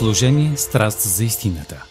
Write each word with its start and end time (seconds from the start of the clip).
Служение 0.00 0.56
страст 0.56 1.00
за 1.00 1.24
истината. 1.24 1.86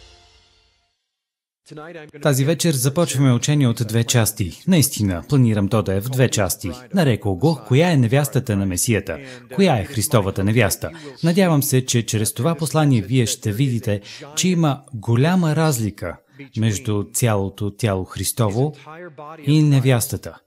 Тази 2.22 2.46
вечер 2.46 2.74
започваме 2.74 3.34
учение 3.34 3.68
от 3.68 3.82
две 3.88 4.04
части. 4.04 4.64
Наистина, 4.68 5.24
планирам 5.30 5.70
то 5.70 5.84
да 5.84 5.94
е 5.94 6.02
в 6.02 6.10
две 6.10 6.30
части. 6.30 6.72
Нарекол 6.94 7.36
го, 7.36 7.62
коя 7.68 7.92
е 7.92 7.98
невястата 7.98 8.56
на 8.56 8.66
Месията, 8.66 9.20
коя 9.56 9.78
е 9.78 9.86
Христовата 9.86 10.44
невяста. 10.44 10.92
Надявам 11.24 11.64
се, 11.64 11.86
че 11.86 12.06
чрез 12.06 12.34
това 12.34 12.56
послание 12.56 13.02
вие 13.02 13.26
ще 13.26 13.52
видите, 13.52 14.02
че 14.36 14.50
има 14.50 14.84
голяма 14.94 15.56
разлика 15.56 16.18
между 16.58 17.04
цялото 17.14 17.72
тяло 17.72 18.04
Христово 18.06 18.76
и 19.46 19.64
невястата. 19.64 20.40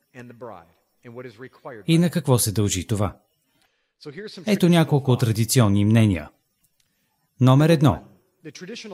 И 1.87 1.99
на 1.99 2.11
какво 2.11 2.39
се 2.39 2.53
дължи 2.53 2.87
това? 2.87 3.17
Ето 4.47 4.69
няколко 4.69 5.17
традиционни 5.17 5.85
мнения. 5.85 6.29
Номер 7.43 7.69
едно. 7.69 7.99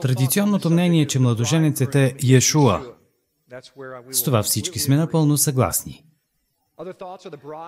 Традиционното 0.01 0.69
мнение 0.69 1.01
е, 1.01 1.07
че 1.07 1.19
младоженецът 1.19 1.95
е 1.95 2.15
Иешуа. 2.23 2.81
С 4.11 4.23
това 4.23 4.43
всички 4.43 4.79
сме 4.79 4.95
напълно 4.95 5.37
съгласни. 5.37 6.03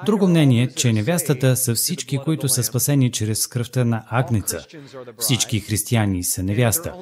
Друго 0.05 0.27
мнение 0.27 0.63
е, 0.63 0.67
че 0.67 0.93
невястата 0.93 1.55
са 1.55 1.75
всички, 1.75 2.17
които 2.17 2.49
са 2.49 2.63
спасени 2.63 3.11
чрез 3.11 3.47
кръвта 3.47 3.85
на 3.85 4.03
Агнеца. 4.09 4.65
Всички 5.17 5.59
християни 5.59 6.23
са 6.23 6.43
невяста. 6.43 6.93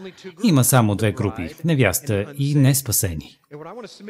Има 0.44 0.64
само 0.64 0.96
две 0.96 1.12
групи– 1.12 1.50
невяста 1.64 2.26
и 2.38 2.56
неспасени. 2.56 3.40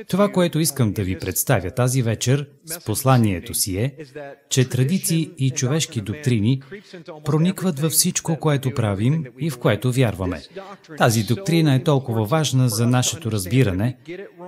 Това, 0.08 0.32
което 0.32 0.60
искам 0.60 0.94
да 0.94 1.04
ви 1.04 1.20
представя 1.20 1.72
тази 1.72 2.02
вечер 2.02 2.50
с 2.66 2.86
посланието 2.86 3.54
си 3.54 3.78
е, 3.78 3.96
че 4.50 4.70
традиции 4.70 5.32
и 5.38 5.52
човешки 5.52 6.02
доктрини 6.02 6.62
проникват 7.26 7.80
във 7.80 7.92
всичко, 7.92 8.38
което 8.40 8.74
правим 8.74 9.26
и 9.40 9.50
в 9.50 9.60
което 9.60 9.92
вярваме. 9.92 10.42
Тази 10.98 11.24
доктрина 11.24 11.76
е 11.76 11.84
толкова 11.84 12.26
важна 12.26 12.70
за 12.70 12.88
нашето 12.88 13.32
разбиране, 13.32 13.98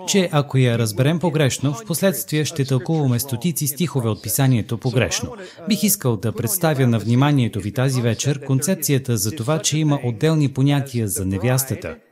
че 0.08 0.30
ако 0.32 0.58
я 0.58 0.78
разберем 0.78 1.20
погрешно, 1.20 1.74
в 1.74 1.86
последствие 1.86 2.46
ще 2.46 2.66
тълкуваме 2.66 3.20
стотици 3.20 3.68
стихове 3.68 4.10
от 4.10 4.24
писанието 4.24 4.78
погрешно. 4.78 5.36
Бих 5.68 5.84
искал 5.84 6.18
да 6.18 6.32
представя 6.32 6.88
на 6.88 7.00
вниманието 7.00 7.60
ви 7.60 7.72
тази 7.72 8.02
вечер 8.02 8.46
концепцията 8.46 9.18
за 9.18 9.32
това, 9.32 9.60
че 9.60 9.78
има 9.78 10.00
отделни 10.04 10.54
понятия 10.54 11.08
за 11.08 11.26
невястата– 11.26 11.96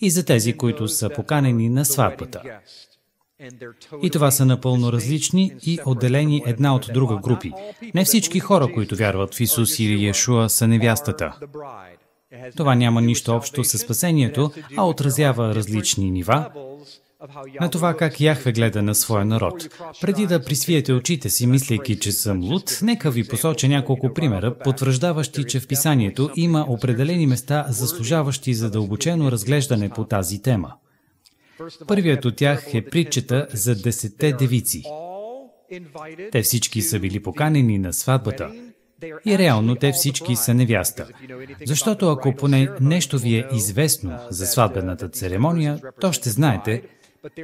и 0.00 0.10
за 0.10 0.24
тези, 0.24 0.56
които 0.56 0.88
са 0.88 1.10
поканени 1.10 1.68
на 1.68 1.84
сватбата. 1.84 2.42
И 4.02 4.10
това 4.10 4.30
са 4.30 4.46
напълно 4.46 4.92
различни 4.92 5.52
и 5.66 5.78
отделени 5.86 6.42
една 6.46 6.74
от 6.74 6.90
друга 6.94 7.16
групи. 7.16 7.52
Не 7.94 8.04
всички 8.04 8.40
хора, 8.40 8.68
които 8.74 8.96
вярват 8.96 9.34
в 9.34 9.40
Исус 9.40 9.78
или 9.78 10.04
Иешуа, 10.04 10.48
са 10.48 10.68
невястата. 10.68 11.38
Това 12.56 12.74
няма 12.74 13.00
нищо 13.02 13.32
общо 13.32 13.64
с 13.64 13.78
спасението, 13.78 14.50
а 14.76 14.86
отразява 14.86 15.54
различни 15.54 16.10
нива, 16.10 16.50
на 17.60 17.70
това 17.70 17.96
как 17.96 18.20
Яхве 18.20 18.52
гледа 18.52 18.82
на 18.82 18.94
своя 18.94 19.24
народ. 19.24 19.68
Преди 20.00 20.26
да 20.26 20.44
присвиете 20.44 20.92
очите 20.92 21.30
си, 21.30 21.46
мислейки, 21.46 21.98
че 21.98 22.12
съм 22.12 22.44
луд, 22.44 22.78
нека 22.82 23.10
ви 23.10 23.28
посоча 23.28 23.68
няколко 23.68 24.14
примера, 24.14 24.58
потвърждаващи, 24.58 25.44
че 25.44 25.60
в 25.60 25.66
писанието 25.66 26.30
има 26.36 26.66
определени 26.68 27.26
места, 27.26 27.66
заслужаващи 27.68 28.54
задълбочено 28.54 29.32
разглеждане 29.32 29.88
по 29.88 30.04
тази 30.04 30.42
тема. 30.42 30.72
Първият 31.86 32.24
от 32.24 32.36
тях 32.36 32.74
е 32.74 32.84
притчета 32.84 33.46
за 33.52 33.74
десетте 33.74 34.32
девици. 34.32 34.82
Те 36.32 36.42
всички 36.42 36.82
са 36.82 36.98
били 36.98 37.22
поканени 37.22 37.78
на 37.78 37.92
сватбата. 37.92 38.52
И 39.26 39.38
реално 39.38 39.76
те 39.76 39.92
всички 39.92 40.36
са 40.36 40.54
невяста. 40.54 41.06
Защото 41.66 42.08
ако 42.08 42.34
поне 42.34 42.68
нещо 42.80 43.18
ви 43.18 43.36
е 43.36 43.46
известно 43.54 44.18
за 44.30 44.46
сватбената 44.46 45.08
церемония, 45.08 45.80
то 46.00 46.12
ще 46.12 46.30
знаете, 46.30 46.82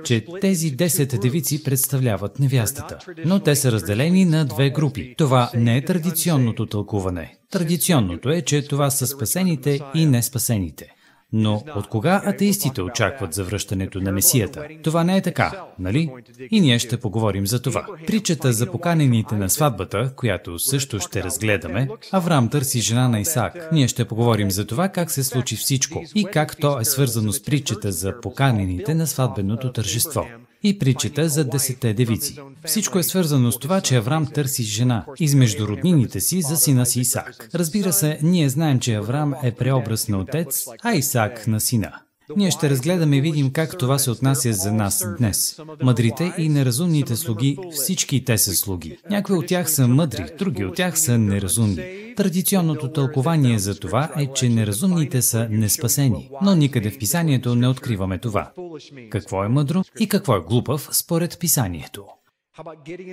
че 0.04 0.24
тези 0.40 0.76
10 0.76 1.20
девици 1.20 1.62
представляват 1.62 2.38
невястата. 2.38 2.98
Но 3.24 3.40
те 3.40 3.56
са 3.56 3.72
разделени 3.72 4.24
на 4.24 4.44
две 4.44 4.70
групи. 4.70 5.14
Това 5.18 5.50
не 5.54 5.76
е 5.76 5.84
традиционното 5.84 6.66
тълкуване. 6.66 7.36
Традиционното 7.50 8.30
е, 8.30 8.42
че 8.42 8.68
това 8.68 8.90
са 8.90 9.06
спасените 9.06 9.80
и 9.94 10.06
неспасените. 10.06 10.88
Но 11.32 11.62
от 11.76 11.86
кога 11.86 12.22
атеистите 12.24 12.82
очакват 12.82 13.34
завръщането 13.34 14.00
на 14.00 14.12
Месията? 14.12 14.66
Това 14.82 15.04
не 15.04 15.16
е 15.16 15.22
така, 15.22 15.64
нали? 15.78 16.10
И 16.50 16.60
ние 16.60 16.78
ще 16.78 17.00
поговорим 17.00 17.46
за 17.46 17.62
това. 17.62 17.86
Притчата 18.06 18.52
за 18.52 18.66
поканените 18.66 19.34
на 19.34 19.50
сватбата, 19.50 20.12
която 20.16 20.58
също 20.58 21.00
ще 21.00 21.22
разгледаме, 21.22 21.88
Авраам 22.12 22.48
търси 22.48 22.80
жена 22.80 23.08
на 23.08 23.20
Исаак. 23.20 23.72
Ние 23.72 23.88
ще 23.88 24.04
поговорим 24.04 24.50
за 24.50 24.66
това 24.66 24.88
как 24.88 25.10
се 25.10 25.24
случи 25.24 25.56
всичко 25.56 26.04
и 26.14 26.24
как 26.24 26.56
то 26.56 26.80
е 26.80 26.84
свързано 26.84 27.32
с 27.32 27.42
притчата 27.42 27.92
за 27.92 28.20
поканените 28.20 28.94
на 28.94 29.06
сватбеното 29.06 29.72
тържество 29.72 30.26
и 30.62 30.78
притчата 30.78 31.28
за 31.28 31.44
десете 31.44 31.94
девици. 31.94 32.36
Всичко 32.64 32.98
е 32.98 33.02
свързано 33.02 33.52
с 33.52 33.58
това, 33.58 33.80
че 33.80 33.96
Авраам 33.96 34.26
търси 34.26 34.62
жена 34.62 35.04
измежду 35.18 35.68
роднините 35.68 36.20
си 36.20 36.42
за 36.42 36.56
сина 36.56 36.86
си 36.86 37.00
Исак. 37.00 37.48
Разбира 37.54 37.92
се, 37.92 38.18
ние 38.22 38.48
знаем, 38.48 38.80
че 38.80 38.94
Авраам 38.94 39.34
е 39.42 39.52
преобраз 39.52 40.08
на 40.08 40.18
отец, 40.18 40.66
а 40.82 40.94
Исак 40.94 41.46
на 41.46 41.60
сина. 41.60 41.92
Ние 42.36 42.50
ще 42.50 42.70
разгледаме 42.70 43.16
и 43.16 43.20
видим 43.20 43.50
как 43.50 43.78
това 43.78 43.98
се 43.98 44.10
отнася 44.10 44.52
за 44.52 44.72
нас 44.72 45.06
днес. 45.18 45.60
Мъдрите 45.82 46.32
и 46.38 46.48
неразумните 46.48 47.16
слуги, 47.16 47.58
всички 47.72 48.24
те 48.24 48.38
са 48.38 48.54
слуги. 48.54 48.98
Някои 49.10 49.36
от 49.36 49.46
тях 49.46 49.70
са 49.70 49.88
мъдри, 49.88 50.24
други 50.38 50.64
от 50.64 50.74
тях 50.74 51.00
са 51.00 51.18
неразумни. 51.18 51.82
Традиционното 52.16 52.92
тълкование 52.92 53.58
за 53.58 53.80
това 53.80 54.10
е, 54.18 54.26
че 54.26 54.48
неразумните 54.48 55.22
са 55.22 55.48
неспасени, 55.50 56.30
но 56.42 56.54
никъде 56.54 56.90
в 56.90 56.98
писанието 56.98 57.54
не 57.54 57.68
откриваме 57.68 58.18
това. 58.18 58.52
Какво 59.10 59.44
е 59.44 59.48
мъдро 59.48 59.82
и 60.00 60.08
какво 60.08 60.36
е 60.36 60.40
глупав 60.40 60.88
според 60.92 61.38
писанието? 61.40 62.04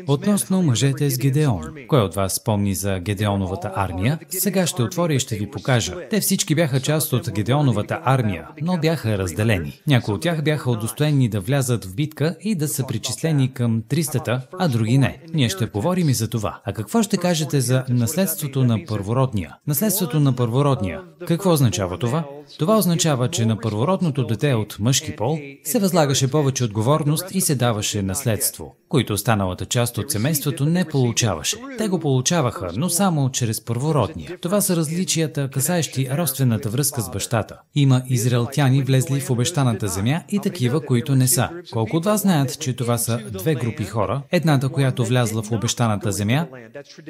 Относно 0.07 0.61
мъжете 0.61 1.09
с 1.09 1.17
Гедеон. 1.17 1.61
Кой 1.87 2.01
от 2.01 2.15
вас 2.15 2.33
спомни 2.33 2.75
за 2.75 2.99
Гедеоновата 2.99 3.71
армия? 3.75 4.19
Сега 4.29 4.67
ще 4.67 4.83
отворя 4.83 5.13
и 5.13 5.19
ще 5.19 5.35
ви 5.35 5.51
покажа. 5.51 5.95
Те 6.09 6.19
всички 6.19 6.55
бяха 6.55 6.79
част 6.79 7.13
от 7.13 7.31
Гедеоновата 7.31 8.01
армия, 8.03 8.47
но 8.61 8.77
бяха 8.77 9.17
разделени. 9.17 9.81
Някои 9.87 10.13
от 10.13 10.21
тях 10.21 10.43
бяха 10.43 10.71
удостоени 10.71 11.29
да 11.29 11.39
влязат 11.39 11.85
в 11.85 11.95
битка 11.95 12.35
и 12.41 12.55
да 12.55 12.67
са 12.67 12.87
причислени 12.87 13.53
към 13.53 13.81
300-та, 13.81 14.41
а 14.59 14.67
други 14.67 14.97
не. 14.97 15.21
Ние 15.33 15.49
ще 15.49 15.67
поговорим 15.67 16.09
и 16.09 16.13
за 16.13 16.29
това. 16.29 16.61
А 16.65 16.73
какво 16.73 17.03
ще 17.03 17.17
кажете 17.17 17.61
за 17.61 17.85
наследството 17.89 18.63
на 18.63 18.85
първородния? 18.87 19.55
Наследството 19.67 20.19
на 20.19 20.35
първородния. 20.35 21.01
Какво 21.27 21.51
означава 21.51 21.97
това? 21.97 22.23
Това 22.59 22.77
означава, 22.77 23.29
че 23.29 23.45
на 23.45 23.59
първородното 23.59 24.25
дете 24.25 24.53
от 24.53 24.77
мъжки 24.79 25.15
пол 25.15 25.39
се 25.63 25.79
възлагаше 25.79 26.31
повече 26.31 26.63
отговорност 26.63 27.25
и 27.31 27.41
се 27.41 27.55
даваше 27.55 28.01
наследство, 28.01 28.75
които 28.89 29.17
останалата 29.27 29.65
част 29.65 29.97
от 29.97 30.11
семейството 30.11 30.65
не 30.65 30.85
получаваше. 30.85 31.57
Те 31.77 31.87
го 31.87 31.99
получаваха, 31.99 32.71
но 32.75 32.89
само 32.89 33.29
чрез 33.29 33.61
първородния. 33.61 34.37
Това 34.41 34.61
са 34.61 34.75
различията, 34.75 35.49
касаещи 35.53 36.09
родствената 36.11 36.69
връзка 36.69 37.01
с 37.01 37.09
бащата. 37.11 37.59
Има 37.75 38.01
израелтяни 38.09 38.83
влезли 38.83 39.19
в 39.19 39.29
обещаната 39.29 39.87
земя 39.87 40.21
и 40.29 40.39
такива, 40.39 40.85
които 40.85 41.15
не 41.15 41.27
са. 41.27 41.49
Колко 41.71 41.97
от 41.97 42.05
вас 42.05 42.21
знаят, 42.21 42.59
че 42.59 42.73
това 42.73 42.97
са 42.97 43.19
две 43.31 43.55
групи 43.55 43.83
хора, 43.83 44.21
едната, 44.31 44.69
която 44.69 45.05
влязла 45.05 45.43
в 45.43 45.51
обещаната 45.51 46.11
земя 46.11 46.47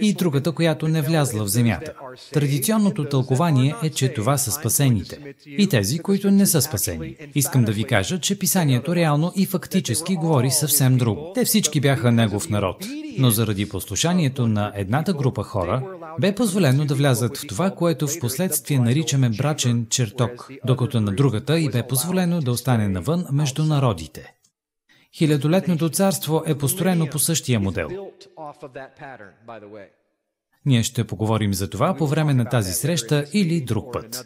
и 0.01 0.13
другата, 0.13 0.51
която 0.51 0.88
не 0.88 1.01
влязла 1.01 1.45
в 1.45 1.47
земята. 1.47 1.94
Традиционното 2.33 3.06
тълкование 3.06 3.75
е, 3.83 3.89
че 3.89 4.13
това 4.13 4.38
са 4.38 4.51
спасените 4.51 5.19
и 5.45 5.69
тези, 5.69 6.00
които 6.00 6.31
не 6.31 6.45
са 6.45 6.61
спасени. 6.61 7.16
Искам 7.35 7.63
да 7.63 7.72
ви 7.72 7.83
кажа, 7.83 8.19
че 8.19 8.39
писанието 8.39 8.95
реално 8.95 9.31
и 9.36 9.45
фактически 9.45 10.15
говори 10.15 10.51
съвсем 10.51 10.97
друго. 10.97 11.31
Те 11.36 11.45
всички 11.45 11.80
бяха 11.80 12.06
негов 12.12 12.50
народ, 12.50 12.86
но 13.18 13.30
заради 13.30 13.69
послушанието 13.69 14.48
на 14.48 14.71
едната 14.75 15.13
група 15.13 15.44
хора, 15.44 15.83
бе 16.19 16.36
позволено 16.36 16.86
да 16.86 16.95
влязат 16.95 17.38
в 17.38 17.48
това, 17.48 17.71
което 17.71 18.07
в 18.07 18.19
последствие 18.19 18.80
наричаме 18.80 19.30
брачен 19.30 19.88
чертог, 19.89 20.50
докато 20.65 21.01
на 21.01 21.12
другата 21.12 21.59
и 21.59 21.69
бе 21.69 21.88
позволено 21.88 22.42
да 22.42 22.51
остане 22.51 22.88
навън 22.88 23.25
между 23.31 23.63
народите. 23.63 24.33
Хилядолетното 25.18 25.89
царство 25.89 26.44
е 26.45 26.57
построено 26.57 27.07
по 27.09 27.19
същия 27.19 27.59
модел. 27.59 27.89
Ние 30.65 30.83
ще 30.83 31.07
поговорим 31.07 31.54
за 31.54 31.69
това 31.69 31.95
по 31.98 32.07
време 32.07 32.33
на 32.33 32.50
тази 32.50 32.74
среща 32.74 33.25
или 33.33 33.62
друг 33.62 33.94
път. 33.94 34.25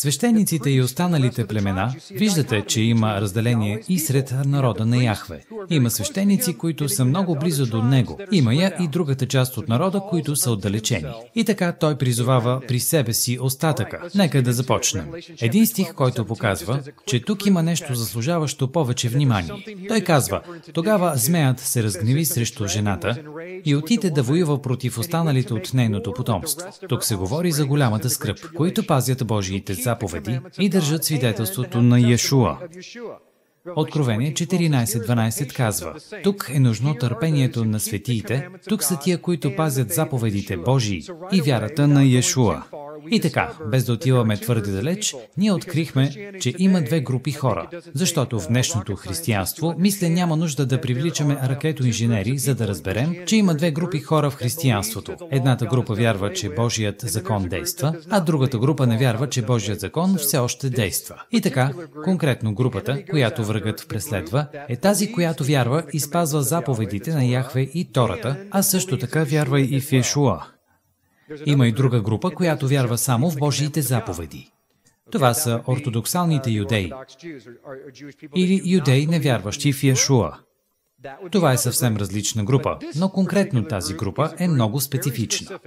Свещениците 0.00 0.70
и 0.70 0.82
останалите 0.82 1.46
племена, 1.46 1.94
виждате, 2.10 2.64
че 2.66 2.80
има 2.80 3.20
разделение 3.20 3.80
и 3.88 3.98
сред 3.98 4.34
народа 4.44 4.86
на 4.86 5.04
Яхве. 5.04 5.44
Има 5.70 5.90
свещеници, 5.90 6.58
които 6.58 6.88
са 6.88 7.04
много 7.04 7.36
близо 7.38 7.66
до 7.66 7.82
него. 7.82 8.18
Има 8.32 8.54
я 8.54 8.74
и 8.80 8.88
другата 8.88 9.26
част 9.26 9.56
от 9.56 9.68
народа, 9.68 10.00
които 10.10 10.36
са 10.36 10.50
отдалечени. 10.50 11.08
И 11.34 11.44
така 11.44 11.72
той 11.72 11.98
призовава 11.98 12.60
при 12.68 12.80
себе 12.80 13.12
си 13.12 13.38
остатъка. 13.40 14.00
Нека 14.14 14.42
да 14.42 14.52
започнем. 14.52 15.06
Един 15.40 15.66
стих, 15.66 15.94
който 15.94 16.24
показва, 16.24 16.80
че 17.06 17.20
тук 17.20 17.46
има 17.46 17.62
нещо 17.62 17.94
заслужаващо 17.94 18.72
повече 18.72 19.08
внимание. 19.08 19.52
Той 19.88 20.00
казва, 20.00 20.40
тогава 20.72 21.12
змеят 21.16 21.60
се 21.60 21.82
разгневи 21.82 22.24
срещу 22.24 22.66
жената 22.66 23.16
и 23.64 23.76
отиде 23.76 24.10
да 24.10 24.22
воюва 24.22 24.62
против 24.62 24.98
останалите 24.98 25.54
от 25.54 25.74
нейното 25.74 26.12
потомство. 26.12 26.68
Тук 26.88 27.04
се 27.04 27.16
говори 27.16 27.52
за 27.52 27.66
голямата 27.66 28.10
скръп, 28.10 28.38
които 28.56 28.86
пазят 28.86 29.26
Божиите 29.26 29.74
заповеди 29.88 30.40
и 30.58 30.68
държат 30.68 31.04
свидетелството 31.04 31.82
на 31.82 32.00
Иешуа. 32.00 32.58
Откровение 33.76 34.32
14.12 34.32 35.52
казва, 35.52 35.94
тук 36.24 36.50
е 36.54 36.60
нужно 36.60 36.94
търпението 36.94 37.64
на 37.64 37.80
светиите, 37.80 38.48
тук 38.68 38.82
са 38.82 38.98
тия, 38.98 39.18
които 39.18 39.56
пазят 39.56 39.92
заповедите 39.92 40.56
Божии 40.56 41.02
и 41.32 41.40
вярата 41.40 41.88
на 41.88 42.04
Иешуа. 42.04 42.62
И 43.10 43.20
така, 43.20 43.52
без 43.66 43.84
да 43.84 43.92
отиваме 43.92 44.36
твърде 44.36 44.70
далеч, 44.70 45.14
ние 45.36 45.52
открихме, 45.52 46.32
че 46.40 46.54
има 46.58 46.82
две 46.82 47.00
групи 47.00 47.32
хора. 47.32 47.68
Защото 47.94 48.40
в 48.40 48.48
днешното 48.48 48.96
християнство, 48.96 49.74
мисля, 49.78 50.08
няма 50.08 50.36
нужда 50.36 50.66
да 50.66 50.80
привличаме 50.80 51.38
ракетоинженери, 51.44 52.38
за 52.38 52.54
да 52.54 52.68
разберем, 52.68 53.16
че 53.26 53.36
има 53.36 53.54
две 53.54 53.70
групи 53.70 53.98
хора 53.98 54.30
в 54.30 54.34
християнството. 54.34 55.16
Едната 55.30 55.66
група 55.66 55.94
вярва, 55.94 56.32
че 56.32 56.48
Божият 56.48 57.00
закон 57.00 57.48
действа, 57.48 57.94
а 58.10 58.20
другата 58.20 58.58
група 58.58 58.86
не 58.86 58.98
вярва, 58.98 59.28
че 59.28 59.42
Божият 59.42 59.80
закон 59.80 60.16
все 60.16 60.38
още 60.38 60.70
действа. 60.70 61.22
И 61.32 61.40
така, 61.40 61.72
конкретно 62.04 62.54
групата, 62.54 63.02
която 63.10 63.44
врагът 63.58 63.86
преследва, 63.88 64.48
е 64.68 64.76
тази, 64.76 65.12
която 65.12 65.44
вярва 65.44 65.82
и 65.92 66.00
спазва 66.00 66.42
заповедите 66.42 67.14
на 67.14 67.24
Яхве 67.24 67.60
и 67.60 67.92
Тората, 67.92 68.36
а 68.50 68.62
също 68.62 68.98
така 68.98 69.24
вярва 69.24 69.60
и 69.60 69.80
в 69.80 69.92
Иешуа. 69.92 70.46
Има 71.46 71.68
и 71.68 71.72
друга 71.72 72.00
група, 72.00 72.30
която 72.30 72.68
вярва 72.68 72.98
само 72.98 73.30
в 73.30 73.36
Божиите 73.38 73.82
заповеди. 73.82 74.50
Това 75.10 75.34
са 75.34 75.60
ортодоксалните 75.68 76.50
юдеи 76.50 76.92
или 78.36 78.62
юдеи, 78.64 79.06
невярващи 79.06 79.72
в 79.72 79.84
Яшуа. 79.84 80.38
Това 81.30 81.52
е 81.52 81.58
съвсем 81.58 81.96
различна 81.96 82.44
група, 82.44 82.78
но 82.96 83.08
конкретно 83.08 83.64
тази 83.64 83.94
група 83.94 84.32
е 84.38 84.48
много 84.48 84.80
специфична. 84.80 85.58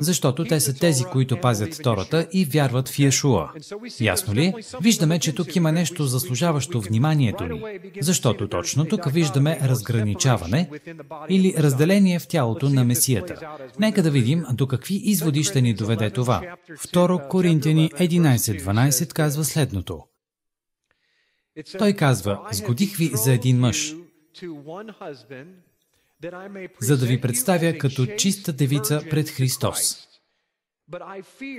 Защото 0.00 0.44
те 0.44 0.60
са 0.60 0.74
тези, 0.74 1.04
които 1.04 1.40
пазят 1.40 1.74
втората 1.74 2.26
и 2.32 2.44
вярват 2.44 2.88
в 2.88 2.98
Яшуа. 2.98 3.52
Ясно 4.00 4.34
ли? 4.34 4.54
Виждаме, 4.82 5.18
че 5.18 5.34
тук 5.34 5.56
има 5.56 5.72
нещо 5.72 6.04
заслужаващо 6.04 6.80
вниманието 6.80 7.44
ни. 7.44 7.62
Защото 8.00 8.48
точно 8.48 8.84
тук 8.84 9.12
виждаме 9.12 9.58
разграничаване 9.62 10.70
или 11.28 11.54
разделение 11.58 12.18
в 12.18 12.28
тялото 12.28 12.68
на 12.68 12.84
Месията. 12.84 13.56
Нека 13.78 14.02
да 14.02 14.10
видим 14.10 14.44
до 14.52 14.66
какви 14.66 14.94
изводи 14.94 15.44
ще 15.44 15.62
ни 15.62 15.74
доведе 15.74 16.10
това. 16.10 16.42
Второ 16.78 17.20
Коринтияни 17.28 17.90
11.12 17.90 19.12
казва 19.12 19.44
следното. 19.44 20.00
Той 21.78 21.92
казва, 21.92 22.40
сгодих 22.52 22.96
ви 22.96 23.10
за 23.14 23.32
един 23.32 23.58
мъж, 23.58 23.94
за 26.80 26.98
да 26.98 27.06
ви 27.06 27.20
представя 27.20 27.78
като 27.78 28.06
чиста 28.06 28.52
девица 28.52 29.02
пред 29.10 29.28
Христос. 29.28 30.06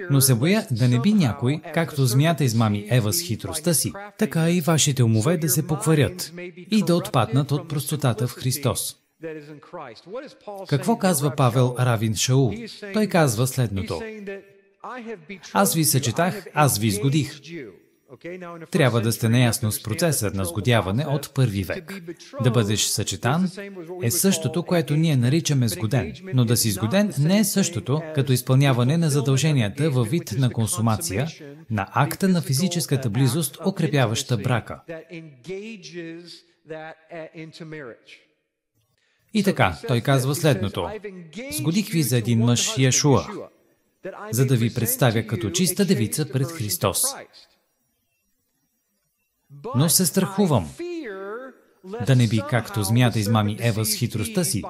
Но 0.09 0.21
се 0.21 0.35
боя 0.35 0.67
да 0.71 0.87
не 0.87 0.99
би 0.99 1.13
някой, 1.13 1.61
както 1.73 2.05
змията 2.05 2.43
измами 2.43 2.87
Ева 2.91 3.13
с 3.13 3.21
хитростта 3.21 3.73
си, 3.73 3.93
така 4.17 4.49
и 4.49 4.61
вашите 4.61 5.03
умове 5.03 5.37
да 5.37 5.49
се 5.49 5.67
покварят 5.67 6.33
и 6.71 6.83
да 6.83 6.95
отпаднат 6.95 7.51
от 7.51 7.69
простотата 7.69 8.27
в 8.27 8.35
Христос. 8.35 8.97
Какво 10.69 10.97
казва 10.97 11.35
Павел 11.35 11.75
Равин 11.79 12.15
Шаул? 12.15 12.53
Той 12.93 13.07
казва 13.07 13.47
следното. 13.47 14.01
Аз 15.53 15.75
ви 15.75 15.85
съчетах, 15.85 16.45
аз 16.53 16.79
ви 16.79 16.87
изгодих. 16.87 17.39
Трябва 18.71 19.01
да 19.01 19.11
сте 19.11 19.29
неясно 19.29 19.71
с 19.71 19.83
процеса 19.83 20.31
на 20.33 20.45
сгодяване 20.45 21.05
от 21.05 21.33
първи 21.33 21.63
век. 21.63 22.01
Да 22.43 22.51
бъдеш 22.51 22.83
съчетан 22.83 23.51
е 24.03 24.11
същото, 24.11 24.63
което 24.63 24.95
ние 24.95 25.15
наричаме 25.15 25.67
сгоден, 25.67 26.13
но 26.33 26.45
да 26.45 26.57
си 26.57 26.71
сгоден 26.71 27.13
не 27.19 27.39
е 27.39 27.43
същото 27.43 28.01
като 28.15 28.33
изпълняване 28.33 28.97
на 28.97 29.09
задълженията 29.09 29.89
във 29.89 30.09
вид 30.09 30.31
на 30.37 30.49
консумация, 30.49 31.27
на 31.69 31.87
акта 31.93 32.27
на 32.27 32.41
физическата 32.41 33.09
близост, 33.09 33.57
укрепяваща 33.65 34.37
брака. 34.37 34.81
И 39.33 39.43
така, 39.43 39.77
той 39.87 40.01
казва 40.01 40.35
следното. 40.35 40.89
Сгодих 41.51 41.89
ви 41.89 42.03
за 42.03 42.17
един 42.17 42.39
мъж 42.39 42.77
Яшуа, 42.77 43.25
за 44.31 44.45
да 44.45 44.55
ви 44.55 44.73
представя 44.73 45.27
като 45.27 45.49
чиста 45.49 45.85
девица 45.85 46.31
пред 46.31 46.47
Христос 46.47 47.03
но 49.75 49.89
се 49.89 50.05
страхувам 50.05 50.69
да 52.05 52.15
не 52.15 52.27
би 52.27 52.41
както 52.49 52.83
змията 52.83 53.19
измами 53.19 53.57
Ева 53.59 53.85
с 53.85 53.95
хитростта 53.95 54.43
си, 54.43 54.63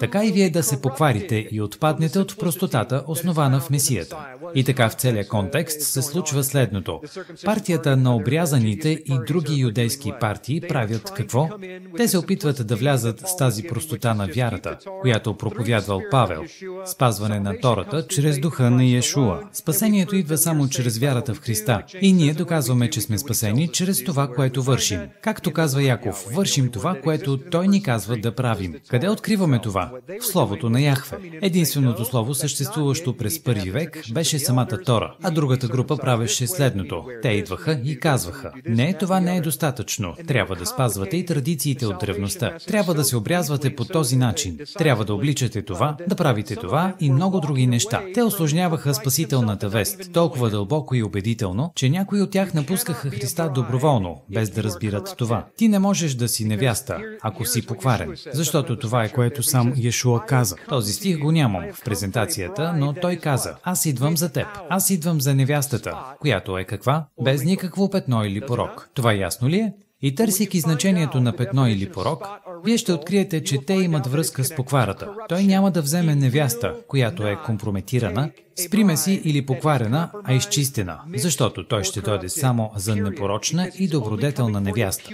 така 0.00 0.24
и 0.24 0.32
вие 0.32 0.50
да 0.50 0.62
се 0.62 0.80
покварите 0.80 1.48
и 1.50 1.60
отпаднете 1.60 2.18
от 2.18 2.38
простотата, 2.38 3.04
основана 3.06 3.60
в 3.60 3.70
Месията. 3.70 4.16
И 4.54 4.64
така 4.64 4.88
в 4.88 4.94
целия 4.94 5.28
контекст 5.28 5.80
се 5.80 6.02
случва 6.02 6.44
следното. 6.44 7.00
Партията 7.44 7.96
на 7.96 8.16
обрязаните 8.16 8.88
и 8.88 9.18
други 9.26 9.60
юдейски 9.60 10.12
партии 10.20 10.60
правят 10.60 11.12
какво? 11.16 11.48
Те 11.96 12.08
се 12.08 12.18
опитват 12.18 12.66
да 12.66 12.76
влязат 12.76 13.20
с 13.20 13.36
тази 13.36 13.62
простота 13.62 14.14
на 14.14 14.26
вярата, 14.26 14.78
която 15.00 15.36
проповядвал 15.36 16.02
Павел, 16.10 16.42
спазване 16.86 17.40
на 17.40 17.60
Тората 17.60 18.06
чрез 18.06 18.40
духа 18.40 18.70
на 18.70 18.84
Иешуа. 18.84 19.40
Спасението 19.52 20.16
идва 20.16 20.38
само 20.38 20.68
чрез 20.68 20.98
вярата 20.98 21.34
в 21.34 21.40
Христа. 21.40 21.82
И 22.00 22.12
ние 22.12 22.34
доказваме, 22.34 22.90
че 22.90 23.00
сме 23.00 23.18
спасени 23.18 23.68
чрез 23.68 24.04
това, 24.04 24.28
което 24.28 24.62
вършим. 24.62 25.00
Както 25.22 25.52
казва 25.52 25.82
Яков, 25.82 26.24
вършим 26.32 26.70
това, 26.70 26.94
което 27.02 27.36
Той 27.36 27.68
ни 27.68 27.82
казва 27.82 28.16
да 28.16 28.34
правим. 28.34 28.74
Къде 28.88 29.13
откриваме 29.14 29.58
това? 29.58 29.90
В 30.20 30.26
Словото 30.26 30.70
на 30.70 30.80
Яхве. 30.80 31.16
Единственото 31.42 32.04
слово, 32.04 32.34
съществуващо 32.34 33.16
през 33.16 33.42
първи 33.42 33.70
век, 33.70 34.02
беше 34.12 34.38
самата 34.38 34.78
Тора, 34.84 35.14
а 35.22 35.30
другата 35.30 35.68
група 35.68 35.96
правеше 35.96 36.46
следното. 36.46 37.04
Те 37.22 37.28
идваха 37.28 37.80
и 37.84 38.00
казваха, 38.00 38.52
не, 38.66 38.94
това 38.94 39.20
не 39.20 39.36
е 39.36 39.40
достатъчно. 39.40 40.14
Трябва 40.26 40.56
да 40.56 40.66
спазвате 40.66 41.16
и 41.16 41.24
традициите 41.24 41.86
от 41.86 41.98
древността. 42.00 42.58
Трябва 42.66 42.94
да 42.94 43.04
се 43.04 43.16
обрязвате 43.16 43.76
по 43.76 43.84
този 43.84 44.16
начин. 44.16 44.58
Трябва 44.78 45.04
да 45.04 45.14
обличате 45.14 45.62
това, 45.62 45.96
да 46.08 46.14
правите 46.14 46.56
това 46.56 46.94
и 47.00 47.10
много 47.10 47.40
други 47.40 47.66
неща. 47.66 48.02
Те 48.14 48.22
осложняваха 48.22 48.94
спасителната 48.94 49.68
вест 49.68 50.12
толкова 50.12 50.50
дълбоко 50.50 50.94
и 50.94 51.02
убедително, 51.02 51.72
че 51.74 51.90
някои 51.90 52.22
от 52.22 52.30
тях 52.30 52.54
напускаха 52.54 53.10
Христа 53.10 53.50
доброволно, 53.54 54.22
без 54.30 54.50
да 54.50 54.62
разбират 54.62 55.14
това. 55.18 55.46
Ти 55.56 55.68
не 55.68 55.78
можеш 55.78 56.14
да 56.14 56.28
си 56.28 56.44
невяста, 56.44 56.98
ако 57.22 57.44
си 57.44 57.66
покварен, 57.66 58.14
защото 58.32 58.78
това 58.78 59.03
е 59.04 59.12
което 59.12 59.42
сам 59.42 59.72
Иешуа 59.76 60.26
каза. 60.26 60.56
Този 60.68 60.92
стих 60.92 61.18
го 61.18 61.32
нямам 61.32 61.64
в 61.72 61.84
презентацията, 61.84 62.74
но 62.76 62.92
той 62.92 63.16
каза, 63.16 63.54
аз 63.62 63.86
идвам 63.86 64.16
за 64.16 64.32
теб, 64.32 64.46
аз 64.68 64.90
идвам 64.90 65.20
за 65.20 65.34
невястата, 65.34 65.98
която 66.20 66.58
е 66.58 66.64
каква? 66.64 67.06
Без 67.22 67.44
никакво 67.44 67.90
петно 67.90 68.24
или 68.24 68.40
порок. 68.40 68.90
Това 68.94 69.12
ясно 69.12 69.48
ли 69.48 69.56
е? 69.56 69.72
И 70.02 70.14
търсейки 70.14 70.60
значението 70.60 71.20
на 71.20 71.36
петно 71.36 71.68
или 71.68 71.92
порок, 71.92 72.26
вие 72.64 72.78
ще 72.78 72.92
откриете, 72.92 73.44
че 73.44 73.58
те 73.66 73.72
имат 73.74 74.06
връзка 74.06 74.44
с 74.44 74.54
покварата. 74.54 75.10
Той 75.28 75.44
няма 75.44 75.70
да 75.70 75.82
вземе 75.82 76.14
невяста, 76.14 76.76
която 76.88 77.26
е 77.26 77.38
компрометирана, 77.46 78.30
с 78.56 78.70
примеси 78.70 79.22
или 79.24 79.46
покварена, 79.46 80.10
а 80.24 80.34
изчистена, 80.34 81.00
защото 81.16 81.68
той 81.68 81.84
ще 81.84 82.00
дойде 82.00 82.28
само 82.28 82.72
за 82.76 82.96
непорочна 82.96 83.70
и 83.78 83.88
добродетелна 83.88 84.60
невяста. 84.60 85.10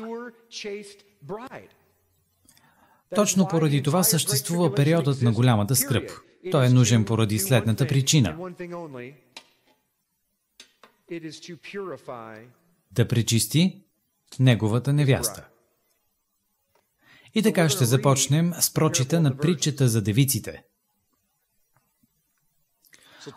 Точно 3.15 3.49
поради 3.49 3.83
това 3.83 4.03
съществува 4.03 4.75
периодът 4.75 5.23
на 5.23 5.33
голямата 5.33 5.77
скръп. 5.77 6.11
Той 6.51 6.67
е 6.67 6.69
нужен 6.69 7.05
поради 7.05 7.39
следната 7.39 7.87
причина. 7.87 8.53
Да 12.93 13.09
пречисти 13.09 13.83
неговата 14.39 14.93
невяста. 14.93 15.47
И 17.35 17.43
така 17.43 17.69
ще 17.69 17.85
започнем 17.85 18.53
с 18.61 18.75
прочита 18.75 19.21
на 19.21 19.37
притчата 19.37 19.89
за 19.89 20.03
девиците. 20.03 20.63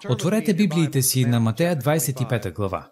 Отворете 0.09 0.53
Библиите 0.53 1.01
си 1.01 1.25
на 1.25 1.39
Матея 1.39 1.77
25 1.79 2.53
глава. 2.53 2.91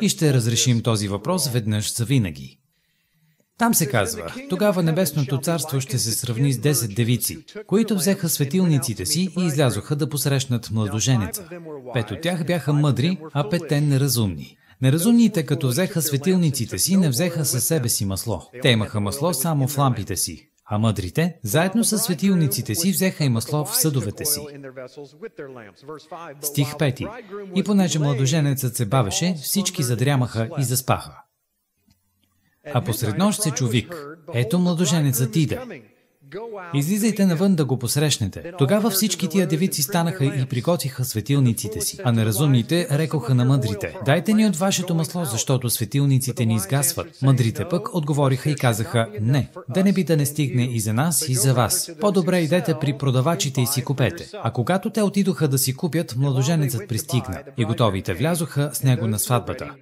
И 0.00 0.08
ще 0.08 0.34
разрешим 0.34 0.82
този 0.82 1.08
въпрос 1.08 1.48
веднъж 1.48 1.94
за 1.94 2.04
винаги. 2.04 2.59
Там 3.60 3.74
се 3.74 3.88
казва, 3.88 4.34
тогава 4.50 4.82
Небесното 4.82 5.38
царство 5.38 5.80
ще 5.80 5.98
се 5.98 6.12
сравни 6.12 6.52
с 6.52 6.58
10 6.58 6.94
девици, 6.94 7.44
които 7.66 7.94
взеха 7.94 8.28
светилниците 8.28 9.06
си 9.06 9.28
и 9.38 9.44
излязоха 9.44 9.96
да 9.96 10.08
посрещнат 10.08 10.70
младоженеца. 10.70 11.48
Пет 11.92 12.10
от 12.10 12.20
тях 12.20 12.46
бяха 12.46 12.72
мъдри, 12.72 13.18
а 13.32 13.48
петте 13.48 13.80
неразумни. 13.80 14.56
Неразумните, 14.82 15.46
като 15.46 15.68
взеха 15.68 16.02
светилниците 16.02 16.78
си, 16.78 16.96
не 16.96 17.08
взеха 17.08 17.44
със 17.44 17.64
себе 17.64 17.88
си 17.88 18.04
масло. 18.04 18.42
Те 18.62 18.68
имаха 18.68 19.00
масло 19.00 19.34
само 19.34 19.68
в 19.68 19.78
лампите 19.78 20.16
си. 20.16 20.50
А 20.64 20.78
мъдрите, 20.78 21.36
заедно 21.42 21.84
с 21.84 21.98
светилниците 21.98 22.74
си, 22.74 22.90
взеха 22.90 23.24
и 23.24 23.28
масло 23.28 23.64
в 23.64 23.76
съдовете 23.76 24.24
си. 24.24 24.40
Стих 26.42 26.74
5. 26.74 27.08
И 27.54 27.64
понеже 27.64 27.98
младоженецът 27.98 28.76
се 28.76 28.86
бавеше, 28.86 29.34
всички 29.42 29.82
задрямаха 29.82 30.48
и 30.58 30.64
заспаха. 30.64 31.22
А 32.74 32.80
посред 32.80 33.18
нощ 33.18 33.42
се 33.42 33.50
чу 33.50 33.66
вик. 33.66 34.06
Ето 34.34 34.58
младоженецът 34.58 35.36
иде. 35.36 35.60
Излизайте 36.74 37.26
навън 37.26 37.54
да 37.54 37.64
го 37.64 37.78
посрещнете. 37.78 38.52
Тогава 38.58 38.90
всички 38.90 39.28
тия 39.28 39.46
девици 39.46 39.82
станаха 39.82 40.24
и 40.24 40.46
приготвиха 40.46 41.04
светилниците 41.04 41.80
си, 41.80 41.98
а 42.04 42.12
неразумните 42.12 42.88
рекоха 42.90 43.34
на 43.34 43.44
мъдрите. 43.44 43.96
Дайте 44.04 44.32
ни 44.32 44.46
от 44.46 44.56
вашето 44.56 44.94
масло, 44.94 45.24
защото 45.24 45.70
светилниците 45.70 46.46
ни 46.46 46.54
изгасват. 46.54 47.22
Мъдрите 47.22 47.68
пък 47.68 47.94
отговориха 47.94 48.50
и 48.50 48.54
казаха, 48.54 49.08
не, 49.20 49.50
да 49.68 49.84
не 49.84 49.92
би 49.92 50.04
да 50.04 50.16
не 50.16 50.26
стигне 50.26 50.64
и 50.64 50.80
за 50.80 50.92
нас, 50.92 51.28
и 51.28 51.34
за 51.34 51.54
вас. 51.54 51.90
По-добре 52.00 52.38
идете 52.40 52.74
при 52.80 52.98
продавачите 52.98 53.60
и 53.60 53.66
си 53.66 53.84
купете. 53.84 54.30
А 54.42 54.50
когато 54.50 54.90
те 54.90 55.02
отидоха 55.02 55.48
да 55.48 55.58
си 55.58 55.76
купят, 55.76 56.14
младоженецът 56.16 56.88
пристигна 56.88 57.42
и 57.56 57.64
готовите 57.64 58.14
влязоха 58.14 58.70
с 58.72 58.82
него 58.82 59.06
на 59.06 59.18
сватбата. 59.18 59.74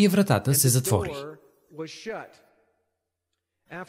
И 0.00 0.08
вратата 0.08 0.54
се 0.54 0.68
затвори. 0.68 1.10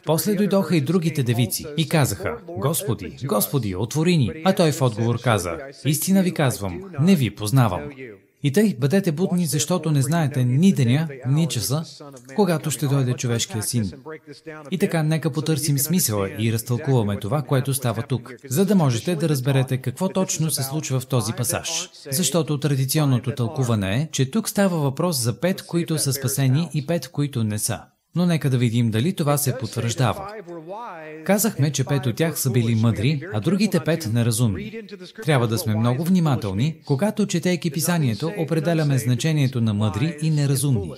После 0.04 0.34
дойдоха 0.34 0.76
и 0.76 0.80
другите 0.80 1.22
девици 1.22 1.64
и 1.76 1.88
казаха, 1.88 2.38
Господи, 2.48 3.16
Господи, 3.24 3.76
отвори 3.76 4.16
ни. 4.16 4.42
А 4.44 4.54
той 4.54 4.72
в 4.72 4.82
отговор 4.82 5.20
каза, 5.20 5.58
Истина 5.84 6.22
ви 6.22 6.34
казвам, 6.34 6.80
не 7.00 7.16
ви 7.16 7.34
познавам. 7.34 7.90
И 8.42 8.52
тъй, 8.52 8.74
бъдете 8.74 9.12
будни, 9.12 9.46
защото 9.46 9.90
не 9.90 10.02
знаете 10.02 10.44
ни 10.44 10.72
деня, 10.72 11.08
ни 11.26 11.48
часа, 11.48 11.84
когато 12.36 12.70
ще 12.70 12.86
дойде 12.86 13.12
човешкия 13.12 13.62
син. 13.62 13.92
И 14.70 14.78
така, 14.78 15.02
нека 15.02 15.32
потърсим 15.32 15.78
смисъла 15.78 16.30
и 16.38 16.52
разтълкуваме 16.52 17.18
това, 17.18 17.42
което 17.42 17.74
става 17.74 18.02
тук, 18.02 18.32
за 18.48 18.64
да 18.66 18.74
можете 18.74 19.16
да 19.16 19.28
разберете 19.28 19.76
какво 19.76 20.08
точно 20.08 20.50
се 20.50 20.62
случва 20.62 21.00
в 21.00 21.06
този 21.06 21.32
пасаж. 21.32 21.90
Защото 22.10 22.60
традиционното 22.60 23.34
тълкуване 23.34 23.96
е, 23.96 24.08
че 24.12 24.30
тук 24.30 24.48
става 24.48 24.78
въпрос 24.78 25.16
за 25.16 25.40
пет, 25.40 25.62
които 25.62 25.98
са 25.98 26.12
спасени 26.12 26.68
и 26.74 26.86
пет, 26.86 27.08
които 27.08 27.44
не 27.44 27.58
са. 27.58 27.80
Но 28.16 28.26
нека 28.26 28.50
да 28.50 28.58
видим 28.58 28.90
дали 28.90 29.12
това 29.12 29.36
се 29.36 29.58
потвърждава. 29.58 30.28
Казахме, 31.24 31.72
че 31.72 31.84
пет 31.84 32.06
от 32.06 32.16
тях 32.16 32.40
са 32.40 32.50
били 32.50 32.74
мъдри, 32.74 33.22
а 33.32 33.40
другите 33.40 33.80
пет 33.80 34.10
неразумни. 34.12 34.82
Трябва 35.22 35.48
да 35.48 35.58
сме 35.58 35.74
много 35.76 36.04
внимателни, 36.04 36.76
когато 36.86 37.26
четейки 37.26 37.70
писанието, 37.70 38.32
определяме 38.38 38.98
значението 38.98 39.60
на 39.60 39.74
мъдри 39.74 40.16
и 40.22 40.30
неразумни. 40.30 40.92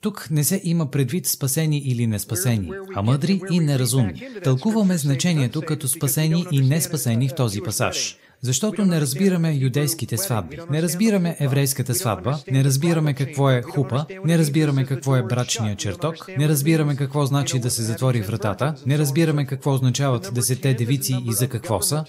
Тук 0.00 0.28
не 0.30 0.44
се 0.44 0.60
има 0.64 0.90
предвид 0.90 1.26
спасени 1.26 1.78
или 1.78 2.06
неспасени, 2.06 2.70
а 2.94 3.02
мъдри 3.02 3.40
и 3.50 3.60
неразумни. 3.60 4.22
Тълкуваме 4.44 4.96
значението 4.96 5.62
като 5.62 5.88
спасени 5.88 6.44
и 6.52 6.60
неспасени 6.60 7.28
в 7.28 7.34
този 7.34 7.60
пасаж. 7.60 8.16
Защото 8.42 8.84
не 8.84 9.00
разбираме 9.00 9.52
юдейските 9.52 10.16
сватби, 10.16 10.58
не 10.70 10.82
разбираме 10.82 11.36
еврейската 11.40 11.94
сватба, 11.94 12.38
не 12.50 12.64
разбираме 12.64 13.14
какво 13.14 13.50
е 13.50 13.62
хупа, 13.62 14.06
не 14.24 14.38
разбираме 14.38 14.84
какво 14.84 15.16
е 15.16 15.22
брачния 15.22 15.76
чертог, 15.76 16.28
не 16.38 16.48
разбираме 16.48 16.96
какво 16.96 17.26
значи 17.26 17.58
да 17.58 17.70
се 17.70 17.82
затвори 17.82 18.20
вратата, 18.20 18.74
не 18.86 18.98
разбираме 18.98 19.46
какво 19.46 19.72
означават 19.72 20.30
десетте 20.34 20.74
девици 20.74 21.16
и 21.26 21.32
за 21.32 21.48
какво 21.48 21.82
са. 21.82 22.04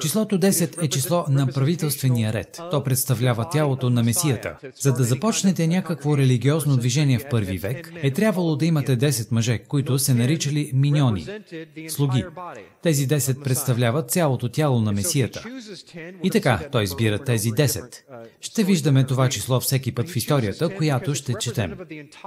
Числото 0.00 0.38
10 0.38 0.82
е 0.82 0.88
число 0.88 1.24
на 1.28 1.46
правителствения 1.46 2.32
ред. 2.32 2.60
То 2.70 2.84
представлява 2.84 3.48
тялото 3.48 3.90
на 3.90 4.02
Месията. 4.02 4.56
За 4.80 4.92
да 4.92 5.04
започнете 5.04 5.66
някакво 5.66 6.18
религиозно 6.18 6.76
движение 6.76 7.18
в 7.18 7.28
първи 7.30 7.58
век, 7.58 7.92
е 8.02 8.10
трябвало 8.10 8.56
да 8.56 8.66
имате 8.66 8.98
10 8.98 9.32
мъже, 9.32 9.58
които 9.58 9.98
се 9.98 10.14
наричали 10.14 10.70
миньони, 10.74 11.26
слуги. 11.88 12.24
Тези 12.82 13.08
10 13.08 13.42
представляват 13.42 14.10
цялото 14.10 14.48
тяло 14.48 14.80
на 14.80 14.92
Месията. 14.92 15.44
И 16.22 16.30
така, 16.30 16.60
той 16.72 16.82
избира 16.82 17.18
тези 17.18 17.50
10. 17.50 17.94
Ще 18.40 18.64
виждаме 18.64 19.04
това 19.04 19.28
число 19.28 19.60
всеки 19.60 19.94
път 19.94 20.08
в 20.08 20.16
историята, 20.16 20.68
която 20.76 21.14
ще 21.14 21.34
четем. 21.34 21.74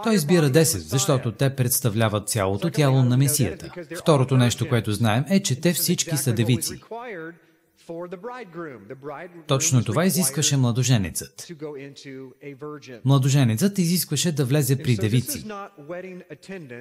Той 0.03 0.15
избира 0.15 0.49
10, 0.49 0.63
защото 0.63 1.31
те 1.31 1.55
представляват 1.55 2.29
цялото 2.29 2.69
тяло 2.69 3.03
на 3.03 3.17
Месията. 3.17 3.71
Второто 3.99 4.37
нещо, 4.37 4.69
което 4.69 4.91
знаем, 4.91 5.25
е, 5.29 5.39
че 5.39 5.61
те 5.61 5.73
всички 5.73 6.17
са 6.17 6.33
девици. 6.33 6.81
Точно 9.47 9.83
това 9.83 10.05
изискваше 10.05 10.57
младоженецът. 10.57 11.51
Младоженецът 13.05 13.77
изискваше 13.79 14.31
да 14.31 14.45
влезе 14.45 14.83
при 14.83 14.95
девици. 14.95 15.45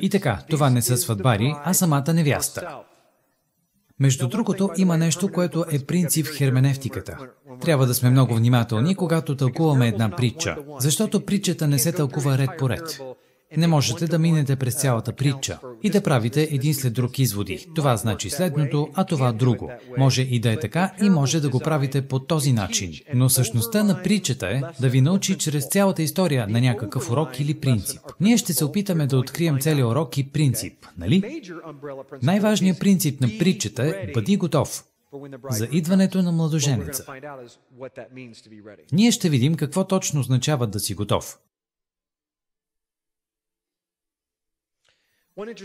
И 0.01 0.11
така, 0.11 0.43
това 0.51 0.71
не 0.71 0.83
са 0.83 0.97
сватбари, 0.97 1.55
а 1.65 1.75
самата 1.75 2.15
невяста. 2.15 2.83
Между 4.01 4.29
другото, 4.29 4.71
има 4.77 4.99
нещо, 4.99 5.33
което 5.33 5.65
е 5.73 5.79
принцип 5.79 6.27
в 6.27 6.37
херменевтиката. 6.37 7.19
Трябва 7.61 7.87
да 7.87 7.95
сме 7.95 8.11
много 8.11 8.35
внимателни, 8.35 8.95
когато 8.95 9.37
тълкуваме 9.37 9.89
една 9.89 10.11
притча, 10.11 10.57
защото 10.79 11.25
притчата 11.25 11.69
не 11.69 11.79
се 11.79 11.93
тълкува 11.93 12.39
ред 12.39 12.51
по 12.59 12.69
ред. 12.69 13.01
Не 13.57 13.67
можете 13.67 14.07
да 14.07 14.19
минете 14.19 14.57
през 14.57 14.75
цялата 14.75 15.13
притча 15.13 15.59
и 15.83 15.91
да 15.91 16.03
правите 16.03 16.49
един 16.51 16.75
след 16.75 16.93
друг 16.93 17.19
изводи. 17.19 17.67
Това 17.75 17.97
значи 17.97 18.31
следното, 18.31 18.89
а 18.95 19.05
това 19.05 19.33
друго. 19.33 19.71
Може 19.99 20.23
и 20.23 20.41
да 20.41 20.53
е 20.53 20.59
така 20.59 20.95
и 21.03 21.11
може 21.11 21.41
да 21.41 21.49
го 21.49 21.61
правите 21.61 22.03
по 22.03 22.19
този 22.19 22.53
начин. 22.53 22.93
Но 23.15 23.29
същността 23.29 23.85
на 23.85 24.03
притчата 24.03 24.47
е 24.47 24.63
да 24.81 24.89
ви 24.89 25.01
научи 25.01 25.39
чрез 25.39 25.69
цялата 25.69 26.03
история 26.03 26.47
на 26.49 26.61
някакъв 26.61 27.11
урок 27.11 27.41
или 27.41 27.55
принцип. 27.55 28.01
Ние 28.21 28.37
ще 28.37 28.53
се 28.53 28.65
опитаме 28.65 29.07
да 29.07 29.19
открием 29.19 29.59
целият 29.61 29.89
урок 29.89 30.19
и 30.19 30.31
принцип, 30.31 30.87
нали? 30.99 31.43
Най-важният 32.23 32.81
принцип 32.81 33.21
на 33.21 33.29
притчата 33.39 33.83
е 33.83 34.13
бъди 34.15 34.37
готов 34.37 34.85
за 35.51 35.69
идването 35.73 36.23
на 36.23 36.33
младоженеца. 36.33 37.05
Ние 38.93 39.13
ще 39.13 39.29
видим 39.29 39.55
какво 39.55 39.85
точно 39.85 40.21
означава 40.21 40.67
да 40.67 40.81
си 40.81 40.95
готов. 40.95 41.39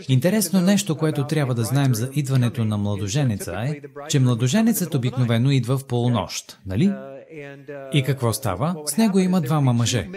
Интересно 0.08 0.60
нещо, 0.60 0.96
което 0.96 1.26
трябва 1.26 1.54
да 1.54 1.64
знаем 1.64 1.94
за 1.94 2.10
идването 2.12 2.64
на 2.64 2.78
младоженеца 2.78 3.52
е, 3.66 3.80
че 4.08 4.20
младоженецът 4.20 4.94
обикновено 4.94 5.50
идва 5.50 5.78
в 5.78 5.86
полунощ, 5.86 6.58
нали? 6.66 6.92
И 7.92 8.02
какво 8.02 8.32
става? 8.32 8.76
С 8.86 8.96
него 8.96 9.18
има 9.18 9.40
двама 9.40 9.72
мъже, 9.72 10.08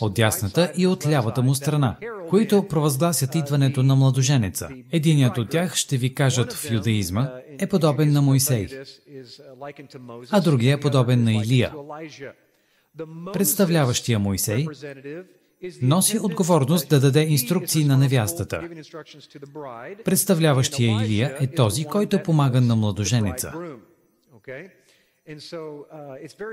от 0.00 0.14
дясната 0.14 0.72
и 0.76 0.86
от 0.86 1.06
лявата 1.06 1.42
му 1.42 1.54
страна, 1.54 1.96
които 2.28 2.68
провъзгласят 2.68 3.34
идването 3.34 3.82
на 3.82 3.96
младоженеца. 3.96 4.68
Единият 4.92 5.38
от 5.38 5.50
тях, 5.50 5.76
ще 5.76 5.96
ви 5.96 6.14
кажат 6.14 6.52
в 6.52 6.70
юдаизма, 6.70 7.30
е 7.58 7.66
подобен 7.66 8.12
на 8.12 8.22
Моисей, 8.22 8.68
а 10.30 10.40
другия 10.40 10.74
е 10.74 10.80
подобен 10.80 11.24
на 11.24 11.32
Илия. 11.32 11.72
Представляващия 13.32 14.18
Моисей 14.18 14.66
носи 15.82 16.18
отговорност 16.18 16.88
да 16.88 17.00
даде 17.00 17.22
инструкции 17.22 17.84
на 17.84 17.96
невястата. 17.96 18.68
Представляващия 20.04 21.02
Илия 21.02 21.36
е 21.40 21.46
този, 21.46 21.84
който 21.84 22.22
помага 22.22 22.60
на 22.60 22.76
младоженеца. 22.76 23.52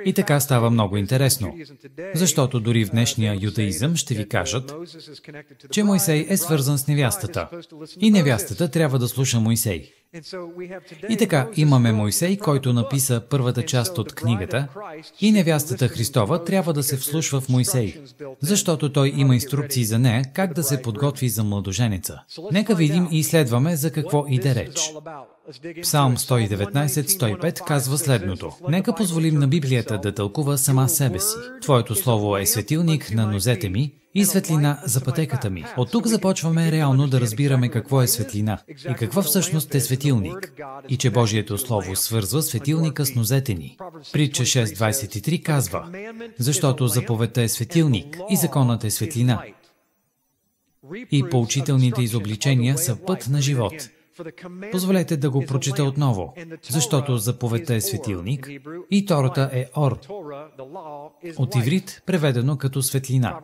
И 0.05 0.13
така 0.13 0.39
става 0.39 0.69
много 0.69 0.97
интересно, 0.97 1.57
защото 2.15 2.59
дори 2.59 2.85
в 2.85 2.89
днешния 2.89 3.38
юдаизъм 3.41 3.95
ще 3.95 4.13
ви 4.13 4.29
кажат, 4.29 4.74
че 5.71 5.83
Мойсей 5.83 6.25
е 6.29 6.38
свързан 6.38 6.77
с 6.77 6.88
невястата 6.88 7.50
и 8.00 8.12
невястата 8.12 8.71
трябва 8.71 9.00
да 9.00 9.07
слуша 9.07 9.39
Мойсей. 9.39 9.93
И 11.10 11.17
така, 11.17 11.48
имаме 11.55 11.91
Мойсей, 11.91 12.38
който 12.38 12.74
написа 12.74 13.22
първата 13.29 13.65
част 13.65 13.98
от 13.98 14.15
книгата, 14.15 14.67
и 15.22 15.31
невястата 15.31 15.88
Христова 15.88 16.43
трябва 16.43 16.74
да 16.74 16.84
се 16.84 16.98
вслушва 16.98 17.41
в 17.41 17.50
Мойсей, 17.50 18.01
защото 18.41 18.93
той 18.93 19.13
има 19.15 19.34
инструкции 19.34 19.86
за 19.86 20.00
нея 20.00 20.24
как 20.34 20.53
да 20.53 20.63
се 20.63 20.81
подготви 20.81 21.29
за 21.29 21.43
младоженица. 21.43 22.19
Нека 22.51 22.75
видим 22.75 23.07
и 23.12 23.19
изследваме 23.19 23.75
за 23.75 23.91
какво 23.91 24.25
иде 24.29 24.55
реч. 24.55 24.91
Псалм 25.81 26.17
119-105 26.17 27.63
казва 27.65 27.98
следното. 27.98 28.51
Нека 28.69 28.95
позволим 28.95 29.36
на 29.36 29.48
Библията 29.48 29.98
да 29.98 30.12
тълкува 30.12 30.57
сама 30.57 30.89
себе 30.89 31.19
си. 31.19 31.36
Твоето 31.62 31.95
слово 31.95 32.38
е 32.38 32.45
светилник 32.45 33.13
на 33.13 33.25
нозете 33.25 33.69
ми 33.69 33.93
и 34.15 34.25
светлина 34.25 34.79
за 34.84 35.03
пътеката 35.03 35.50
ми. 35.50 35.65
От 35.77 35.91
тук 35.91 36.07
започваме 36.07 36.72
реално 36.72 37.07
да 37.07 37.22
разбираме 37.22 37.69
какво 37.69 38.01
е 38.01 38.07
светлина 38.07 38.57
и 38.89 38.93
какво 38.93 39.22
всъщност 39.22 39.75
е 39.75 39.81
светилник 39.81 40.53
и 40.89 40.98
че 40.98 41.10
Божието 41.10 41.57
Слово 41.57 41.95
свързва 41.95 42.41
светилника 42.41 43.05
с 43.05 43.15
нозете 43.15 43.53
ни. 43.53 43.77
Притча 44.13 44.43
6.23 44.43 45.43
казва, 45.43 45.89
защото 46.39 46.88
заповедта 46.88 47.41
е 47.41 47.48
светилник 47.48 48.19
и 48.29 48.36
законът 48.36 48.84
е 48.84 48.91
светлина. 48.91 49.43
и 51.12 51.24
поучителните 51.29 52.01
изобличения 52.01 52.77
са 52.77 52.98
път 53.05 53.27
на 53.29 53.41
живот. 53.41 53.74
Позволете 54.72 55.17
да 55.17 55.29
го 55.29 55.45
прочета 55.45 55.84
отново, 55.84 56.34
защото 56.69 57.17
заповедта 57.17 57.75
е 57.75 57.81
светилник 57.81 58.50
и 58.91 59.05
Тората 59.05 59.50
е 59.53 59.65
Ор. 59.75 60.00
От 61.38 61.55
иврит 61.55 62.01
преведено 62.05 62.57
като 62.57 62.81
светлина. 62.81 63.39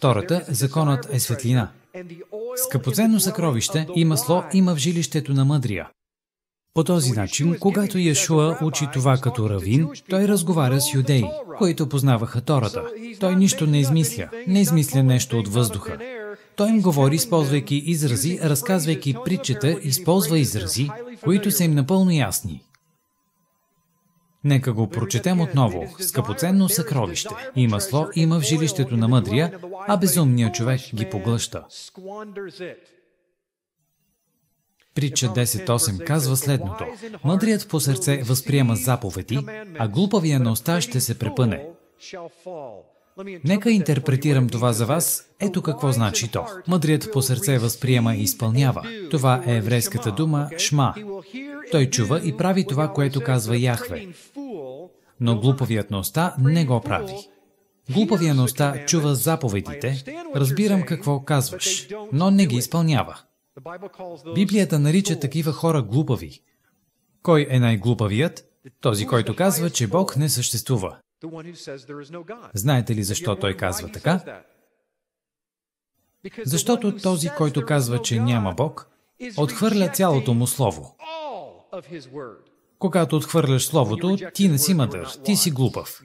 Тората, 0.00 0.44
законът 0.48 1.08
е 1.12 1.20
светлина. 1.20 1.70
Скъпоценно 2.56 3.20
съкровище 3.20 3.86
и 3.96 4.04
масло 4.04 4.44
има 4.52 4.74
в 4.74 4.78
жилището 4.78 5.32
на 5.32 5.44
мъдрия. 5.44 5.88
По 6.74 6.84
този 6.84 7.12
начин, 7.12 7.56
когато 7.60 7.98
Яшуа 7.98 8.58
учи 8.62 8.86
това 8.92 9.18
като 9.18 9.50
равин, 9.50 9.88
той 10.10 10.28
разговаря 10.28 10.80
с 10.80 10.94
юдеи, 10.94 11.24
които 11.58 11.88
познаваха 11.88 12.40
Тората. 12.40 12.84
Той 13.20 13.36
нищо 13.36 13.66
не 13.66 13.80
измисля, 13.80 14.28
не 14.46 14.60
измисля 14.60 15.02
нещо 15.02 15.38
от 15.38 15.48
въздуха. 15.48 15.98
Той 16.56 16.68
им 16.68 16.80
говори, 16.80 17.14
използвайки 17.14 17.74
изрази, 17.74 18.40
разказвайки 18.42 19.14
притчета, 19.24 19.78
използва 19.82 20.38
изрази, 20.38 20.90
които 21.22 21.50
са 21.50 21.64
им 21.64 21.74
напълно 21.74 22.10
ясни. 22.10 22.64
Нека 24.44 24.72
го 24.72 24.88
прочетем 24.88 25.40
отново. 25.40 25.94
Скъпоценно 25.98 26.68
съкровище. 26.68 27.34
И 27.56 27.68
масло 27.68 28.06
има 28.16 28.40
в 28.40 28.42
жилището 28.42 28.96
на 28.96 29.08
мъдрия, 29.08 29.58
а 29.88 29.96
безумният 29.96 30.54
човек 30.54 30.80
ги 30.94 31.10
поглъща. 31.10 31.64
Притча 34.94 35.26
10.8 35.26 36.04
казва 36.04 36.36
следното. 36.36 36.84
Мъдрият 37.24 37.68
по 37.68 37.80
сърце 37.80 38.22
възприема 38.22 38.76
заповеди, 38.76 39.46
а 39.78 39.88
глупавия 39.88 40.40
на 40.40 40.52
уста 40.52 40.80
ще 40.80 41.00
се 41.00 41.18
препъне. 41.18 41.66
Нека 43.44 43.70
интерпретирам 43.70 44.48
това 44.48 44.72
за 44.72 44.86
вас. 44.86 45.28
Ето 45.40 45.62
какво 45.62 45.92
значи 45.92 46.30
то. 46.30 46.46
Мъдрият 46.68 47.08
по 47.12 47.22
сърце 47.22 47.58
възприема 47.58 48.14
и 48.14 48.22
изпълнява. 48.22 48.82
Това 49.10 49.42
е 49.46 49.56
еврейската 49.56 50.12
дума 50.12 50.50
шма. 50.58 50.94
Той 51.70 51.90
чува 51.90 52.20
и 52.24 52.36
прави 52.36 52.66
това, 52.66 52.92
което 52.92 53.20
казва 53.20 53.58
Яхве. 53.58 54.06
Но 55.20 55.40
глупавият 55.40 55.90
на 55.90 55.98
уста 55.98 56.34
не 56.38 56.64
го 56.64 56.80
прави. 56.80 57.14
Глупавия 57.90 58.34
на 58.34 58.44
уста 58.44 58.84
чува 58.86 59.14
заповедите, 59.14 60.04
разбирам 60.36 60.82
какво 60.82 61.20
казваш, 61.20 61.88
но 62.12 62.30
не 62.30 62.46
ги 62.46 62.56
изпълнява. 62.56 63.18
Библията 64.34 64.78
нарича 64.78 65.20
такива 65.20 65.52
хора 65.52 65.82
глупави. 65.82 66.40
Кой 67.22 67.46
е 67.50 67.60
най-глупавият? 67.60 68.44
Този, 68.80 69.06
който 69.06 69.36
казва, 69.36 69.70
че 69.70 69.86
Бог 69.86 70.16
не 70.16 70.28
съществува. 70.28 70.96
Знаете 72.54 72.94
ли 72.94 73.02
защо 73.02 73.36
той 73.36 73.56
казва 73.56 73.92
така? 73.92 74.42
Защото 76.44 76.96
този, 76.96 77.28
който 77.28 77.66
казва, 77.66 78.02
че 78.02 78.20
няма 78.20 78.52
Бог, 78.52 78.90
отхвърля 79.36 79.88
цялото 79.88 80.34
му 80.34 80.46
слово. 80.46 80.96
Когато 82.78 83.16
отхвърляш 83.16 83.66
словото, 83.66 84.16
ти 84.34 84.48
не 84.48 84.58
си 84.58 84.74
мъдър, 84.74 85.08
ти 85.24 85.36
си 85.36 85.50
глупав. 85.50 86.02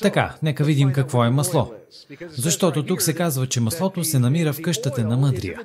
Така, 0.00 0.38
нека 0.42 0.64
видим 0.64 0.92
какво 0.92 1.24
е 1.24 1.30
масло. 1.30 1.74
Защото 2.28 2.86
тук 2.86 3.02
се 3.02 3.14
казва, 3.14 3.46
че 3.46 3.60
маслото 3.60 4.04
се 4.04 4.18
намира 4.18 4.52
в 4.52 4.62
къщата 4.62 5.04
на 5.04 5.16
мъдрия. 5.16 5.60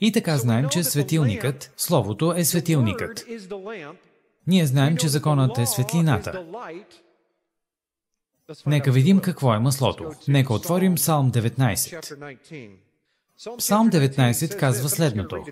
И 0.00 0.12
така 0.12 0.38
знаем, 0.38 0.68
че 0.68 0.84
светилникът, 0.84 1.72
словото 1.76 2.32
е 2.32 2.44
светилникът. 2.44 3.24
Ние 4.46 4.66
знаем, 4.66 4.96
че 4.96 5.08
законът 5.08 5.58
е 5.58 5.66
светлината. 5.66 6.44
Нека 8.66 8.92
видим 8.92 9.20
какво 9.20 9.54
е 9.54 9.58
маслото. 9.58 10.10
Нека 10.28 10.54
отворим 10.54 10.94
Псалм 10.94 11.32
19. 11.32 12.78
Псалм 13.58 13.90
19 13.90 14.58
казва 14.58 14.88
следното. 14.88 15.44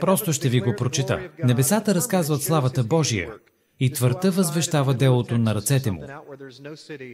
Просто 0.00 0.32
ще 0.32 0.48
ви 0.48 0.60
го 0.60 0.74
прочита. 0.78 1.28
Небесата 1.44 1.94
разказват 1.94 2.42
славата 2.42 2.84
Божия 2.84 3.32
и 3.80 3.92
твърта 3.92 4.30
възвещава 4.30 4.94
делото 4.94 5.38
на 5.38 5.54
ръцете 5.54 5.90
му. 5.90 6.02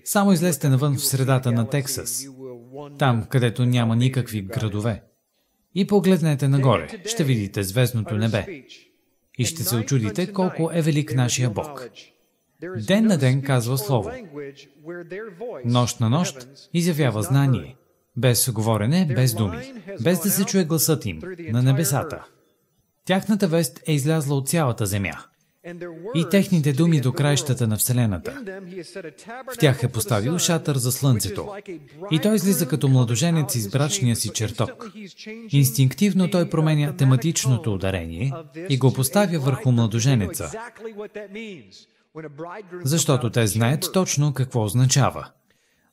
Само 0.05 0.33
излезте 0.33 0.69
навън 0.69 0.97
в 0.97 1.05
средата 1.05 1.53
на 1.53 1.69
Тексас, 1.69 2.27
там, 2.99 3.25
където 3.25 3.67
няма 3.67 3.97
никакви 3.97 4.43
градове. 4.43 5.03
И 5.75 5.87
погледнете 5.87 6.49
нагоре, 6.49 6.89
ще 7.07 7.25
видите 7.25 7.63
звездното 7.63 8.15
небе 8.15 8.65
и 9.41 9.45
ще 9.45 9.65
се 9.65 9.77
очудите 9.77 10.33
колко 10.33 10.71
е 10.73 10.83
велик 10.83 11.15
нашия 11.15 11.51
Бог. 11.51 11.91
Ден 12.87 13.07
на 13.07 13.19
ден 13.19 13.43
казва 13.43 13.79
Слово. 13.79 14.11
Нощ 15.65 16.01
на 16.01 16.11
нощ 16.11 16.49
изявява 16.75 17.23
знание. 17.23 17.77
Без 18.17 18.51
говорене, 18.51 19.07
без 19.15 19.35
думи. 19.35 19.73
Без 20.01 20.21
да 20.21 20.31
се 20.31 20.45
чуе 20.45 20.65
гласът 20.65 21.07
им 21.07 21.21
на 21.39 21.63
небесата. 21.63 22.25
Тяхната 23.07 23.49
вест 23.49 23.81
е 23.87 23.93
излязла 23.93 24.37
от 24.37 24.49
цялата 24.49 24.87
земя 24.87 25.25
и 26.15 26.27
техните 26.31 26.73
думи 26.73 27.01
до 27.01 27.13
краищата 27.13 27.67
на 27.67 27.77
Вселената. 27.77 28.43
В 29.55 29.59
тях 29.59 29.83
е 29.83 29.89
поставил 29.89 30.39
шатър 30.39 30.77
за 30.77 30.93
Слънцето. 30.93 31.55
И 32.11 32.19
той 32.19 32.35
излиза 32.35 32.69
като 32.69 32.89
младоженец 32.89 33.55
из 33.55 33.69
брачния 33.69 34.17
си 34.17 34.29
чертог. 34.29 34.93
Инстинктивно 35.51 36.31
той 36.31 36.51
променя 36.51 36.97
тематичното 36.97 37.75
ударение 37.75 38.33
и 38.69 38.79
го 38.79 38.93
поставя 38.93 39.39
върху 39.39 39.73
младоженеца, 39.73 40.51
защото 42.85 43.31
те 43.31 43.47
знаят 43.47 43.91
точно 43.93 44.35
какво 44.35 44.65
означава. 44.65 45.31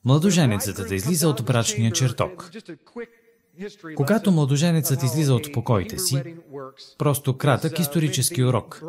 Младоженецът 0.06 0.88
да 0.88 0.96
излиза 0.96 1.30
от 1.30 1.46
брачния 1.46 1.92
чертог. 1.92 2.52
Когато 3.96 4.32
младоженецът 4.32 5.04
излиза 5.04 5.34
от 5.34 5.54
покоите 5.54 5.98
си, 5.98 6.24
просто 6.98 7.38
кратък 7.38 7.80
исторически 7.80 8.43
урок. 8.43 8.82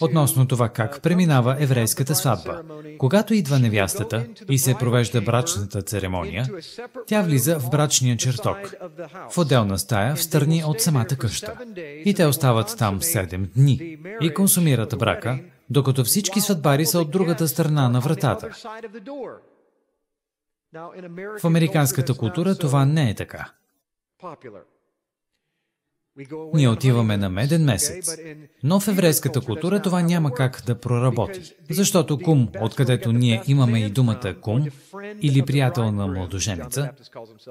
Относно 0.00 0.46
това 0.46 0.68
как 0.68 1.02
преминава 1.02 1.56
еврейската 1.60 2.14
сватба. 2.14 2.62
Когато 2.98 3.34
идва 3.34 3.58
невястата 3.58 4.26
и 4.50 4.58
се 4.58 4.74
провежда 4.74 5.20
брачната 5.20 5.82
церемония, 5.82 6.46
тя 7.06 7.22
влиза 7.22 7.58
в 7.58 7.70
брачния 7.70 8.16
чертог, 8.16 8.74
в 9.30 9.38
отделна 9.38 9.78
стая, 9.78 10.16
в 10.16 10.22
страни 10.22 10.62
от 10.66 10.80
самата 10.80 11.16
къща. 11.18 11.52
И 12.04 12.14
те 12.14 12.26
остават 12.26 12.74
там 12.78 13.00
7 13.00 13.36
дни 13.56 13.98
и 14.20 14.34
консумират 14.34 14.98
брака, 14.98 15.38
докато 15.70 16.04
всички 16.04 16.40
сватбари 16.40 16.86
са 16.86 17.00
от 17.00 17.10
другата 17.10 17.48
страна 17.48 17.88
на 17.88 18.00
вратата. 18.00 18.50
В 21.40 21.44
американската 21.44 22.14
култура 22.14 22.54
това 22.54 22.84
не 22.84 23.10
е 23.10 23.14
така. 23.14 23.52
Ние 26.54 26.68
отиваме 26.68 27.16
на 27.16 27.28
меден 27.28 27.64
месец. 27.64 28.16
Но 28.62 28.80
в 28.80 28.88
еврейската 28.88 29.40
култура 29.40 29.82
това 29.82 30.02
няма 30.02 30.34
как 30.34 30.62
да 30.66 30.80
проработи. 30.80 31.40
Защото 31.70 32.18
кум, 32.18 32.48
откъдето 32.60 33.12
ние 33.12 33.42
имаме 33.46 33.80
и 33.80 33.90
думата 33.90 34.34
кум, 34.40 34.66
или 35.22 35.42
приятел 35.42 35.92
на 35.92 36.06
младоженеца, 36.06 36.90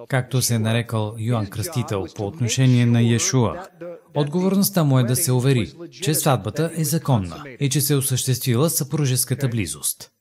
както 0.07 0.41
се 0.41 0.55
е 0.55 0.59
нарекал 0.59 1.15
Йоанн 1.17 1.47
Кръстител 1.47 2.05
по 2.15 2.27
отношение 2.27 2.85
на 2.85 3.01
Иешуа, 3.01 3.67
отговорността 4.15 4.83
му 4.83 4.99
е 4.99 5.03
да 5.03 5.15
се 5.15 5.31
увери, 5.31 5.73
че 5.91 6.13
сватбата 6.13 6.71
е 6.77 6.83
законна 6.83 7.43
и 7.59 7.69
че 7.69 7.81
се 7.81 7.93
е 7.93 7.97
осъществила 7.97 8.69
съпружеската 8.69 9.47
близост. 9.47 10.14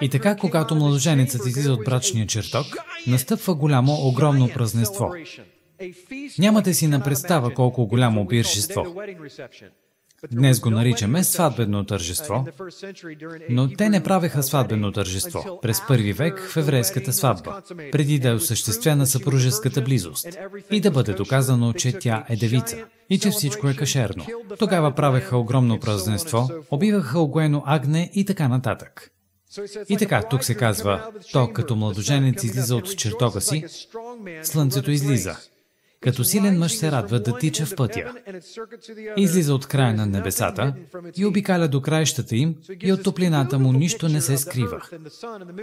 И 0.00 0.08
така, 0.08 0.36
когато 0.36 0.74
младоженецът 0.74 1.46
излиза 1.46 1.72
от 1.72 1.84
брачния 1.84 2.26
чертог, 2.26 2.66
настъпва 3.06 3.54
голямо, 3.54 3.92
огромно 3.92 4.48
празненство. 4.54 5.12
Нямате 6.38 6.74
си 6.74 6.86
на 6.86 7.02
представа 7.02 7.54
колко 7.54 7.86
голямо 7.86 8.28
пиршество. 8.28 8.86
Днес 10.32 10.60
го 10.60 10.70
наричаме 10.70 11.24
сватбено 11.24 11.84
тържество, 11.84 12.46
но 13.50 13.68
те 13.68 13.88
не 13.88 14.02
правеха 14.02 14.42
сватбено 14.42 14.92
тържество 14.92 15.58
през 15.62 15.86
първи 15.88 16.12
век 16.12 16.40
в 16.40 16.56
еврейската 16.56 17.12
сватба, 17.12 17.62
преди 17.92 18.18
да 18.18 18.28
е 18.28 18.34
осъществена 18.34 19.06
съпружеската 19.06 19.82
близост 19.82 20.26
и 20.70 20.80
да 20.80 20.90
бъде 20.90 21.12
доказано, 21.12 21.72
че 21.72 21.98
тя 21.98 22.24
е 22.28 22.36
девица 22.36 22.76
и 23.10 23.18
че 23.18 23.30
всичко 23.30 23.68
е 23.68 23.76
кашерно. 23.76 24.26
Тогава 24.58 24.94
правеха 24.94 25.36
огромно 25.36 25.80
празненство, 25.80 26.48
убиваха 26.70 27.20
огоено 27.20 27.62
агне 27.66 28.10
и 28.14 28.24
така 28.24 28.48
нататък. 28.48 29.10
И 29.88 29.96
така, 29.96 30.22
тук 30.22 30.44
се 30.44 30.54
казва, 30.54 31.10
то 31.32 31.52
като 31.52 31.76
младоженец 31.76 32.44
излиза 32.44 32.76
от 32.76 32.96
чертога 32.96 33.40
си, 33.40 33.64
слънцето 34.42 34.90
излиза. 34.90 35.36
Като 36.00 36.24
силен 36.24 36.58
мъж 36.58 36.72
се 36.72 36.92
радва 36.92 37.20
да 37.20 37.38
тича 37.38 37.66
в 37.66 37.76
пътя. 37.76 38.14
Излиза 39.16 39.54
от 39.54 39.66
края 39.66 39.94
на 39.94 40.06
небесата 40.06 40.74
и 41.16 41.26
обикаля 41.26 41.68
до 41.68 41.82
краищата 41.82 42.36
им 42.36 42.54
и 42.82 42.92
от 42.92 43.02
топлината 43.02 43.58
му 43.58 43.72
нищо 43.72 44.08
не 44.08 44.20
се 44.20 44.38
скрива. 44.38 44.80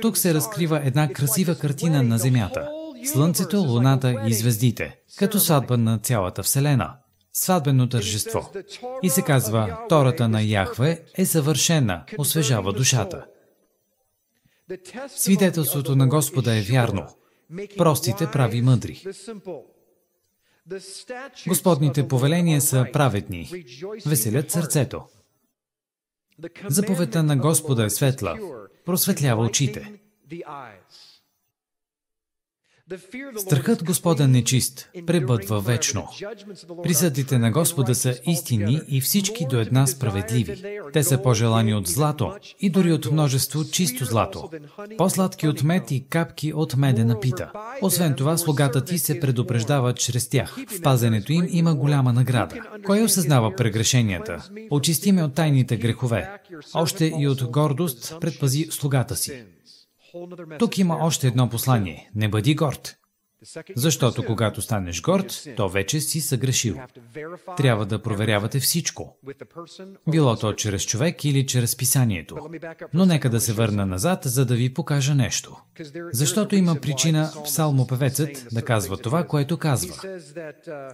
Тук 0.02 0.18
се 0.18 0.34
разкрива 0.34 0.82
една 0.86 1.08
красива 1.14 1.56
картина 1.56 2.04
на 2.04 2.18
Земята. 2.18 2.70
Слънцето, 3.06 3.58
Луната 3.58 4.16
и 4.28 4.34
звездите, 4.34 4.96
като 5.18 5.40
сватба 5.40 5.78
на 5.78 5.98
цялата 5.98 6.44
Вселена. 6.44 6.94
Сватбено 7.34 7.90
тържество. 7.90 8.52
И 9.04 9.10
се 9.10 9.22
казва, 9.22 9.78
Тората 9.90 10.30
на 10.30 10.42
Яхве 10.42 11.02
е 11.18 11.26
съвършена, 11.26 12.04
освежава 12.18 12.74
душата. 12.74 13.26
Свидетелството 15.08 15.96
на 15.96 16.08
Господа 16.08 16.58
е 16.58 16.62
вярно. 16.62 17.08
Простите 17.78 18.32
прави 18.32 18.62
мъдри. 18.62 19.04
Господните 21.48 22.08
повеления 22.08 22.62
са 22.62 22.86
праведни. 22.94 23.50
Веселят 24.06 24.52
сърцето. 24.52 25.02
Заповедта 26.68 27.24
на 27.24 27.38
Господа 27.38 27.86
е 27.86 27.90
светла. 27.90 28.38
Просветлява 28.86 29.44
очите. 29.44 29.94
Страхът 33.38 33.84
Господа 33.84 34.28
нечист, 34.28 34.90
пребъдва 35.06 35.60
вечно. 35.60 36.08
Присъдите 36.84 37.38
на 37.38 37.52
Господа 37.52 37.96
са 37.96 38.20
истинни 38.28 38.82
и 38.88 39.02
всички 39.02 39.46
до 39.50 39.60
една 39.60 39.88
справедливи. 39.88 40.64
Те 40.94 41.04
са 41.04 41.22
пожелани 41.22 41.74
от 41.74 41.88
злато 41.88 42.34
и 42.60 42.70
дори 42.70 42.92
от 42.94 43.12
множество 43.12 43.64
чисто 43.72 44.06
злато. 44.06 44.50
По-сладки 44.98 45.48
от 45.48 45.64
мед 45.64 45.92
и 45.92 46.06
капки 46.10 46.54
от 46.54 46.76
медена 46.76 47.20
пита. 47.20 47.52
Освен 47.82 48.14
това, 48.14 48.38
слугата 48.38 48.86
ти 48.86 48.98
се 48.98 49.20
предупреждава 49.20 49.94
чрез 49.94 50.30
тях. 50.30 50.58
В 50.68 50.82
пазенето 50.82 51.34
им 51.34 51.48
има 51.50 51.76
голяма 51.76 52.14
награда. 52.14 52.56
Кой 52.86 53.04
осъзнава 53.04 53.56
прегрешенията? 53.56 54.50
Очисти 54.72 55.12
ме 55.12 55.24
от 55.24 55.34
тайните 55.34 55.78
грехове. 55.78 56.30
Още 56.74 57.14
и 57.20 57.28
от 57.28 57.44
гордост 57.44 58.16
предпази 58.22 58.68
слугата 58.72 59.16
си. 59.16 59.44
Тук 60.60 60.78
има 60.78 60.98
още 61.02 61.28
едно 61.28 61.50
послание. 61.50 62.12
Не 62.16 62.30
бъди 62.30 62.56
горд. 62.56 62.98
Защото 63.76 64.26
когато 64.26 64.62
станеш 64.62 65.02
горд, 65.02 65.44
то 65.58 65.70
вече 65.70 66.00
си 66.00 66.22
съгрешил. 66.22 66.78
Трябва 67.58 67.86
да 67.86 68.02
проверявате 68.02 68.60
всичко. 68.60 69.18
Било 70.10 70.36
то 70.36 70.54
чрез 70.54 70.86
човек 70.86 71.26
или 71.26 71.46
чрез 71.46 71.78
писанието. 71.78 72.38
Но 72.94 73.06
нека 73.06 73.30
да 73.30 73.42
се 73.42 73.54
върна 73.54 73.86
назад, 73.86 74.22
за 74.24 74.46
да 74.46 74.56
ви 74.56 74.74
покажа 74.74 75.16
нещо. 75.16 75.62
Защото 76.14 76.56
има 76.56 76.76
причина 76.76 77.32
псалмопевецът 77.44 78.48
да 78.52 78.62
казва 78.62 78.98
това, 78.98 79.24
което 79.24 79.58
казва. 79.58 79.96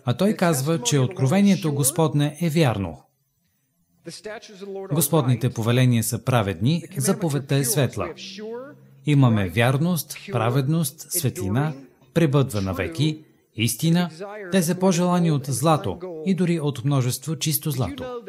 А 0.05 0.13
той 0.17 0.33
казва, 0.33 0.81
че 0.81 0.99
откровението 0.99 1.73
Господне 1.73 2.37
е 2.41 2.49
вярно. 2.49 3.03
Господните 4.93 5.49
повеления 5.49 6.03
са 6.03 6.23
праведни, 6.23 6.83
заповедта 6.97 7.55
е 7.55 7.63
светла. 7.63 8.09
Имаме 9.05 9.49
вярност, 9.49 10.17
праведност, 10.31 11.11
светлина, 11.11 11.73
пребъдва 12.13 12.61
навеки, 12.61 13.19
истина, 13.55 14.09
те 14.51 14.63
са 14.63 14.75
по-желани 14.75 15.31
от 15.31 15.45
злато 15.45 15.99
и 16.25 16.35
дори 16.35 16.59
от 16.59 16.85
множество 16.85 17.35
чисто 17.35 17.71
злато. 17.71 18.21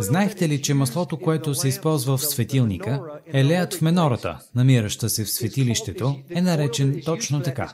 Знаехте 0.00 0.48
ли, 0.48 0.62
че 0.62 0.74
маслото, 0.74 1.16
което 1.16 1.54
се 1.54 1.68
използва 1.68 2.16
в 2.16 2.26
светилника, 2.26 3.02
елеят 3.26 3.74
в 3.74 3.82
менората, 3.82 4.38
намираща 4.54 5.08
се 5.08 5.24
в 5.24 5.30
светилището, 5.30 6.16
е 6.30 6.42
наречен 6.42 7.02
точно 7.04 7.42
така. 7.42 7.72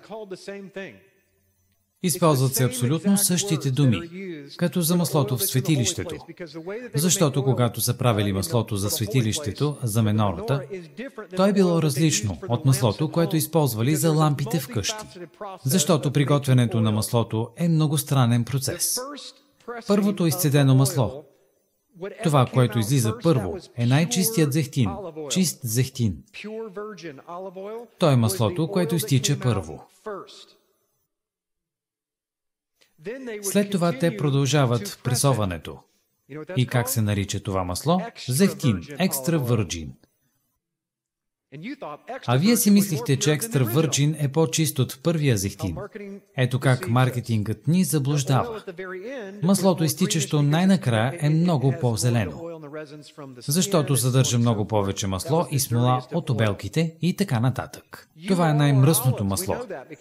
Използват 2.03 2.55
се 2.55 2.65
абсолютно 2.65 3.19
същите 3.19 3.71
думи, 3.71 4.01
като 4.57 4.81
за 4.81 4.97
маслото 4.97 5.37
в 5.37 5.43
светилището. 5.43 6.17
Защото 6.95 7.45
когато 7.45 7.81
са 7.81 7.99
правили 7.99 8.33
маслото 8.33 8.77
за 8.77 8.91
светилището, 8.91 9.77
за 9.83 10.03
менората, 10.03 10.63
то 11.37 11.47
е 11.47 11.53
било 11.53 11.83
различно 11.83 12.39
от 12.49 12.65
маслото, 12.65 13.11
което 13.11 13.37
използвали 13.37 13.97
за 13.97 14.13
лампите 14.13 14.61
в 14.61 14.69
къщи. 14.69 15.07
Защото 15.65 16.13
приготвянето 16.13 16.81
на 16.81 16.93
маслото 16.93 17.49
е 17.57 17.69
много 17.69 17.99
странен 17.99 18.45
процес. 18.45 18.99
Първото 19.87 20.27
изцедено 20.27 20.75
масло, 20.75 21.25
това, 22.23 22.47
което 22.47 22.79
излиза 22.79 23.15
първо, 23.23 23.57
е 23.77 23.87
най-чистият 23.87 24.53
зехтин, 24.53 24.91
чист 25.31 25.61
зехтин. 25.63 26.17
То 27.99 28.11
е 28.11 28.17
маслото, 28.17 28.69
което 28.69 28.95
изтича 28.95 29.39
първо. 29.41 29.87
След 33.43 33.71
това 33.71 33.99
те 33.99 34.17
продължават 34.17 35.01
пресоването. 35.05 35.79
И 36.57 36.67
как 36.67 36.89
се 36.89 37.03
нарича 37.03 37.41
това 37.41 37.65
масло? 37.65 38.01
Зехтин, 38.29 38.81
екстра 38.99 39.39
върджин. 39.39 39.93
А 42.27 42.37
вие 42.37 42.57
си 42.57 42.71
мислихте, 42.71 43.17
че 43.17 43.33
екстра 43.33 43.65
върджин 43.65 44.17
е 44.19 44.29
по-чист 44.29 44.79
от 44.79 45.01
първия 45.03 45.37
зехтин. 45.37 45.77
Ето 46.37 46.61
как 46.61 46.89
маркетингът 46.89 47.69
ни 47.69 47.85
заблуждава. 47.85 48.63
Маслото, 49.43 49.85
изтичащо 49.85 50.43
най-накрая, 50.43 51.19
е 51.21 51.31
много 51.31 51.75
по-зелено. 51.81 52.61
Защото 53.39 53.97
съдържа 53.97 54.39
много 54.39 54.67
повече 54.67 55.07
масло 55.07 55.47
и 55.51 55.61
смола 55.61 56.07
от 56.15 56.31
обелките 56.31 56.95
и 57.03 57.17
така 57.17 57.41
нататък. 57.41 58.09
Това 58.29 58.51
е 58.51 58.55
най-мръсното 58.55 59.25
масло. 59.25 59.57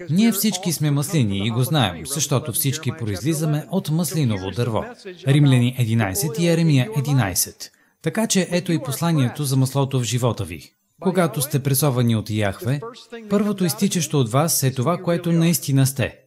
Ние 0.10 0.32
всички 0.32 0.74
сме 0.74 0.92
маслини 0.92 1.48
и 1.48 1.50
го 1.50 1.64
знаем, 1.64 2.06
защото 2.06 2.52
всички 2.52 2.92
произлизаме 3.00 3.66
от 3.72 3.90
маслиново 3.92 4.52
дърво. 4.52 4.84
Римляни 5.28 5.76
11 5.80 6.40
и 6.40 6.48
Еремия 6.48 6.90
11. 6.90 7.70
Така 8.02 8.28
че 8.28 8.48
ето 8.52 8.72
и 8.72 8.80
посланието 8.80 9.44
за 9.44 9.58
маслото 9.58 10.00
в 10.00 10.04
живота 10.04 10.44
ви. 10.44 10.74
Когато 11.00 11.42
сте 11.42 11.64
пресовани 11.64 12.16
от 12.16 12.30
Яхве, 12.30 12.80
първото 13.30 13.66
изтичащо 13.66 14.20
от 14.20 14.32
вас 14.32 14.64
е 14.64 14.74
това, 14.74 14.98
което 14.98 15.32
наистина 15.32 15.86
сте. 15.86 16.20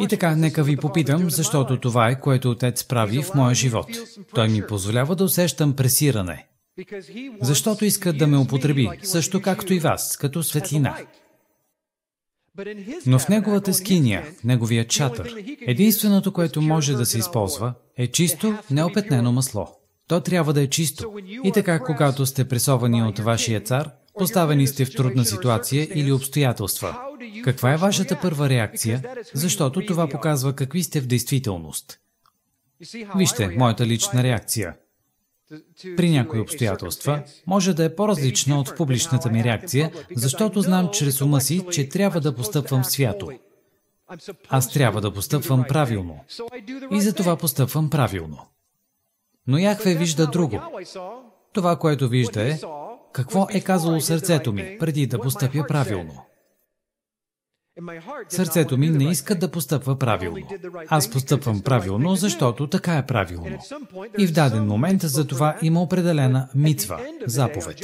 И 0.00 0.08
така, 0.08 0.36
нека 0.36 0.62
ви 0.62 0.76
попитам, 0.76 1.30
защото 1.30 1.80
това 1.80 2.08
е, 2.08 2.20
което 2.20 2.50
Отец 2.50 2.84
прави 2.84 3.22
в 3.22 3.34
моя 3.34 3.54
живот. 3.54 3.86
Той 4.34 4.48
ми 4.48 4.66
позволява 4.66 5.16
да 5.16 5.24
усещам 5.24 5.76
пресиране. 5.76 6.46
Защото 7.40 7.84
иска 7.84 8.12
да 8.12 8.26
ме 8.26 8.38
употреби, 8.38 8.88
също 9.02 9.42
както 9.42 9.74
и 9.74 9.78
вас, 9.78 10.16
като 10.16 10.42
светлина. 10.42 10.96
Но 13.06 13.18
в 13.18 13.28
неговата 13.28 13.74
скиния, 13.74 14.24
в 14.40 14.44
неговия 14.44 14.86
чатър, 14.86 15.34
единственото, 15.60 16.32
което 16.32 16.62
може 16.62 16.94
да 16.94 17.06
се 17.06 17.18
използва, 17.18 17.74
е 17.96 18.06
чисто, 18.06 18.58
неопетнено 18.70 19.32
масло. 19.32 19.77
То 20.08 20.20
трябва 20.20 20.52
да 20.52 20.62
е 20.62 20.66
чисто. 20.66 21.12
И 21.44 21.52
така, 21.52 21.78
когато 21.78 22.26
сте 22.26 22.48
пресовани 22.48 23.02
от 23.02 23.18
вашия 23.18 23.60
цар, 23.60 23.90
поставени 24.14 24.66
сте 24.66 24.84
в 24.84 24.94
трудна 24.94 25.24
ситуация 25.24 25.88
или 25.94 26.12
обстоятелства. 26.12 26.98
Каква 27.44 27.72
е 27.72 27.76
вашата 27.76 28.18
първа 28.22 28.48
реакция? 28.48 29.02
Защото 29.34 29.86
това 29.86 30.08
показва 30.08 30.52
какви 30.52 30.82
сте 30.82 31.00
в 31.00 31.06
действителност. 31.06 31.98
Вижте, 33.16 33.48
моята 33.48 33.86
лична 33.86 34.22
реакция. 34.22 34.74
При 35.96 36.10
някои 36.10 36.40
обстоятелства 36.40 37.22
може 37.46 37.74
да 37.74 37.84
е 37.84 37.94
по-различна 37.94 38.60
от 38.60 38.76
публичната 38.76 39.30
ми 39.30 39.44
реакция, 39.44 39.92
защото 40.16 40.60
знам 40.60 40.90
чрез 40.92 41.20
ума 41.20 41.40
си, 41.40 41.64
че 41.72 41.88
трябва 41.88 42.20
да 42.20 42.34
постъпвам 42.34 42.84
свято. 42.84 43.30
Аз 44.48 44.72
трябва 44.72 45.00
да 45.00 45.12
постъпвам 45.12 45.64
правилно. 45.68 46.24
И 46.92 47.00
за 47.00 47.14
това 47.14 47.36
постъпвам 47.36 47.90
правилно. 47.90 48.38
Но 49.48 49.58
Яхве 49.58 49.94
вижда 49.94 50.26
друго. 50.26 50.60
Това, 51.52 51.76
което 51.76 52.08
вижда 52.08 52.48
е 52.48 52.58
какво 53.12 53.46
е 53.50 53.60
казало 53.60 54.00
сърцето 54.00 54.52
ми 54.52 54.76
преди 54.80 55.06
да 55.06 55.20
постъпя 55.20 55.64
правилно. 55.68 56.24
Сърцето 58.28 58.78
ми 58.78 58.90
не 58.90 59.10
иска 59.10 59.34
да 59.34 59.50
постъпва 59.50 59.98
правилно. 59.98 60.46
Аз 60.88 61.10
постъпвам 61.10 61.62
правилно, 61.62 62.14
защото 62.14 62.66
така 62.66 62.96
е 62.96 63.06
правилно. 63.06 63.58
И 64.18 64.26
в 64.26 64.32
даден 64.32 64.66
момент 64.66 65.02
за 65.02 65.26
това 65.26 65.58
има 65.62 65.82
определена 65.82 66.48
митва, 66.54 67.00
заповед. 67.26 67.78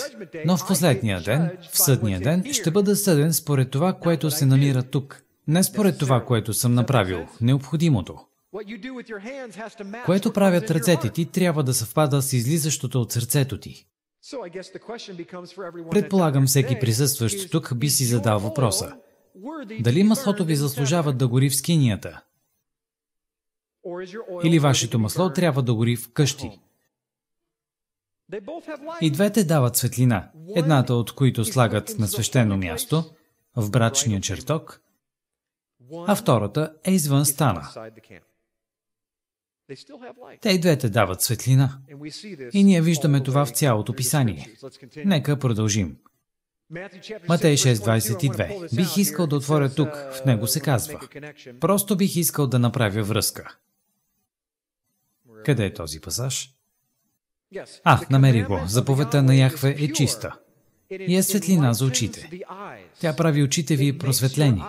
Но 0.47 0.57
в 0.57 0.67
последния 0.67 1.21
ден, 1.21 1.51
в 1.73 1.79
съдния 1.79 2.21
ден, 2.21 2.45
ще 2.53 2.71
бъда 2.71 2.97
съден 2.97 3.33
според 3.33 3.71
това, 3.71 3.93
което 3.93 4.31
се 4.31 4.47
намира 4.47 4.83
тук. 4.83 5.23
Не 5.49 5.63
според 5.63 5.99
това, 5.99 6.25
което 6.25 6.53
съм 6.53 6.75
направил, 6.75 7.27
необходимото. 7.41 8.19
Което 10.05 10.33
правят 10.33 10.71
ръцете 10.71 11.11
ти, 11.11 11.27
трябва 11.27 11.63
да 11.63 11.75
съвпада 11.75 12.23
с 12.23 12.33
излизащото 12.33 13.01
от 13.01 13.13
сърцето 13.13 13.61
ти. 13.61 13.87
Предполагам, 15.91 16.47
всеки 16.47 16.79
присъстващ 16.81 17.51
тук 17.51 17.77
би 17.77 17.91
си 17.91 18.05
задал 18.05 18.39
въпроса. 18.39 18.97
Дали 19.81 20.05
маслото 20.05 20.45
ви 20.45 20.57
заслужава 20.57 21.13
да 21.13 21.29
гори 21.29 21.51
в 21.51 21.57
скинията? 21.57 22.23
Или 24.45 24.59
вашето 24.59 24.99
масло 24.99 25.33
трябва 25.33 25.63
да 25.63 25.75
гори 25.75 25.97
в 25.97 26.13
къщи? 26.13 26.61
И 29.01 29.11
двете 29.11 29.45
дават 29.45 29.77
светлина, 29.77 30.31
едната 30.57 30.95
от 30.95 31.13
които 31.13 31.45
слагат 31.45 31.99
на 31.99 32.09
свещено 32.09 32.57
място, 32.57 33.05
в 33.57 33.71
брачния 33.71 34.21
чертог, 34.21 34.81
а 36.07 36.15
втората 36.15 36.75
е 36.85 36.93
извън 36.93 37.25
стана. 37.25 37.91
Те 40.41 40.51
и 40.51 40.59
двете 40.59 40.89
дават 40.89 41.23
светлина. 41.23 41.79
И 42.53 42.65
ние 42.65 42.83
виждаме 42.83 43.23
това 43.23 43.47
в 43.47 43.51
цялото 43.51 43.93
писание. 43.93 44.49
Нека 45.05 45.39
продължим. 45.39 45.97
Матей 47.29 47.57
6.22. 47.57 48.77
Бих 48.77 48.97
искал 48.97 49.27
да 49.27 49.37
отворя 49.37 49.75
тук, 49.75 49.89
в 49.89 50.25
него 50.27 50.47
се 50.47 50.61
казва. 50.61 51.01
Просто 51.61 51.97
бих 51.97 52.17
искал 52.17 52.47
да 52.47 52.59
направя 52.59 53.03
връзка. 53.03 53.57
Къде 55.45 55.65
е 55.65 55.75
този 55.75 56.01
пасаж? 56.01 56.55
А, 57.85 58.01
намери 58.11 58.43
го. 58.43 58.61
Заповедта 58.67 59.23
на 59.23 59.35
Яхве 59.35 59.77
е 59.79 59.93
чиста. 59.93 60.37
И 60.91 61.17
е 61.17 61.23
светлина 61.23 61.73
за 61.73 61.85
очите. 61.85 62.31
Тя 63.01 63.17
прави 63.17 63.43
очите 63.43 63.77
ви 63.77 63.99
просветлени. 63.99 64.63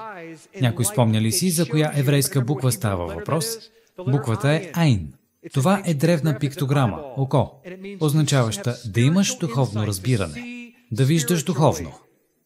Някой 0.62 0.86
спомня 0.86 1.22
ли 1.22 1.32
си 1.32 1.50
за 1.50 1.70
коя 1.70 1.92
еврейска 1.96 2.42
буква 2.42 2.72
става 2.72 3.06
въпрос? 3.06 3.58
Буквата 3.98 4.52
е 4.52 4.72
Айн. 4.74 5.14
Това 5.54 5.82
е 5.86 5.94
древна 5.94 6.40
пиктограма, 6.40 7.02
око, 7.18 7.52
означаваща 8.00 8.76
да 8.86 9.02
имаш 9.02 9.38
духовно 9.38 9.88
разбиране, 9.88 10.72
да 10.92 11.06
виждаш 11.06 11.44
духовно. 11.44 11.92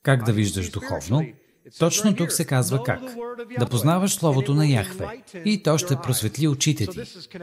Как 0.04 0.24
да 0.24 0.34
виждаш 0.34 0.70
духовно? 0.70 1.26
Точно 1.80 2.16
тук 2.16 2.32
се 2.32 2.46
казва 2.46 2.84
как. 2.84 3.00
Да 3.60 3.66
познаваш 3.66 4.16
Словото 4.16 4.54
на 4.54 4.68
Яхве 4.68 5.08
и 5.46 5.64
то 5.64 5.78
ще 5.78 5.96
просветли 5.96 6.48
очите 6.48 6.88
ти. 6.88 7.00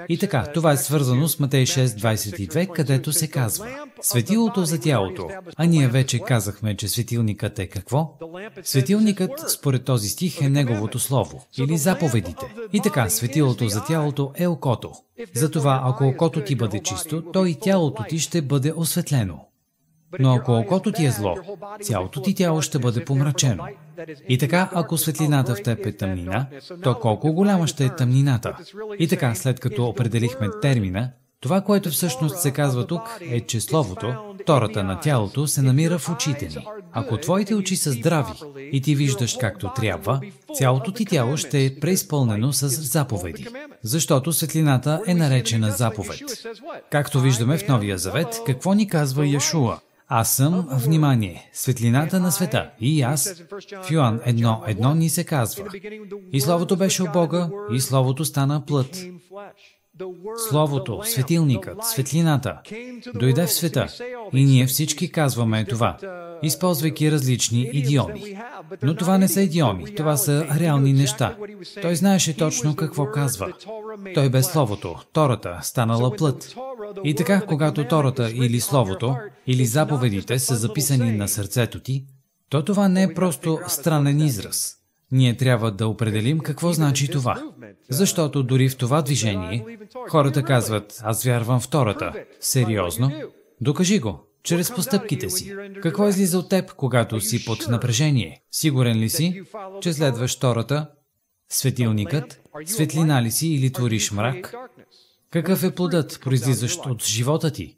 И 0.09 0.19
така, 0.19 0.47
това 0.55 0.73
е 0.73 0.77
свързано 0.77 1.29
с 1.29 1.39
Матей 1.39 1.65
6.22, 1.65 2.73
където 2.73 3.12
се 3.12 3.29
казва 3.29 3.69
Светилото 4.01 4.65
за 4.65 4.81
тялото. 4.81 5.29
А 5.57 5.65
ние 5.65 5.89
вече 5.89 6.19
казахме, 6.19 6.77
че 6.77 6.89
светилникът 6.89 7.59
е 7.59 7.67
какво? 7.67 8.19
Светилникът, 8.62 9.51
според 9.51 9.85
този 9.85 10.09
стих, 10.09 10.41
е 10.41 10.49
Неговото 10.49 10.99
Слово 10.99 11.47
или 11.59 11.79
заповедите. 11.79 12.55
И 12.73 12.81
така, 12.81 13.09
светилото 13.09 13.69
за 13.69 13.85
тялото 13.85 14.33
е 14.35 14.47
окото. 14.47 14.93
Затова, 15.35 15.81
ако 15.85 16.05
окото 16.05 16.41
ти 16.41 16.55
бъде 16.55 16.81
чисто, 16.83 17.23
то 17.33 17.47
и 17.47 17.55
тялото 17.55 18.05
ти 18.09 18.19
ще 18.19 18.43
бъде 18.43 18.73
осветлено. 18.77 19.46
Но 20.18 20.35
ако 20.35 20.52
окото 20.52 20.92
ти 20.92 21.07
е 21.07 21.11
зло, 21.11 21.37
цялото 21.83 22.22
ти 22.22 22.35
тяло 22.35 22.62
ще 22.62 22.79
бъде 22.79 23.05
помрачено. 23.05 23.64
И 24.29 24.38
така, 24.38 24.70
ако 24.72 24.98
светлината 24.98 25.55
в 25.55 25.62
теб 25.62 25.87
е 25.87 25.92
тъмнина, 25.92 26.46
то 26.83 26.98
колко 26.98 27.33
голяма 27.33 27.66
ще 27.66 27.85
е 27.85 27.96
тъмнината? 27.96 28.57
И 28.98 29.09
така, 29.09 29.35
след 29.35 29.61
като 29.61 29.87
определихме 29.87 30.48
термина, 30.62 31.11
това, 31.40 31.61
което 31.61 31.90
всъщност 31.90 32.38
се 32.38 32.50
казва 32.50 32.87
тук, 32.87 33.02
е, 33.20 33.40
че 33.40 33.61
Словото, 33.61 34.14
Тората 34.46 34.85
на 34.85 35.00
тялото, 35.00 35.46
се 35.46 35.62
намира 35.62 35.98
в 35.98 36.09
очите 36.09 36.46
ни. 36.46 36.66
Ако 36.92 37.16
твоите 37.16 37.55
очи 37.55 37.76
са 37.76 37.92
здрави 37.92 38.33
и 38.72 38.81
ти 38.81 38.94
виждаш 38.94 39.37
както 39.40 39.70
трябва, 39.76 40.20
цялото 40.55 40.92
ти 40.92 41.05
тяло 41.05 41.37
ще 41.37 41.64
е 41.64 41.81
преизпълнено 41.81 42.52
с 42.52 42.68
заповеди. 42.68 43.46
Защото 43.83 44.33
светлината 44.33 45.02
е 45.07 45.14
наречена 45.14 45.70
заповед. 45.70 46.20
Както 46.90 47.20
виждаме 47.20 47.59
в 47.59 47.68
Новия 47.68 47.98
Завет, 47.98 48.40
какво 48.46 48.74
ни 48.74 48.88
казва 48.88 49.26
Яшуа? 49.26 49.79
Аз 50.09 50.37
съм, 50.37 50.69
внимание, 50.71 51.51
светлината 51.53 52.21
на 52.21 52.33
света. 52.33 52.71
И 52.81 53.03
аз, 53.03 53.42
в 53.83 53.90
Йоан 53.90 54.19
1.1 54.19 54.95
ни 54.95 55.09
се 55.09 55.25
казва. 55.25 55.64
И 56.33 56.40
Словото 56.40 56.77
беше 56.77 57.03
у 57.03 57.12
Бога, 57.12 57.51
и 57.73 57.81
Словото 57.81 58.25
стана 58.25 58.64
плът. 58.66 59.07
Словото, 60.49 61.01
светилникът, 61.05 61.85
светлината, 61.85 62.59
дойде 63.15 63.47
в 63.47 63.53
света. 63.53 63.87
И 64.33 64.45
ние 64.45 64.67
всички 64.67 65.13
казваме 65.13 65.65
това, 65.65 65.99
използвайки 66.43 67.11
различни 67.11 67.71
идиоми. 67.73 68.39
Но 68.83 68.95
това 68.97 69.19
не 69.19 69.29
са 69.29 69.41
идиоми, 69.41 69.95
това 69.95 70.17
са 70.17 70.47
реални 70.61 70.93
неща. 70.93 71.37
Той 71.83 71.97
знаеше 71.97 72.37
точно 72.37 72.77
какво 72.77 73.11
казва. 73.11 73.53
Той 74.15 74.29
бе 74.29 74.43
Словото, 74.43 74.97
Тората, 75.13 75.59
станала 75.63 76.17
плът. 76.17 76.57
И 77.05 77.15
така, 77.15 77.41
когато 77.41 77.85
Тората 77.85 78.31
или 78.31 78.61
Словото, 78.61 79.17
или 79.47 79.67
заповедите 79.67 80.39
са 80.39 80.57
записани 80.57 81.13
на 81.13 81.29
сърцето 81.29 81.81
ти, 81.81 82.05
то 82.51 82.65
това 82.65 82.89
не 82.89 83.03
е 83.03 83.15
просто 83.15 83.59
странен 83.69 84.21
израз. 84.21 84.77
Ние 85.12 85.37
трябва 85.37 85.71
да 85.73 85.88
определим 85.88 86.38
какво 86.38 86.73
значи 86.73 87.09
това. 87.09 87.42
Защото 87.90 88.42
дори 88.42 88.69
в 88.69 88.77
това 88.77 89.03
движение 89.03 89.64
хората 90.09 90.42
казват, 90.42 91.01
аз 91.03 91.25
вярвам 91.25 91.61
в 91.61 91.69
Тората. 91.69 92.12
Сериозно? 92.40 93.11
Докажи 93.61 93.99
го, 93.99 94.21
чрез 94.42 94.75
постъпките 94.75 95.31
си. 95.31 95.55
Какво 95.83 96.09
излиза 96.09 96.38
от 96.38 96.49
теб, 96.49 96.73
когато 96.73 97.21
си 97.21 97.45
под 97.45 97.69
напрежение? 97.69 98.42
Сигурен 98.51 98.99
ли 98.99 99.09
си, 99.09 99.42
че 99.81 99.92
следваш 99.92 100.38
Тората, 100.38 100.90
светилникът, 101.49 102.40
светлина 102.66 103.23
ли 103.23 103.31
си 103.31 103.49
или 103.49 103.73
твориш 103.73 104.12
мрак? 104.12 104.55
Какъв 105.31 105.64
е 105.64 105.75
плодът, 105.75 106.21
произлизащ 106.25 106.87
от 106.87 107.05
живота 107.05 107.51
ти? 107.51 107.77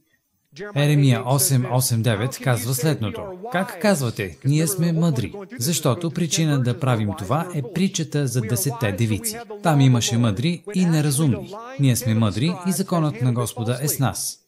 Еремия 0.77 1.25
8.8.9 1.25 2.43
казва 2.43 2.75
следното. 2.75 3.23
Как 3.53 3.83
казвате, 3.83 4.39
ние 4.45 4.67
сме 4.67 4.93
мъдри? 4.93 5.33
Защото 5.59 6.11
причина 6.11 6.63
да 6.63 6.81
правим 6.81 7.11
това 7.19 7.49
е 7.55 7.63
притчата 7.75 8.27
за 8.27 8.41
десетте 8.41 8.93
девици. 8.93 9.39
Там 9.63 9.81
имаше 9.81 10.19
мъдри 10.19 10.63
и 10.75 10.85
неразумни. 10.85 11.55
Ние 11.81 11.97
сме 11.97 12.15
мъдри 12.15 12.53
и 12.69 12.73
законът 12.73 13.23
на 13.23 13.33
Господа 13.33 13.79
е 13.83 13.89
с 13.89 13.99
нас. 13.99 14.48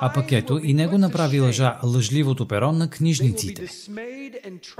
А 0.00 0.12
пък 0.12 0.32
ето 0.32 0.60
и 0.62 0.74
него 0.74 0.98
направи 0.98 1.40
лъжа 1.40 1.78
лъжливото 1.84 2.48
перо 2.48 2.72
на 2.72 2.90
книжниците. 2.90 3.68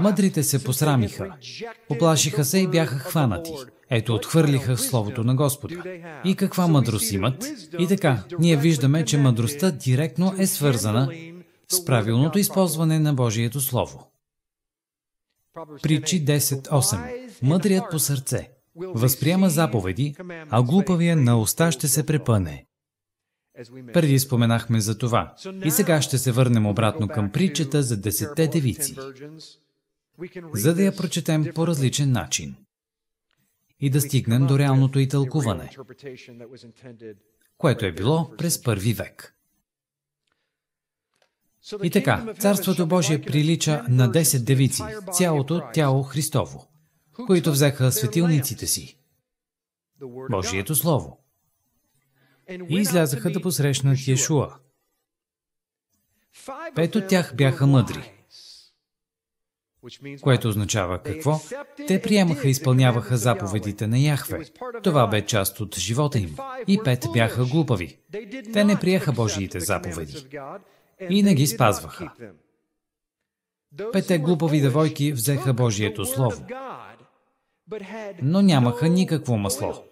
Мъдрите 0.00 0.42
се 0.42 0.64
посрамиха, 0.64 1.36
оплашиха 1.88 2.44
се 2.44 2.58
и 2.58 2.68
бяха 2.68 2.98
хванати. 2.98 3.52
Ето, 3.90 4.14
отхвърлиха 4.14 4.76
Словото 4.76 5.24
на 5.24 5.34
Господа. 5.34 5.74
И 6.24 6.34
каква 6.34 6.66
мъдрост 6.66 7.12
имат? 7.12 7.46
И 7.78 7.86
така, 7.86 8.24
ние 8.38 8.56
виждаме, 8.56 9.04
че 9.04 9.18
мъдростта 9.18 9.70
директно 9.70 10.34
е 10.38 10.46
свързана 10.46 11.12
с 11.68 11.84
правилното 11.84 12.38
използване 12.38 12.98
на 12.98 13.14
Божието 13.14 13.60
Слово. 13.60 14.10
Причи 15.82 16.24
10.8 16.24 17.42
Мъдрият 17.42 17.84
по 17.90 17.98
сърце 17.98 18.48
възприема 18.76 19.50
заповеди, 19.50 20.14
а 20.50 20.62
глупавия 20.62 21.16
на 21.16 21.40
уста 21.40 21.72
ще 21.72 21.88
се 21.88 22.06
препъне. 22.06 22.66
Преди 23.92 24.18
споменахме 24.18 24.80
за 24.80 24.98
това. 24.98 25.34
И 25.64 25.70
сега 25.70 26.02
ще 26.02 26.18
се 26.18 26.32
върнем 26.32 26.66
обратно 26.66 27.08
към 27.08 27.32
притчата 27.32 27.82
за 27.82 27.96
десетте 27.96 28.48
девици, 28.48 28.96
за 30.54 30.74
да 30.74 30.82
я 30.82 30.96
прочетем 30.96 31.46
по 31.54 31.66
различен 31.66 32.12
начин. 32.12 32.56
И 33.80 33.90
да 33.90 34.00
стигнем 34.00 34.46
до 34.46 34.58
реалното 34.58 34.98
и 34.98 35.08
тълкуване, 35.08 35.70
което 37.58 37.86
е 37.86 37.92
било 37.92 38.30
през 38.38 38.62
първи 38.62 38.92
век. 38.92 39.32
И 41.82 41.90
така, 41.90 42.34
Царството 42.38 42.86
Божие 42.86 43.22
прилича 43.22 43.84
на 43.88 44.08
10 44.10 44.44
девици, 44.44 44.82
цялото 45.12 45.62
тяло 45.74 46.02
Христово, 46.02 46.68
които 47.26 47.52
взеха 47.52 47.92
светилниците 47.92 48.66
си, 48.66 48.98
Божието 50.30 50.74
Слово, 50.74 51.25
и 52.50 52.76
излязаха 52.76 53.30
да 53.30 53.40
посрещнат 53.40 54.08
Йешуа. 54.08 54.54
Пет 56.74 56.96
от 56.96 57.08
тях 57.08 57.34
бяха 57.36 57.66
мъдри, 57.66 58.12
което 60.20 60.48
означава 60.48 60.98
какво? 60.98 61.40
Те 61.86 62.02
приемаха 62.02 62.48
и 62.48 62.50
изпълняваха 62.50 63.16
заповедите 63.16 63.86
на 63.86 63.98
Яхве. 63.98 64.44
Това 64.82 65.06
бе 65.06 65.26
част 65.26 65.60
от 65.60 65.76
живота 65.76 66.18
им. 66.18 66.36
И 66.66 66.80
пет 66.84 67.06
бяха 67.12 67.44
глупави. 67.44 67.98
Те 68.52 68.64
не 68.64 68.80
приеха 68.80 69.12
Божиите 69.12 69.60
заповеди. 69.60 70.26
И 71.10 71.22
не 71.22 71.34
ги 71.34 71.46
спазваха. 71.46 72.12
Пете 73.92 74.18
глупави 74.18 74.60
девойки 74.60 75.12
взеха 75.12 75.54
Божието 75.54 76.06
Слово, 76.06 76.46
но 78.22 78.42
нямаха 78.42 78.88
никакво 78.88 79.36
масло. 79.36 79.84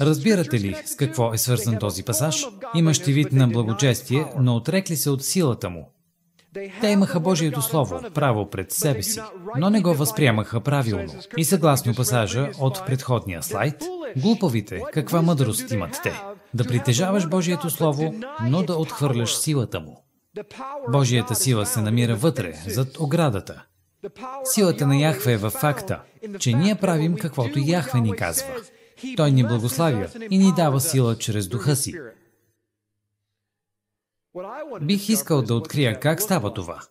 Разбирате 0.00 0.60
ли 0.60 0.76
с 0.84 0.96
какво 0.96 1.34
е 1.34 1.38
свързан 1.38 1.78
този 1.78 2.02
пасаж? 2.02 2.46
Имащи 2.74 3.12
вид 3.12 3.32
на 3.32 3.48
благочестие, 3.48 4.26
но 4.38 4.56
отрекли 4.56 4.96
се 4.96 5.10
от 5.10 5.24
силата 5.24 5.70
му. 5.70 5.92
Те 6.80 6.88
имаха 6.88 7.20
Божието 7.20 7.62
Слово, 7.62 8.00
право 8.14 8.50
пред 8.50 8.72
себе 8.72 9.02
си, 9.02 9.20
но 9.56 9.70
не 9.70 9.80
го 9.80 9.94
възприемаха 9.94 10.60
правилно. 10.60 11.14
И 11.36 11.44
съгласно 11.44 11.94
пасажа 11.94 12.50
от 12.58 12.86
предходния 12.86 13.42
слайд, 13.42 13.84
глупавите, 14.16 14.82
каква 14.92 15.22
мъдрост 15.22 15.70
имат 15.70 16.00
те? 16.02 16.20
Да 16.54 16.64
притежаваш 16.64 17.28
Божието 17.28 17.70
Слово, 17.70 18.14
но 18.42 18.62
да 18.62 18.74
отхвърляш 18.74 19.36
силата 19.36 19.80
му. 19.80 20.04
Божията 20.88 21.34
сила 21.34 21.66
се 21.66 21.80
намира 21.80 22.16
вътре, 22.16 22.54
зад 22.66 23.00
оградата. 23.00 23.64
Силата 24.44 24.86
на 24.86 24.96
Яхве 24.96 25.32
е 25.32 25.36
във 25.36 25.52
факта, 25.52 26.00
че 26.38 26.52
ние 26.52 26.74
правим 26.74 27.16
каквото 27.16 27.58
Яхве 27.58 28.00
ни 28.00 28.16
казва. 28.16 28.48
Той 29.16 29.30
ни 29.30 29.42
благославя 29.44 30.08
и 30.30 30.38
ни 30.38 30.52
дава 30.56 30.80
сила 30.80 31.18
чрез 31.18 31.48
духа 31.48 31.76
си. 31.76 31.94
Бих 34.82 35.08
искал 35.08 35.42
да 35.42 35.54
открия 35.54 36.00
как 36.00 36.22
става 36.22 36.54
това. 36.54 36.82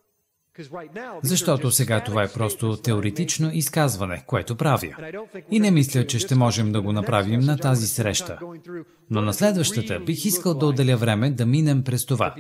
Защото 1.24 1.72
сега 1.72 2.04
това 2.04 2.24
е 2.24 2.32
просто 2.32 2.78
теоретично 2.78 3.52
изказване, 3.54 4.24
което 4.28 4.58
правя. 4.58 5.14
И 5.52 5.60
не 5.60 5.72
мисля, 5.72 6.08
че 6.08 6.20
ще 6.20 6.36
можем 6.36 6.72
да 6.72 6.82
го 6.82 6.92
направим 6.92 7.40
на 7.40 7.58
тази 7.58 7.88
среща. 7.88 8.40
Но 9.10 9.22
на 9.22 9.34
следващата 9.34 10.00
бих 10.00 10.26
искал 10.26 10.54
да 10.54 10.66
отделя 10.66 10.98
време 10.98 11.32
да 11.32 11.46
минем 11.46 11.84
през 11.84 12.06
това. 12.06 12.36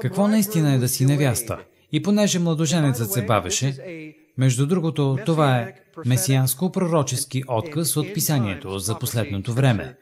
Какво 0.00 0.28
наистина 0.28 0.72
е 0.72 0.78
да 0.78 0.88
си 0.88 1.06
невяста? 1.06 1.64
И 1.92 2.02
понеже 2.02 2.38
младоженецът 2.38 3.12
се 3.12 3.26
бавеше, 3.26 3.76
Между 4.38 4.66
другото, 4.66 5.18
това 5.26 5.58
е 5.58 5.74
месианско-пророчески 6.06 7.42
отказ 7.48 7.96
от 7.96 8.14
писанието 8.14 8.78
за 8.78 8.98
последното 8.98 9.52
време, 9.52 9.96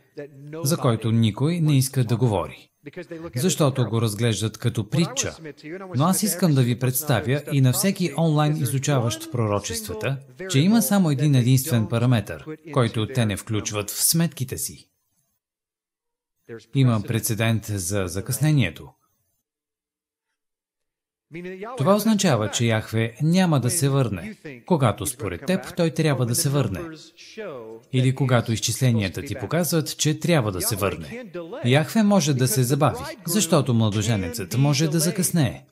за 0.62 0.76
който 0.76 1.12
никой 1.12 1.60
не 1.60 1.78
иска 1.78 2.04
да 2.04 2.16
говори. 2.16 2.70
Защото 3.36 3.84
го 3.90 4.02
разглеждат 4.02 4.58
като 4.58 4.88
притча. 4.88 5.36
Но 5.96 6.04
аз 6.04 6.22
искам 6.22 6.54
да 6.54 6.62
ви 6.62 6.78
представя 6.78 7.42
и 7.52 7.60
на 7.60 7.72
всеки 7.72 8.12
онлайн 8.18 8.56
изучаващ 8.56 9.32
пророчествата, 9.32 10.18
че 10.50 10.58
има 10.58 10.82
само 10.82 11.10
един 11.10 11.34
единствен 11.34 11.86
параметр, 11.88 12.44
който 12.72 13.06
те 13.06 13.26
не 13.26 13.36
включват 13.36 13.90
в 13.90 14.02
сметките 14.02 14.58
си. 14.58 14.88
Има 16.74 17.02
прецедент 17.06 17.64
за 17.64 18.04
закъснението. 18.06 18.88
Това 21.78 21.94
означава, 21.94 22.50
че 22.50 22.64
Яхве 22.64 23.14
няма 23.22 23.60
да 23.60 23.70
се 23.70 23.88
върне, 23.88 24.36
когато 24.66 25.06
според 25.06 25.46
теб 25.46 25.76
той 25.76 25.90
трябва 25.90 26.26
да 26.26 26.34
се 26.34 26.48
върне. 26.48 26.80
Или 27.92 28.14
когато 28.14 28.52
изчисленията 28.52 29.22
ти 29.22 29.34
показват, 29.34 29.96
че 29.98 30.20
трябва 30.20 30.52
да 30.52 30.60
се 30.60 30.76
върне. 30.76 31.24
Яхве 31.64 32.02
може 32.02 32.34
да 32.34 32.48
се 32.48 32.62
забави, 32.62 33.16
защото 33.26 33.74
младоженецът 33.74 34.58
може 34.58 34.88
да 34.88 34.98
закъснее. 34.98 35.64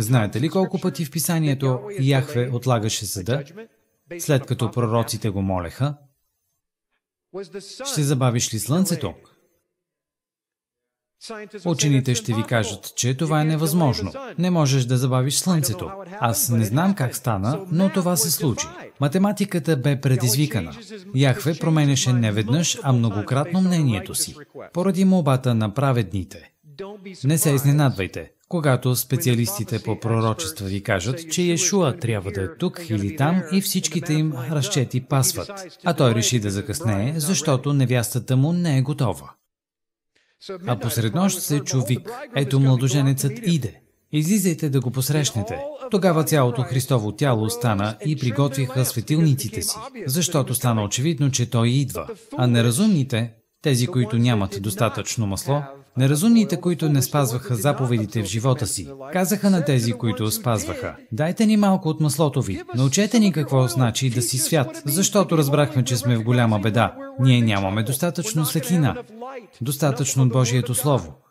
Знаете 0.00 0.40
ли 0.40 0.48
колко 0.48 0.80
пъти 0.80 1.04
в 1.04 1.10
писанието 1.10 1.80
Яхве 2.00 2.50
отлагаше 2.52 3.06
съда, 3.06 3.44
след 4.18 4.46
като 4.46 4.70
пророците 4.70 5.30
го 5.30 5.42
молеха? 5.42 5.94
Ще 7.92 8.02
забавиш 8.02 8.54
ли 8.54 8.58
слънцето? 8.58 9.14
Учените 11.64 12.14
ще 12.14 12.34
ви 12.34 12.42
кажат, 12.42 12.92
че 12.96 13.14
това 13.14 13.40
е 13.40 13.44
невъзможно. 13.44 14.12
Не 14.38 14.50
можеш 14.50 14.84
да 14.84 14.96
забавиш 14.96 15.34
Слънцето. 15.34 15.90
Аз 16.20 16.48
не 16.48 16.64
знам 16.64 16.94
как 16.94 17.16
стана, 17.16 17.60
но 17.70 17.88
това 17.88 18.16
се 18.16 18.30
случи. 18.30 18.66
Математиката 19.00 19.76
бе 19.76 20.00
предизвикана. 20.00 20.72
Яхве 21.14 21.54
променяше 21.58 22.12
не 22.12 22.32
веднъж, 22.32 22.78
а 22.82 22.92
многократно 22.92 23.60
мнението 23.60 24.14
си, 24.14 24.34
поради 24.72 25.04
молбата 25.04 25.54
на 25.54 25.74
праведните. 25.74 26.52
Не 27.24 27.38
се 27.38 27.50
изненадвайте, 27.50 28.30
когато 28.48 28.96
специалистите 28.96 29.82
по 29.82 30.00
пророчества 30.00 30.66
ви 30.66 30.82
кажат, 30.82 31.30
че 31.30 31.42
Иешуа 31.42 31.96
трябва 31.96 32.32
да 32.32 32.42
е 32.42 32.54
тук 32.58 32.80
или 32.88 33.16
там 33.16 33.42
и 33.52 33.60
всичките 33.60 34.12
им 34.12 34.32
разчети 34.50 35.00
пасват, 35.00 35.50
а 35.84 35.94
той 35.94 36.14
реши 36.14 36.40
да 36.40 36.50
закъснее, 36.50 37.14
защото 37.16 37.72
невястата 37.72 38.36
му 38.36 38.52
не 38.52 38.78
е 38.78 38.82
готова. 38.82 39.30
А 40.66 40.78
посред 40.78 41.14
нощ 41.14 41.40
се 41.40 41.60
чу 41.60 41.80
вик. 41.80 42.10
Ето 42.36 42.60
младоженецът 42.60 43.32
иде. 43.46 43.80
Излизайте 44.12 44.70
да 44.70 44.80
го 44.80 44.90
посрещнете. 44.90 45.58
Тогава 45.90 46.24
цялото 46.24 46.62
Христово 46.62 47.12
тяло 47.12 47.50
стана 47.50 47.96
и 48.06 48.16
приготвиха 48.16 48.84
светилниците 48.84 49.62
си, 49.62 49.76
защото 50.06 50.54
стана 50.54 50.84
очевидно, 50.84 51.30
че 51.30 51.50
той 51.50 51.68
идва. 51.68 52.08
А 52.36 52.46
неразумните, 52.46 53.32
тези, 53.62 53.86
които 53.86 54.18
нямат 54.18 54.62
достатъчно 54.62 55.26
масло, 55.26 55.62
Неразумните, 55.96 56.60
които 56.60 56.88
не 56.88 57.02
спазваха 57.02 57.54
заповедите 57.54 58.22
в 58.22 58.26
живота 58.26 58.66
си, 58.66 58.88
казаха 59.12 59.50
на 59.50 59.64
тези, 59.64 59.92
които 59.92 60.30
спазваха, 60.30 60.96
дайте 61.12 61.46
ни 61.46 61.56
малко 61.56 61.88
от 61.88 62.00
маслото 62.00 62.42
ви, 62.42 62.62
научете 62.74 63.18
ни 63.18 63.32
какво 63.32 63.68
значи 63.68 64.10
да 64.10 64.22
си 64.22 64.38
свят, 64.38 64.82
защото 64.84 65.38
разбрахме, 65.38 65.84
че 65.84 65.96
сме 65.96 66.16
в 66.16 66.22
голяма 66.22 66.58
беда. 66.58 66.94
Ние 67.20 67.40
нямаме 67.40 67.82
достатъчно 67.82 68.44
светлина, 68.44 68.96
достатъчно 69.60 70.22
от 70.22 70.28
Божието 70.28 70.74
Слово. 70.74 71.22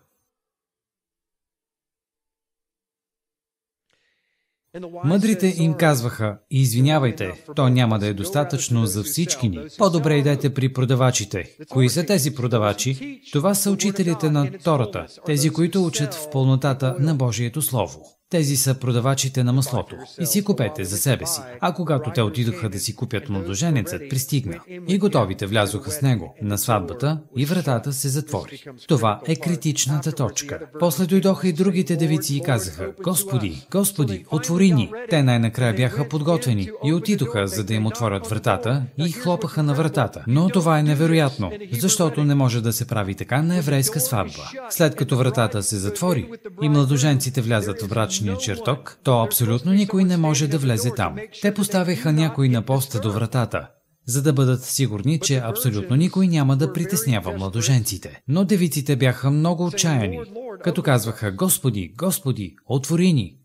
Мъдрите 5.04 5.48
им 5.58 5.74
казваха, 5.74 6.40
извинявайте, 6.52 7.44
то 7.56 7.70
няма 7.70 8.00
да 8.00 8.08
е 8.08 8.14
достатъчно 8.14 8.86
за 8.86 9.04
всички 9.04 9.50
ни. 9.50 9.60
По-добре 9.78 10.16
идете 10.16 10.54
при 10.54 10.74
продавачите. 10.74 11.58
Кои 11.70 11.90
са 11.90 12.06
тези 12.06 12.36
продавачи? 12.36 13.22
Това 13.32 13.56
са 13.56 13.72
учителите 13.72 14.30
на 14.30 14.52
Тората, 14.64 15.06
тези, 15.26 15.50
които 15.50 15.86
учат 15.86 16.14
в 16.14 16.30
пълнотата 16.32 16.96
на 17.00 17.16
Божието 17.16 17.62
Слово. 17.62 18.21
Тези 18.32 18.58
са 18.58 18.74
продавачите 18.74 19.44
на 19.44 19.54
маслото. 19.54 19.96
И 20.22 20.26
си 20.26 20.44
купете 20.44 20.84
за 20.86 20.98
себе 20.98 21.26
си. 21.26 21.42
А 21.60 21.74
когато 21.74 22.12
те 22.12 22.22
отидоха 22.22 22.70
да 22.70 22.80
си 22.80 22.96
купят 22.96 23.30
младоженецът, 23.30 24.02
пристигна. 24.10 24.60
И 24.88 24.98
готовите 24.98 25.46
влязоха 25.46 25.92
с 25.92 26.02
него 26.02 26.36
на 26.42 26.58
сватбата 26.58 27.20
и 27.38 27.46
вратата 27.46 27.94
се 27.94 28.10
затвори. 28.10 28.64
Това 28.88 29.22
е 29.28 29.36
критичната 29.36 30.12
точка. 30.12 30.60
После 30.80 31.06
дойдоха 31.06 31.48
и 31.48 31.54
другите 31.54 31.96
девици 31.96 32.38
и 32.38 32.42
казаха, 32.42 32.92
Господи, 33.04 33.68
Господи, 33.72 34.26
отвори 34.32 34.72
ни. 34.72 34.92
Те 35.10 35.24
най-накрая 35.24 35.74
бяха 35.74 36.10
подготвени 36.10 36.70
и 36.86 36.94
отидоха, 36.94 37.48
за 37.48 37.64
да 37.64 37.74
им 37.74 37.86
отворят 37.86 38.28
вратата 38.28 38.84
и 38.98 39.12
хлопаха 39.12 39.64
на 39.64 39.74
вратата. 39.74 40.24
Но 40.28 40.50
това 40.50 40.80
е 40.80 40.84
невероятно, 40.84 41.52
защото 41.72 42.24
не 42.24 42.36
може 42.36 42.62
да 42.62 42.74
се 42.74 42.88
прави 42.88 43.16
така 43.16 43.42
на 43.42 43.58
еврейска 43.58 44.00
сватба. 44.00 44.50
След 44.70 44.96
като 44.96 45.18
вратата 45.18 45.64
се 45.64 45.78
затвори 45.78 46.30
и 46.62 46.70
младоженците 46.70 47.42
влязат 47.42 47.82
в 47.82 47.88
брачни 47.88 48.21
външния 48.22 48.38
чертог, 48.38 49.00
то 49.04 49.24
абсолютно 49.24 49.74
никой 49.74 50.04
не 50.04 50.18
може 50.18 50.48
да 50.48 50.58
влезе 50.58 50.92
там. 50.96 51.16
Те 51.42 51.54
поставяха 51.54 52.12
някой 52.12 52.50
на 52.50 52.62
поста 52.62 53.00
до 53.00 53.12
вратата, 53.12 53.68
за 54.06 54.22
да 54.22 54.34
бъдат 54.34 54.64
сигурни, 54.64 55.20
че 55.20 55.38
абсолютно 55.38 55.96
никой 55.96 56.28
няма 56.28 56.58
да 56.58 56.74
притеснява 56.74 57.38
младоженците. 57.38 58.22
Но 58.28 58.46
девиците 58.46 58.96
бяха 58.96 59.32
много 59.32 59.66
отчаяни, 59.66 60.20
като 60.64 60.84
казваха 60.84 61.32
«Господи, 61.32 61.94
Господи, 61.98 62.56
отвори 62.66 63.14
ни!» 63.14 63.38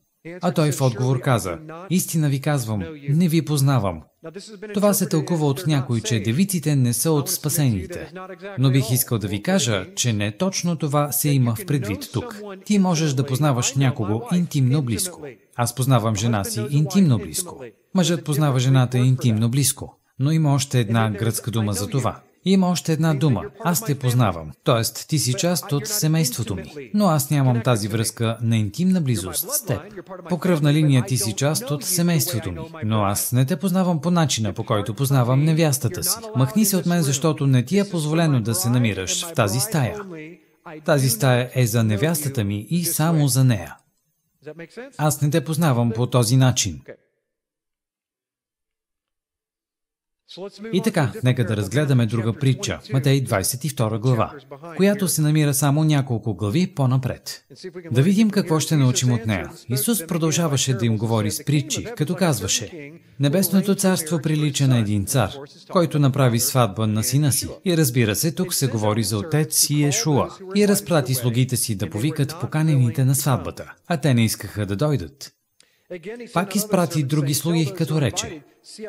А 0.43 0.53
той 0.53 0.73
в 0.73 0.81
отговор 0.81 1.21
каза, 1.21 1.59
истина 1.91 2.29
ви 2.29 2.41
казвам, 2.41 2.83
не 3.09 3.29
ви 3.29 3.45
познавам. 3.45 4.03
Това 4.75 4.95
се 4.95 5.09
тълкува 5.09 5.47
от 5.47 5.67
някой, 5.67 6.01
че 6.01 6.21
девиците 6.21 6.77
не 6.77 6.93
са 6.93 7.13
от 7.13 7.31
спасените. 7.31 8.13
Но 8.59 8.71
бих 8.71 8.91
искал 8.91 9.19
да 9.19 9.29
ви 9.29 9.43
кажа, 9.43 9.87
че 9.95 10.13
не 10.13 10.37
точно 10.37 10.77
това 10.77 11.13
се 11.13 11.29
има 11.29 11.55
в 11.55 11.67
предвид 11.67 12.13
тук. 12.13 12.43
Ти 12.65 12.79
можеш 12.79 13.13
да 13.13 13.27
познаваш 13.27 13.75
някого 13.75 14.23
интимно 14.35 14.83
близко. 14.83 15.23
Аз 15.57 15.75
познавам 15.75 16.17
жена 16.17 16.45
си 16.45 16.67
интимно 16.71 17.19
близко. 17.19 17.65
Мъжът 17.95 18.25
познава 18.25 18.59
жената 18.59 18.99
интимно 18.99 19.51
близко. 19.51 19.99
Но 20.19 20.33
има 20.33 20.55
още 20.55 20.81
една 20.81 21.11
гръцка 21.11 21.51
дума 21.51 21.73
за 21.73 21.89
това. 21.89 22.21
Има 22.49 22.69
още 22.69 22.93
една 22.93 23.15
дума. 23.15 23.43
Аз 23.65 23.85
те 23.85 23.99
познавам. 23.99 24.51
Тоест, 24.65 25.09
ти 25.09 25.19
си 25.19 25.35
част 25.35 25.73
от 25.73 25.87
семейството 25.87 26.55
ми. 26.55 26.91
Но 26.95 27.07
аз 27.07 27.31
нямам 27.31 27.63
тази 27.63 27.89
връзка 27.89 28.39
на 28.43 28.57
интимна 28.57 29.01
близост 29.01 29.51
с 29.51 29.65
теб. 29.65 29.81
По 30.29 30.39
кръвна 30.39 30.73
линия 30.73 31.05
ти 31.07 31.17
си 31.17 31.33
част 31.33 31.71
от 31.71 31.85
семейството 31.85 32.53
ми. 32.53 32.59
Но 32.85 33.03
аз 33.03 33.33
не 33.33 33.45
те 33.45 33.57
познавам 33.57 34.01
по 34.01 34.11
начина, 34.11 34.53
по 34.53 34.65
който 34.65 34.95
познавам 34.95 35.45
невястата 35.45 36.05
си. 36.05 36.19
Махни 36.37 36.65
се 36.65 36.77
от 36.77 36.87
мен, 36.87 37.03
защото 37.03 37.47
не 37.47 37.65
ти 37.65 37.79
е 37.79 37.91
позволено 37.91 38.41
да 38.41 38.55
се 38.55 38.71
намираш 38.71 39.27
в 39.27 39.33
тази 39.33 39.61
стая. 39.61 39.99
Тази 40.85 41.11
стая 41.11 41.51
е 41.55 41.67
за 41.67 41.85
невястата 41.85 42.45
ми 42.45 42.67
и 42.71 42.85
само 42.85 43.29
за 43.29 43.45
нея. 43.45 43.77
Аз 44.99 45.23
не 45.23 45.31
те 45.31 45.45
познавам 45.45 45.91
по 45.91 46.07
този 46.07 46.37
начин. 46.37 46.81
И 50.73 50.83
така, 50.83 51.13
нека 51.25 51.45
да 51.45 51.57
разгледаме 51.57 52.07
друга 52.07 52.33
притча, 52.33 52.81
Матей 52.93 53.25
22 53.25 53.99
глава, 53.99 54.33
която 54.77 55.09
се 55.09 55.23
намира 55.23 55.55
само 55.55 55.85
няколко 55.85 56.35
глави 56.35 56.75
по-напред. 56.75 57.45
Да 57.93 58.03
видим 58.03 58.31
какво 58.31 58.61
ще 58.61 58.77
научим 58.77 59.13
от 59.13 59.27
нея. 59.27 59.51
Исус 59.69 60.07
продължаваше 60.07 60.75
да 60.75 60.87
им 60.87 60.97
говори 60.97 61.31
с 61.31 61.45
притчи, 61.45 61.87
като 61.97 62.15
казваше 62.15 62.93
Небесното 63.21 63.75
царство 63.75 64.19
прилича 64.23 64.69
на 64.69 64.79
един 64.79 65.05
цар, 65.05 65.31
който 65.71 65.99
направи 65.99 66.41
сватба 66.41 66.87
на 66.87 67.05
сина 67.05 67.33
си. 67.33 67.49
И 67.65 67.77
разбира 67.77 68.17
се, 68.17 68.33
тук 68.33 68.55
се 68.55 68.67
говори 68.67 69.03
за 69.03 69.19
отец 69.19 69.57
си 69.57 69.85
Ешуа. 69.85 70.29
И 70.57 70.69
разпрати 70.69 71.15
слугите 71.15 71.57
си 71.57 71.75
да 71.75 71.91
повикат 71.91 72.37
поканените 72.41 73.05
на 73.05 73.15
сватбата, 73.15 73.73
а 73.87 73.97
те 73.97 74.15
не 74.15 74.25
искаха 74.25 74.67
да 74.67 74.77
дойдат. 74.77 75.36
Пак 76.35 76.55
изпрати 76.57 77.05
други 77.05 77.35
слуги, 77.35 77.73
като 77.77 78.01
рече, 78.01 78.43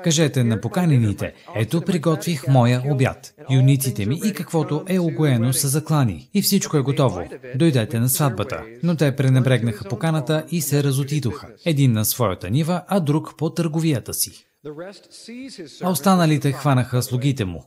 Кажете 0.03 0.43
на 0.43 0.61
поканените, 0.61 1.33
ето 1.55 1.81
приготвих 1.81 2.47
моя 2.47 2.83
обяд, 2.85 3.33
юниците 3.51 4.05
ми 4.05 4.19
и 4.25 4.33
каквото 4.33 4.83
е 4.87 4.99
огоено 4.99 5.53
са 5.53 5.67
заклани. 5.67 6.29
И 6.33 6.41
всичко 6.41 6.77
е 6.77 6.81
готово. 6.81 7.21
Дойдете 7.55 7.99
на 7.99 8.09
сватбата. 8.09 8.63
Но 8.83 8.95
те 8.95 9.15
пренебрегнаха 9.15 9.89
поканата 9.89 10.45
и 10.51 10.61
се 10.61 10.83
разотидоха. 10.83 11.47
Един 11.65 11.91
на 11.91 12.05
своята 12.05 12.49
нива, 12.49 12.83
а 12.87 12.99
друг 12.99 13.33
по 13.37 13.49
търговията 13.49 14.13
си. 14.13 14.45
А 15.81 15.89
останалите 15.89 16.51
хванаха 16.51 17.03
слугите 17.03 17.45
му, 17.45 17.63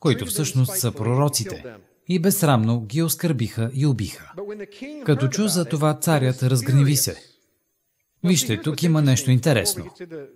които 0.00 0.26
всъщност 0.26 0.76
са 0.76 0.92
пророците, 0.92 1.64
и 2.08 2.18
безсрамно 2.18 2.80
ги 2.80 3.02
оскърбиха 3.02 3.70
и 3.74 3.86
убиха. 3.86 4.32
Като 5.04 5.28
чу 5.28 5.48
за 5.48 5.64
това, 5.64 5.94
царят 5.94 6.42
разгневи 6.42 6.96
се– 6.96 7.16
Вижте, 8.24 8.60
тук 8.60 8.82
има 8.82 9.02
нещо 9.02 9.30
интересно. 9.30 9.84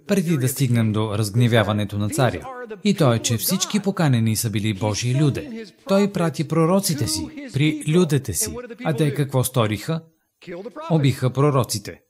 Преди 0.07 0.37
да 0.37 0.49
стигнем 0.49 0.93
до 0.93 1.18
разгневяването 1.18 1.99
на 1.99 2.11
царя. 2.11 2.49
И 2.84 2.95
то 2.95 3.12
е, 3.12 3.18
че 3.18 3.37
всички 3.37 3.80
поканени 3.80 4.37
са 4.37 4.51
били 4.51 4.74
Божии 4.74 5.20
люде. 5.20 5.66
Той 5.89 6.12
прати 6.12 6.49
пророците 6.49 7.07
си, 7.07 7.26
при 7.53 7.82
людете 7.89 8.34
си. 8.34 8.55
А 8.84 8.93
те 8.93 9.14
какво 9.14 9.45
сториха? 9.45 10.01
Обиха 10.91 11.30
пророците. 11.30 12.01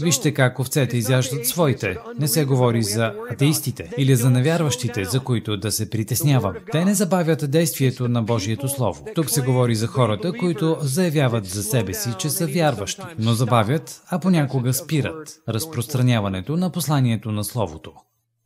Вижте 0.00 0.34
как 0.34 0.58
овцете 0.58 0.96
изяждат 0.96 1.46
своите. 1.46 1.98
Не 2.18 2.28
се 2.28 2.44
говори 2.44 2.82
за 2.82 3.14
атеистите 3.30 3.90
или 3.98 4.16
за 4.16 4.30
невярващите, 4.30 5.04
за 5.04 5.20
които 5.20 5.56
да 5.56 5.72
се 5.72 5.90
притеснявам. 5.90 6.54
Те 6.72 6.84
не 6.84 6.94
забавят 6.94 7.50
действието 7.50 8.08
на 8.08 8.22
Божието 8.22 8.68
Слово. 8.68 9.06
Тук 9.14 9.30
се 9.30 9.40
говори 9.40 9.74
за 9.74 9.86
хората, 9.86 10.32
които 10.32 10.76
заявяват 10.80 11.46
за 11.46 11.62
себе 11.62 11.94
си, 11.94 12.08
че 12.18 12.30
са 12.30 12.46
вярващи, 12.46 13.02
но 13.18 13.32
забавят, 13.32 14.02
а 14.06 14.18
понякога 14.18 14.74
спират 14.74 15.42
разпространяването 15.48 16.56
на 16.56 16.72
посланието 16.72 17.32
на 17.32 17.44
Словото, 17.44 17.92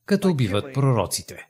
като 0.06 0.30
убиват 0.30 0.74
пророците. 0.74 1.48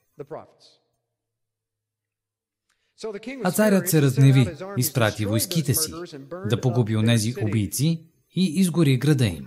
А 3.44 3.50
царят 3.50 3.88
се 3.88 4.02
разгневи, 4.02 4.48
изпрати 4.76 5.26
войските 5.26 5.74
си, 5.74 5.92
да 6.46 6.60
погуби 6.60 6.96
онези 6.96 7.34
убийци 7.42 8.07
и 8.38 8.60
изгори 8.60 8.96
града 8.96 9.26
им. 9.26 9.46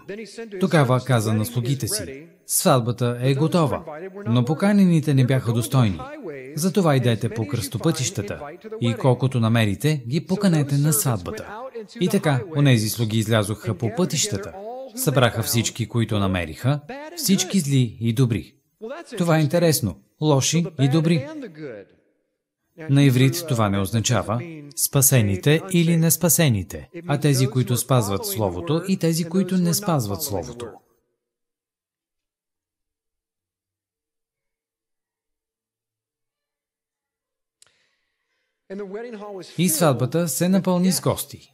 Тогава 0.60 1.02
каза 1.06 1.34
на 1.34 1.46
слугите 1.46 1.88
си, 1.88 2.24
сватбата 2.46 3.18
е 3.22 3.34
готова, 3.34 3.84
но 4.28 4.46
поканените 4.46 5.14
не 5.14 5.26
бяха 5.26 5.54
достойни. 5.54 6.00
Затова 6.56 6.96
идете 6.96 7.30
по 7.30 7.48
кръстопътищата 7.48 8.40
и 8.82 8.94
колкото 8.94 9.40
намерите, 9.40 10.04
ги 10.08 10.26
поканете 10.26 10.78
на 10.78 10.94
сватбата. 10.94 11.58
И 12.02 12.08
така, 12.08 12.42
онези 12.58 12.90
слуги 12.90 13.18
излязоха 13.18 13.78
по 13.78 13.92
пътищата, 13.98 14.54
събраха 14.96 15.44
всички, 15.44 15.88
които 15.88 16.20
намериха, 16.20 16.80
всички 17.16 17.60
зли 17.60 17.98
и 18.02 18.14
добри. 18.14 18.54
Това 19.18 19.38
е 19.38 19.42
интересно. 19.42 19.96
Лоши 20.22 20.66
и 20.82 20.90
добри. 20.90 21.28
На 22.78 23.04
иврит 23.04 23.46
това 23.48 23.70
не 23.70 23.80
означава 23.80 24.42
спасените 24.76 25.62
или 25.72 25.98
неспасените, 25.98 26.90
а 27.08 27.20
тези, 27.20 27.48
които 27.48 27.78
спазват 27.78 28.26
Словото 28.26 28.84
и 28.88 28.98
тези, 28.98 29.24
които 29.24 29.58
не 29.58 29.74
спазват 29.74 30.24
Словото. 30.24 30.68
И 39.58 39.70
сватбата 39.70 40.28
се 40.28 40.50
напълни 40.50 40.92
с 40.92 41.02
гости. 41.02 41.54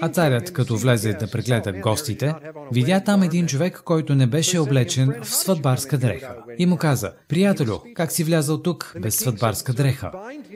А 0.00 0.08
царят, 0.08 0.52
като 0.52 0.76
влезе 0.76 1.12
да 1.12 1.30
прегледа 1.30 1.72
гостите, 1.72 2.34
видя 2.72 3.00
там 3.00 3.22
един 3.22 3.46
човек, 3.46 3.82
който 3.84 4.14
не 4.14 4.26
беше 4.26 4.58
облечен 4.58 5.14
в 5.22 5.34
сватбарска 5.34 5.98
дреха. 5.98 6.36
И 6.58 6.66
му 6.66 6.76
каза, 6.76 7.12
приятелю, 7.28 7.78
как 7.94 8.12
си 8.12 8.24
влязал 8.24 8.62
тук 8.62 8.94
без 9.02 9.16
сватбарска 9.16 9.72
дреха? 9.72 10.12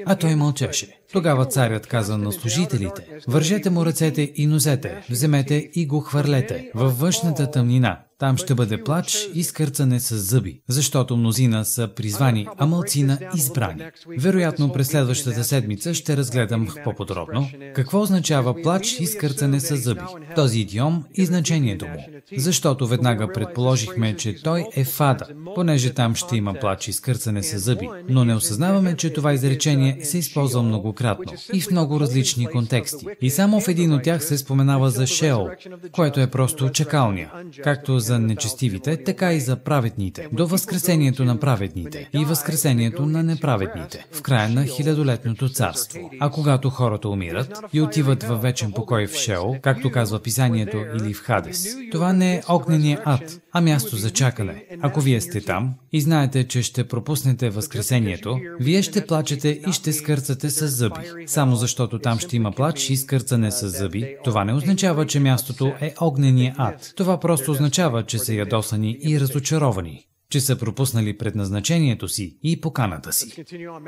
А 0.06 0.16
той 0.16 0.34
мълчеше. 0.34 1.00
Тогава 1.12 1.44
царят 1.44 1.86
каза 1.86 2.18
на 2.18 2.32
служителите, 2.32 3.08
вържете 3.28 3.70
му 3.70 3.86
ръцете 3.86 4.32
и 4.34 4.46
нозете, 4.46 5.04
вземете 5.10 5.70
и 5.74 5.86
го 5.86 6.00
хвърлете 6.00 6.70
във 6.74 6.98
външната 6.98 7.50
тъмнина, 7.50 7.98
там 8.18 8.36
ще 8.36 8.54
бъде 8.54 8.84
плач 8.84 9.28
и 9.34 9.44
скърцане 9.44 10.00
с 10.00 10.16
зъби, 10.16 10.60
защото 10.68 11.16
мнозина 11.16 11.64
са 11.64 11.88
призвани, 11.96 12.46
а 12.58 12.66
мълцина 12.66 13.18
избрани. 13.36 13.82
Вероятно 14.18 14.72
през 14.72 14.88
следващата 14.88 15.44
седмица 15.44 15.94
ще 15.94 16.16
разгледам 16.16 16.68
по-подробно 16.84 17.48
какво 17.74 18.00
означава 18.00 18.62
плач 18.62 18.96
и 19.00 19.06
скърцане 19.06 19.60
с 19.60 19.76
зъби. 19.76 20.00
Този 20.34 20.60
идиом 20.60 21.04
и 21.14 21.26
значението 21.26 21.86
му. 21.86 22.04
Защото 22.36 22.86
веднага 22.86 23.32
предположихме, 23.32 24.16
че 24.16 24.42
той 24.42 24.66
е 24.76 24.84
фада, 24.84 25.26
понеже 25.54 25.94
там 25.94 26.14
ще 26.14 26.36
има 26.36 26.54
плач 26.54 26.88
и 26.88 26.92
скърцане 26.92 27.42
с 27.42 27.58
зъби, 27.58 27.88
но 28.08 28.24
не 28.24 28.34
осъзнаваме, 28.34 28.96
че 28.96 29.12
това 29.12 29.32
изречение 29.32 29.98
се 30.04 30.18
използва 30.18 30.62
многократно 30.62 31.32
и 31.52 31.60
в 31.60 31.70
много 31.70 32.00
различни 32.00 32.46
контексти. 32.46 33.06
И 33.20 33.30
само 33.30 33.60
в 33.60 33.68
един 33.68 33.92
от 33.92 34.02
тях 34.02 34.24
се 34.24 34.38
споменава 34.38 34.90
за 34.90 35.06
Шеол, 35.06 35.48
което 35.92 36.20
е 36.20 36.30
просто 36.30 36.70
чакалния, 36.70 37.32
както 37.64 38.00
за 38.06 38.18
нечестивите, 38.18 39.04
така 39.04 39.32
и 39.32 39.40
за 39.40 39.56
праведните, 39.56 40.28
до 40.32 40.46
възкресението 40.46 41.24
на 41.24 41.40
праведните 41.40 42.08
и 42.12 42.24
възкресението 42.24 43.06
на 43.06 43.22
неправедните, 43.22 44.06
в 44.12 44.22
края 44.22 44.48
на 44.48 44.66
хилядолетното 44.66 45.48
царство. 45.48 46.10
А 46.20 46.30
когато 46.30 46.70
хората 46.70 47.08
умират 47.08 47.60
и 47.72 47.80
отиват 47.80 48.22
във 48.22 48.42
вечен 48.42 48.72
покой 48.72 49.06
в 49.06 49.14
Шеол, 49.14 49.56
както 49.62 49.90
казва 49.90 50.18
писанието 50.22 50.76
или 50.76 51.14
в 51.14 51.22
Хадес, 51.22 51.76
това 51.92 52.12
не 52.12 52.34
е 52.34 52.42
огнения 52.48 53.02
ад, 53.04 53.40
а 53.56 53.60
място 53.60 53.96
за 53.96 54.10
чакане. 54.10 54.64
Ако 54.80 55.00
вие 55.00 55.20
сте 55.20 55.40
там 55.40 55.74
и 55.92 56.00
знаете, 56.00 56.48
че 56.48 56.62
ще 56.62 56.88
пропуснете 56.88 57.50
възкресението, 57.50 58.40
вие 58.60 58.82
ще 58.82 59.06
плачете 59.06 59.60
и 59.68 59.72
ще 59.72 59.92
скърцате 59.92 60.50
с 60.50 60.68
зъби. 60.68 61.26
Само 61.26 61.56
защото 61.56 61.98
там 61.98 62.18
ще 62.18 62.36
има 62.36 62.52
плач 62.52 62.90
и 62.90 62.96
скърцане 62.96 63.50
с 63.50 63.68
зъби, 63.68 64.16
това 64.24 64.44
не 64.44 64.52
означава, 64.52 65.06
че 65.06 65.20
мястото 65.20 65.72
е 65.80 65.94
огнения 66.00 66.54
ад. 66.58 66.92
Това 66.96 67.20
просто 67.20 67.50
означава, 67.50 68.02
че 68.02 68.18
са 68.18 68.34
ядосани 68.34 68.98
и 69.02 69.20
разочаровани 69.20 70.06
че 70.30 70.40
са 70.40 70.56
пропуснали 70.56 71.18
предназначението 71.18 72.08
си 72.08 72.38
и 72.42 72.60
поканата 72.60 73.12
си. 73.12 73.44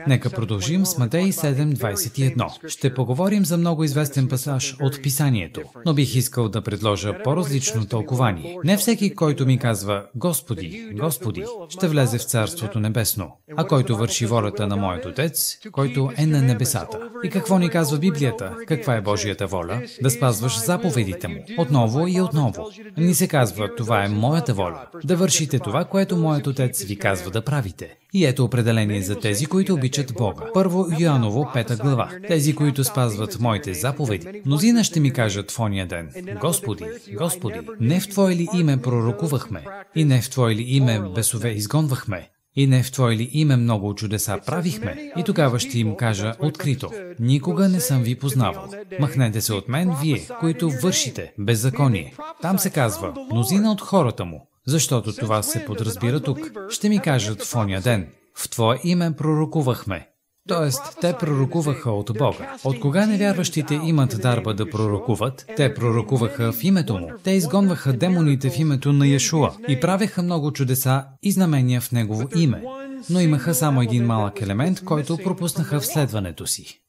Нека 0.07 0.31
продължим 0.31 0.87
с 0.87 0.99
Матей 0.99 1.33
7.21. 1.33 2.69
Ще 2.69 2.95
поговорим 2.95 3.45
за 3.45 3.57
много 3.57 3.85
известен 3.85 4.29
пасаж 4.29 4.77
от 4.83 5.03
Писанието, 5.03 5.61
но 5.87 5.95
бих 5.95 6.15
искал 6.15 6.49
да 6.49 6.63
предложа 6.63 7.23
по-различно 7.25 7.87
тълкование. 7.87 8.57
Не 8.65 8.77
всеки, 8.77 9.15
който 9.15 9.47
ми 9.47 9.59
казва 9.59 10.05
Господи, 10.15 10.91
Господи, 11.01 11.45
ще 11.69 11.89
влезе 11.89 12.19
в 12.19 12.25
Царството 12.25 12.81
Небесно, 12.81 13.37
а 13.57 13.67
който 13.67 13.97
върши 13.97 14.27
волята 14.27 14.67
на 14.67 14.77
Моят 14.77 15.07
Отец, 15.07 15.59
който 15.73 16.11
е 16.17 16.27
на 16.27 16.43
небесата. 16.43 16.99
И 17.25 17.31
какво 17.31 17.59
ни 17.59 17.69
казва 17.69 17.99
Библията? 17.99 18.57
Каква 18.67 18.97
е 18.97 19.01
Божията 19.01 19.47
воля? 19.47 19.83
Да 20.03 20.11
спазваш 20.11 20.65
заповедите 20.65 21.29
му. 21.29 21.45
Отново 21.59 22.07
и 22.07 22.21
отново. 22.21 22.71
Ни 22.97 23.15
се 23.15 23.29
казва, 23.29 23.75
това 23.77 24.05
е 24.05 24.09
моята 24.09 24.55
воля. 24.55 24.87
Да 25.05 25.17
вършите 25.17 25.59
това, 25.59 25.85
което 25.85 26.17
моят 26.29 26.47
отец 26.47 26.83
ви 26.83 26.97
казва 26.97 27.31
да 27.31 27.43
правите. 27.43 27.97
И 28.15 28.27
ето 28.27 28.45
определение 28.45 29.03
за 29.03 29.21
тези, 29.21 29.47
които 29.47 29.75
обичат 29.75 30.15
Бога. 30.15 30.45
Първо 30.55 30.87
Йоаново, 30.99 31.51
пета 31.55 31.77
глава. 31.77 32.11
Тези, 32.29 32.55
които 32.55 32.85
спазват 32.85 33.41
моите 33.41 33.75
заповеди. 33.75 34.43
Мнозина 34.47 34.85
ще 34.85 35.01
ми 35.01 35.13
кажат 35.13 35.51
в 35.51 35.61
ония 35.61 35.87
ден, 35.87 36.11
Господи, 36.41 36.85
Господи, 37.19 37.61
не 37.81 38.01
в 38.01 38.09
Твое 38.09 38.37
ли 38.37 38.49
име 38.55 38.77
пророкувахме, 38.77 39.65
и 39.97 40.05
не 40.05 40.21
в 40.21 40.31
Твое 40.31 40.55
ли 40.55 40.63
име 40.63 41.01
бесове 41.15 41.51
изгонвахме, 41.51 42.29
и 42.57 42.67
не 42.67 42.83
в 42.83 42.93
Твое 42.93 43.17
ли 43.17 43.31
име 43.33 43.57
много 43.57 43.95
чудеса 43.95 44.39
правихме? 44.47 45.13
И 45.17 45.25
тогава 45.25 45.59
ще 45.59 45.79
им 45.79 45.97
кажа 45.97 46.35
открито. 46.41 46.91
Никога 47.21 47.69
не 47.69 47.81
съм 47.81 48.03
ви 48.03 48.19
познавал. 48.19 48.69
Махнете 49.01 49.41
се 49.41 49.53
от 49.53 49.69
мен, 49.69 49.93
вие, 50.03 50.27
които 50.41 50.71
вършите 50.83 51.33
беззаконие. 51.39 52.15
Там 52.43 52.59
се 52.59 52.71
казва, 52.71 53.15
мнозина 53.33 53.73
от 53.73 53.81
хората 53.81 54.25
му, 54.25 54.48
защото 54.69 55.13
това 55.13 55.43
се 55.43 55.65
подразбира 55.65 56.21
тук. 56.21 56.39
Ще 56.71 56.89
ми 56.89 57.01
кажат 57.01 57.43
в 57.43 57.57
оня 57.57 57.81
ден, 57.81 58.09
в 58.35 58.51
Твое 58.51 58.79
име 58.85 59.13
пророкувахме. 59.17 60.09
Тоест, 60.49 60.83
те 61.01 61.15
пророкуваха 61.21 61.91
от 61.91 62.11
Бога. 62.19 62.57
От 62.65 62.81
кога 62.81 63.07
невярващите 63.07 63.75
имат 63.75 64.17
дарба 64.23 64.55
да 64.55 64.71
пророкуват? 64.71 65.47
Те 65.57 65.75
пророкуваха 65.75 66.53
в 66.53 66.65
името 66.65 66.99
му. 66.99 67.11
Те 67.25 67.31
изгонваха 67.31 67.93
демоните 67.93 68.51
в 68.51 68.59
името 68.59 68.93
на 68.93 69.07
Яшуа 69.07 69.53
и 69.69 69.81
правеха 69.81 70.23
много 70.23 70.53
чудеса 70.53 71.05
и 71.23 71.33
знамения 71.33 71.81
в 71.81 71.93
негово 71.93 72.29
име. 72.37 72.63
Но 73.11 73.21
имаха 73.21 73.55
само 73.55 73.83
един 73.83 74.07
малък 74.07 74.43
елемент, 74.43 74.85
който 74.85 75.19
пропуснаха 75.25 75.81
в 75.81 75.87
следването 75.87 76.47
си. 76.47 76.81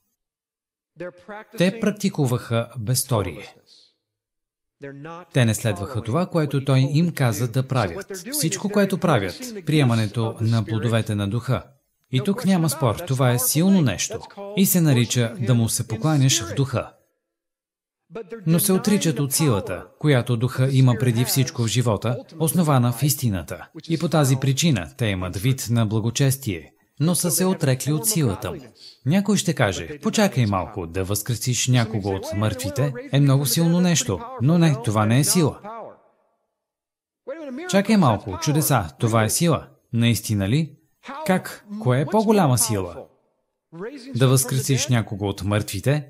Те 1.57 1.79
практикуваха 1.79 2.67
безторие. 2.79 3.55
Те 5.33 5.45
не 5.45 5.55
следваха 5.55 6.01
това, 6.01 6.25
което 6.25 6.65
той 6.65 6.79
им 6.79 7.11
каза 7.11 7.47
да 7.47 7.67
правят. 7.67 8.11
Всичко, 8.31 8.69
което 8.69 8.97
правят, 8.97 9.53
приемането 9.65 10.35
на 10.41 10.65
плодовете 10.65 11.15
на 11.15 11.27
духа. 11.27 11.63
И 12.11 12.21
тук 12.25 12.45
няма 12.45 12.69
спор, 12.69 12.95
това 12.95 13.31
е 13.31 13.39
силно 13.39 13.81
нещо. 13.81 14.19
И 14.57 14.65
се 14.65 14.81
нарича 14.81 15.35
да 15.39 15.53
му 15.53 15.69
се 15.69 15.87
покланяш 15.87 16.43
в 16.43 16.55
духа. 16.55 16.91
Но 18.47 18.59
се 18.59 18.73
отричат 18.73 19.19
от 19.19 19.33
силата, 19.33 19.85
която 19.99 20.37
духа 20.37 20.69
има 20.71 20.95
преди 20.99 21.25
всичко 21.25 21.63
в 21.63 21.67
живота, 21.67 22.17
основана 22.39 22.91
в 22.91 23.03
истината. 23.03 23.67
И 23.89 23.97
по 23.97 24.09
тази 24.09 24.35
причина 24.35 24.91
те 24.97 25.05
имат 25.05 25.37
вид 25.37 25.67
на 25.69 25.85
благочестие, 25.85 26.71
но 26.99 27.15
са 27.15 27.31
се 27.31 27.45
отрекли 27.45 27.93
от 27.93 28.07
силата 28.07 28.51
му. 28.51 28.61
Някой 29.05 29.37
ще 29.37 29.53
каже, 29.53 29.99
почакай 29.99 30.45
малко, 30.45 30.87
да 30.87 31.03
възкресиш 31.03 31.67
някого 31.67 32.09
от 32.09 32.25
мъртвите 32.35 32.93
е 33.11 33.19
много 33.19 33.45
силно 33.45 33.81
нещо, 33.81 34.19
но 34.41 34.57
не, 34.57 34.75
това 34.83 35.05
не 35.05 35.19
е 35.19 35.23
сила. 35.23 35.59
Чакай 37.69 37.97
малко, 37.97 38.37
чудеса, 38.41 38.89
това 38.99 39.23
е 39.23 39.29
сила. 39.29 39.67
Наистина 39.93 40.49
ли? 40.49 40.75
Как? 41.25 41.65
Кое 41.81 42.01
е 42.01 42.05
по-голяма 42.05 42.57
сила? 42.57 43.05
Да 44.15 44.27
възкресиш 44.27 44.87
някого 44.87 45.27
от 45.27 45.43
мъртвите 45.43 46.07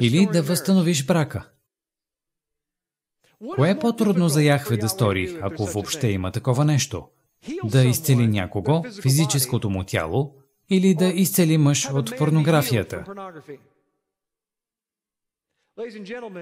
или 0.00 0.28
да 0.32 0.42
възстановиш 0.42 1.06
брака? 1.06 1.48
Кое 3.56 3.70
е 3.70 3.78
по-трудно 3.78 4.28
за 4.28 4.42
Яхве 4.42 4.76
да 4.76 4.88
стори, 4.88 5.38
ако 5.42 5.64
въобще 5.64 6.08
има 6.08 6.32
такова 6.32 6.64
нещо? 6.64 7.08
Да 7.64 7.84
изцели 7.84 8.26
някого, 8.26 8.84
физическото 9.02 9.70
му 9.70 9.84
тяло, 9.84 10.34
или 10.72 10.94
да 10.94 11.06
изцели 11.06 11.58
мъж 11.58 11.90
от 11.90 12.16
порнографията? 12.18 13.04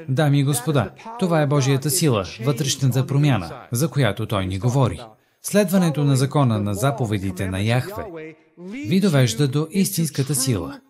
Дами 0.09 0.41
и 0.41 0.45
господа, 0.45 0.91
това 1.19 1.43
е 1.43 1.47
Божията 1.47 1.91
сила, 1.91 2.25
вътрешната 2.45 3.07
промяна, 3.07 3.69
за 3.73 3.91
която 3.91 4.27
Той 4.27 4.47
ни 4.47 4.59
говори. 4.59 5.01
Следването 5.43 6.05
на 6.05 6.17
закона 6.17 6.61
на 6.61 6.75
заповедите 6.75 7.51
на 7.51 7.61
Яхве 7.61 8.35
ви 8.59 9.01
довежда 9.01 9.49
до 9.49 9.69
истинската 9.71 10.35
сила. 10.35 10.81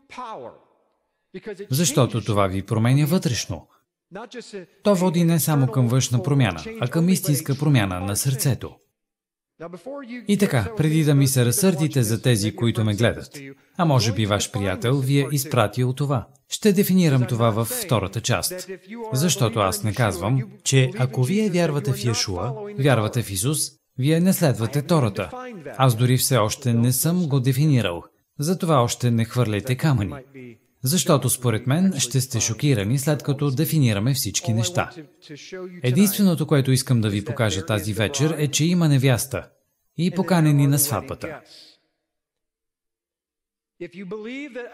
Защото 1.71 2.21
това 2.21 2.47
ви 2.47 2.63
променя 2.63 3.07
вътрешно. 3.07 3.69
То 4.83 4.95
води 4.95 5.25
не 5.25 5.41
само 5.41 5.67
към 5.67 5.89
външна 5.89 6.23
промяна, 6.23 6.65
а 6.81 6.89
към 6.89 7.09
истинска 7.09 7.55
промяна 7.59 8.01
на 8.01 8.17
сърцето. 8.17 8.77
И 10.29 10.39
така, 10.39 10.73
преди 10.77 11.05
да 11.05 11.15
ми 11.15 11.27
се 11.27 11.45
разсърдите 11.45 12.03
за 12.03 12.23
тези, 12.23 12.57
които 12.57 12.85
ме 12.85 12.95
гледат, 12.95 13.39
а 13.77 13.85
може 13.85 14.13
би 14.13 14.27
ваш 14.27 14.51
приятел 14.51 14.95
ви 14.95 15.21
е 15.21 15.27
изпратил 15.33 15.93
това. 15.93 16.27
Ще 16.49 16.73
дефинирам 16.73 17.27
това 17.27 17.51
във 17.51 17.69
втората 17.69 18.21
част. 18.21 18.69
Защото 19.13 19.59
аз 19.59 19.83
не 19.83 19.95
казвам, 19.95 20.43
че 20.65 20.91
ако 20.99 21.23
вие 21.23 21.51
вярвате 21.51 21.93
в 21.93 22.05
Яшуа, 22.05 22.53
вярвате 22.79 23.23
в 23.23 23.31
Исус, 23.31 23.59
вие 23.99 24.21
не 24.21 24.33
следвате 24.33 24.83
Тората. 24.83 25.31
Аз 25.77 25.97
дори 25.97 26.17
все 26.17 26.37
още 26.37 26.75
не 26.75 26.93
съм 26.93 27.29
го 27.29 27.41
дефинирал. 27.41 28.03
Затова 28.39 28.83
още 28.83 29.11
не 29.11 29.25
хвърляйте 29.25 29.77
камъни. 29.77 30.13
Защото 30.83 31.31
според 31.31 31.67
мен 31.67 31.95
ще 31.99 32.21
сте 32.21 32.41
шокирани 32.41 32.99
след 32.99 33.23
като 33.23 33.51
дефинираме 33.51 34.15
всички 34.15 34.53
неща. 34.53 34.91
Единственото, 35.83 36.47
което 36.47 36.73
искам 36.73 37.01
да 37.01 37.11
ви 37.11 37.25
покажа 37.25 37.67
тази 37.67 37.93
вечер 37.93 38.35
е, 38.39 38.49
че 38.49 38.65
има 38.65 38.89
невяста 38.89 39.49
и 39.97 40.11
поканени 40.11 40.67
на 40.67 40.79
сватбата. 40.79 41.41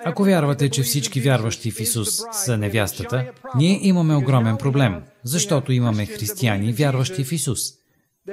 Ако 0.04 0.24
вярвате, 0.24 0.70
че 0.70 0.82
всички 0.82 1.20
вярващи 1.20 1.70
в 1.70 1.80
Исус 1.80 2.20
са 2.32 2.57
невястата, 2.57 3.32
ние 3.57 3.78
имаме 3.82 4.16
огромен 4.16 4.57
проблем, 4.57 5.02
защото 5.24 5.72
имаме 5.72 6.07
християни, 6.07 6.72
вярващи 6.72 7.24
в 7.24 7.32
Исус, 7.32 7.61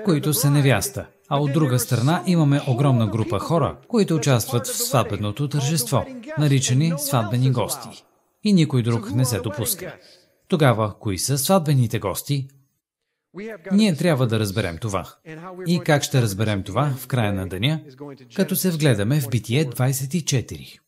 които 0.05 0.33
са 0.33 0.51
невяста. 0.51 1.05
А 1.29 1.39
от 1.39 1.53
друга 1.53 1.79
страна 1.79 2.23
имаме 2.25 2.61
огромна 2.67 3.07
група 3.07 3.39
хора, 3.39 3.77
които 3.87 4.15
участват 4.15 4.67
в 4.67 4.77
сватбеното 4.77 5.49
тържество, 5.49 6.05
наричани 6.37 6.93
сватбени 6.97 7.51
гости. 7.51 8.03
И 8.43 8.53
никой 8.53 8.83
друг 8.83 9.11
не 9.11 9.25
се 9.25 9.39
допуска. 9.39 9.95
Тогава, 10.47 10.93
кои 10.99 11.17
са 11.17 11.37
сватбените 11.37 11.99
гости? 11.99 12.47
Ние 13.71 13.95
трябва 13.95 14.27
да 14.27 14.39
разберем 14.39 14.77
това. 14.77 15.13
И 15.67 15.79
как 15.79 16.03
ще 16.03 16.21
разберем 16.21 16.63
това 16.63 16.93
в 16.97 17.07
края 17.07 17.33
на 17.33 17.47
деня? 17.47 17.81
Като 18.35 18.55
се 18.55 18.71
вгледаме 18.71 19.21
в 19.21 19.29
Битие 19.29 19.65
24 19.65 20.79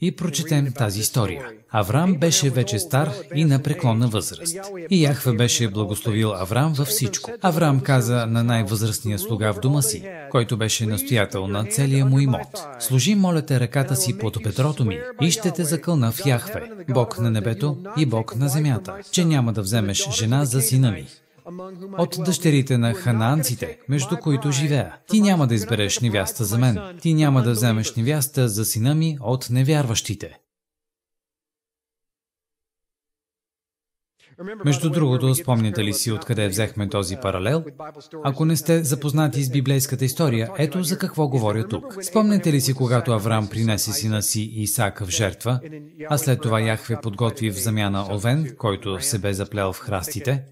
и 0.00 0.16
прочетем 0.16 0.72
тази 0.72 1.00
история. 1.00 1.50
Авраам 1.70 2.14
беше 2.14 2.50
вече 2.50 2.78
стар 2.78 3.12
и 3.34 3.44
на 3.44 3.62
преклонна 3.62 4.08
възраст. 4.08 4.56
И 4.90 5.04
Яхве 5.04 5.32
беше 5.32 5.68
благословил 5.68 6.32
Авраам 6.34 6.72
във 6.72 6.88
всичко. 6.88 7.30
Авраам 7.42 7.80
каза 7.80 8.26
на 8.26 8.44
най-възрастния 8.44 9.18
слуга 9.18 9.52
в 9.52 9.60
дома 9.60 9.82
си, 9.82 10.08
който 10.30 10.56
беше 10.56 10.86
настоятел 10.86 11.46
на 11.46 11.64
целия 11.64 12.06
му 12.06 12.20
имот. 12.20 12.66
Служи, 12.78 13.14
моля 13.14 13.42
те, 13.42 13.60
ръката 13.60 13.96
си 13.96 14.18
под 14.18 14.38
бедрото 14.42 14.84
ми 14.84 15.00
и 15.20 15.30
ще 15.30 15.50
те 15.50 15.64
закълна 15.64 16.12
в 16.12 16.26
Яхве, 16.26 16.70
Бог 16.88 17.18
на 17.18 17.30
небето 17.30 17.76
и 17.96 18.06
Бог 18.06 18.36
на 18.36 18.48
земята, 18.48 18.94
че 19.10 19.24
няма 19.24 19.52
да 19.52 19.62
вземеш 19.62 20.10
жена 20.10 20.44
за 20.44 20.60
сина 20.60 20.90
ми 20.90 21.06
от 21.98 22.16
дъщерите 22.24 22.78
на 22.78 22.94
ханаанците, 22.94 23.78
между 23.88 24.16
които 24.16 24.50
живея. 24.50 24.96
Ти 25.08 25.20
няма 25.20 25.46
да 25.46 25.54
избереш 25.54 26.00
невяста 26.00 26.44
за 26.44 26.58
мен. 26.58 26.78
Ти 27.00 27.14
няма 27.14 27.42
да 27.42 27.50
вземеш 27.50 27.94
невяста 27.94 28.48
за 28.48 28.64
сина 28.64 28.94
ми 28.94 29.18
от 29.20 29.50
невярващите. 29.50 30.38
Между 34.64 34.90
другото, 34.90 35.34
спомняте 35.34 35.84
ли 35.84 35.92
си 35.92 36.12
откъде 36.12 36.48
взехме 36.48 36.88
този 36.88 37.16
паралел? 37.16 37.64
Ако 38.24 38.44
не 38.44 38.56
сте 38.56 38.84
запознати 38.84 39.42
с 39.42 39.50
библейската 39.50 40.04
история, 40.04 40.50
ето 40.58 40.82
за 40.82 40.98
какво 40.98 41.28
говоря 41.28 41.68
тук. 41.68 41.96
Спомняте 42.02 42.52
ли 42.52 42.60
си, 42.60 42.74
когато 42.74 43.12
Авраам 43.12 43.48
принесе 43.48 43.92
сина 43.92 44.22
си 44.22 44.40
Исаак 44.54 45.04
в 45.04 45.10
жертва, 45.10 45.60
а 46.08 46.18
след 46.18 46.40
това 46.40 46.60
Яхве 46.60 46.96
подготви 47.02 47.50
в 47.50 47.62
замяна 47.62 48.06
овен, 48.10 48.54
който 48.58 49.00
се 49.00 49.18
бе 49.18 49.34
заплел 49.34 49.72
в 49.72 49.78
храстите? 49.78 50.44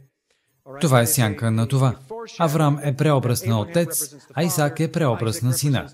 Това 0.80 1.00
е 1.00 1.06
сянка 1.06 1.50
на 1.50 1.68
това. 1.68 1.96
Авраам 2.38 2.78
е 2.82 2.96
преобраз 2.96 3.46
на 3.46 3.60
отец, 3.60 4.14
а 4.34 4.42
Исак 4.42 4.80
е 4.80 4.92
преобраз 4.92 5.42
на 5.42 5.52
сина. 5.52 5.88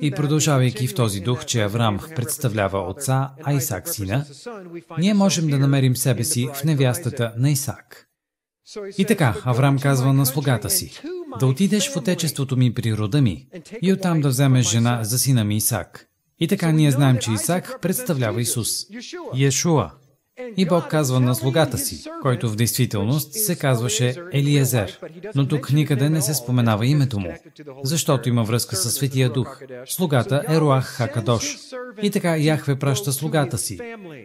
И 0.00 0.10
продължавайки 0.10 0.86
в 0.86 0.94
този 0.94 1.20
дух, 1.20 1.44
че 1.44 1.62
Авраам 1.62 2.00
представлява 2.16 2.78
отца, 2.78 3.30
а 3.44 3.52
Исак 3.52 3.88
сина, 3.88 4.26
ние 4.98 5.14
можем 5.14 5.48
да 5.48 5.58
намерим 5.58 5.96
себе 5.96 6.24
си 6.24 6.48
в 6.54 6.64
невястата 6.64 7.32
на 7.36 7.50
Исак. 7.50 8.06
И 8.98 9.04
така, 9.04 9.34
Авраам 9.44 9.78
казва 9.78 10.12
на 10.12 10.26
слугата 10.26 10.70
си, 10.70 11.00
да 11.40 11.46
отидеш 11.46 11.92
в 11.92 11.96
отечеството 11.96 12.56
ми 12.56 12.74
при 12.74 12.96
рода 12.96 13.22
ми 13.22 13.46
и 13.82 13.92
оттам 13.92 14.20
да 14.20 14.28
вземеш 14.28 14.70
жена 14.70 15.04
за 15.04 15.18
сина 15.18 15.44
ми 15.44 15.56
Исак. 15.56 16.06
И 16.40 16.48
така 16.48 16.72
ние 16.72 16.90
знаем, 16.90 17.18
че 17.18 17.32
Исак 17.32 17.78
представлява 17.82 18.40
Исус. 18.40 18.86
Иешуа. 19.34 19.90
И 20.56 20.66
Бог 20.66 20.88
казва 20.88 21.20
на 21.20 21.34
слугата 21.34 21.78
си, 21.78 22.04
който 22.22 22.50
в 22.50 22.56
действителност 22.56 23.32
се 23.32 23.56
казваше 23.56 24.14
Елиезер, 24.32 24.98
но 25.34 25.48
тук 25.48 25.72
никъде 25.72 26.10
не 26.10 26.22
се 26.22 26.34
споменава 26.34 26.86
името 26.86 27.20
му, 27.20 27.32
защото 27.84 28.28
има 28.28 28.44
връзка 28.44 28.76
със 28.76 28.94
Светия 28.94 29.30
Дух. 29.30 29.60
Слугата 29.86 30.44
е 30.48 30.60
Руах 30.60 30.84
Хакадош. 30.84 31.56
И 32.02 32.10
така 32.10 32.36
Яхве 32.36 32.76
праща 32.76 33.12
слугата 33.12 33.58
си 33.58 33.78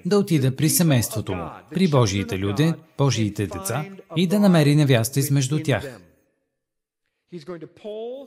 да 0.06 0.18
отиде 0.18 0.56
при 0.56 0.70
семейството 0.70 1.34
му, 1.34 1.46
при 1.74 1.88
Божиите 1.88 2.40
люди, 2.40 2.74
Божиите 2.98 3.48
деца 3.48 3.86
и 4.16 4.28
да 4.28 4.40
намери 4.40 4.76
невяста 4.76 5.20
измежду 5.20 5.60
тях. 5.64 6.00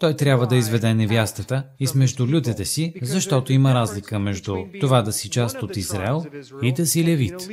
Той 0.01 0.17
трябва 0.17 0.47
да 0.47 0.57
изведе 0.57 0.95
невястата 0.95 1.65
измежду 1.81 2.27
людите 2.27 2.65
си, 2.65 2.95
защото 3.03 3.53
има 3.53 3.75
разлика 3.75 4.19
между 4.19 4.57
това 4.81 5.03
да 5.03 5.13
си 5.13 5.31
част 5.31 5.63
от 5.63 5.77
Израел 5.77 6.25
и 6.63 6.73
да 6.73 6.87
си 6.87 7.05
левит. 7.05 7.49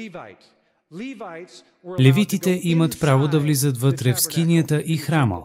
Левитите 2.00 2.60
имат 2.64 3.00
право 3.00 3.28
да 3.28 3.40
влизат 3.40 3.78
вътре 3.78 4.14
в 4.14 4.22
скинията 4.22 4.84
и 4.86 4.98
храма. 4.98 5.44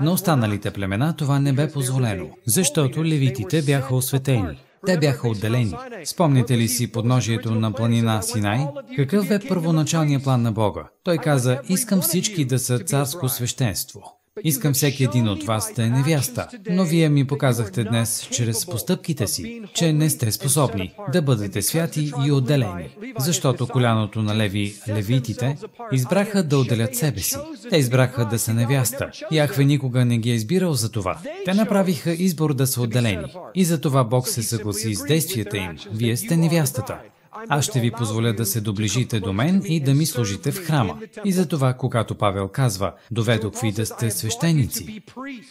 На 0.00 0.12
останалите 0.12 0.70
племена 0.70 1.16
това 1.16 1.38
не 1.38 1.52
бе 1.52 1.72
позволено, 1.72 2.30
защото 2.46 3.04
левитите 3.04 3.62
бяха 3.62 3.94
осветени. 3.94 4.58
Те 4.86 4.98
бяха 4.98 5.28
отделени. 5.28 5.74
Спомните 6.04 6.58
ли 6.58 6.68
си 6.68 6.92
подножието 6.92 7.54
на 7.54 7.72
планина 7.72 8.22
Синай? 8.22 8.66
Какъв 8.96 9.28
бе 9.28 9.38
първоначалният 9.48 10.22
план 10.22 10.42
на 10.42 10.52
Бога? 10.52 10.88
Той 11.04 11.18
каза, 11.18 11.60
искам 11.68 12.00
всички 12.00 12.44
да 12.44 12.58
са 12.58 12.78
царско 12.78 13.28
свещенство. 13.28 14.21
Искам 14.44 14.72
всеки 14.72 15.04
един 15.04 15.28
от 15.28 15.44
вас 15.44 15.72
да 15.76 15.84
е 15.84 15.90
невяста, 15.90 16.48
но 16.70 16.84
вие 16.84 17.08
ми 17.08 17.26
показахте 17.26 17.84
днес, 17.84 18.28
чрез 18.32 18.66
постъпките 18.66 19.26
си, 19.26 19.62
че 19.74 19.92
не 19.92 20.10
сте 20.10 20.32
способни 20.32 20.94
да 21.12 21.22
бъдете 21.22 21.62
святи 21.62 22.12
и 22.26 22.32
отделени, 22.32 22.96
защото 23.18 23.68
коляното 23.68 24.22
на 24.22 24.36
леви, 24.36 24.74
левитите, 24.88 25.56
избраха 25.92 26.42
да 26.42 26.58
отделят 26.58 26.96
себе 26.96 27.20
си. 27.20 27.36
Те 27.70 27.76
избраха 27.76 28.24
да 28.24 28.38
са 28.38 28.54
невяста. 28.54 29.10
Яхве 29.32 29.64
никога 29.64 30.04
не 30.04 30.18
ги 30.18 30.30
е 30.30 30.34
избирал 30.34 30.74
за 30.74 30.90
това. 30.90 31.18
Те 31.44 31.54
направиха 31.54 32.12
избор 32.12 32.54
да 32.54 32.66
са 32.66 32.82
отделени. 32.82 33.34
И 33.54 33.64
за 33.64 33.80
това 33.80 34.04
Бог 34.04 34.28
се 34.28 34.42
съгласи 34.42 34.94
с 34.94 35.04
действията 35.04 35.56
им. 35.56 35.76
Вие 35.92 36.16
сте 36.16 36.36
невястата. 36.36 36.98
Аз 37.32 37.64
ще 37.64 37.80
ви 37.80 37.90
позволя 37.90 38.32
да 38.32 38.46
се 38.46 38.60
доближите 38.60 39.20
до 39.20 39.32
мен 39.32 39.62
и 39.64 39.80
да 39.80 39.94
ми 39.94 40.06
служите 40.06 40.52
в 40.52 40.66
храма. 40.66 41.00
И 41.24 41.32
за 41.32 41.48
това, 41.48 41.74
когато 41.74 42.14
Павел 42.14 42.48
казва, 42.48 42.94
доведох 43.10 43.60
ви 43.60 43.72
да 43.72 43.86
сте 43.86 44.10
свещеници. 44.10 45.02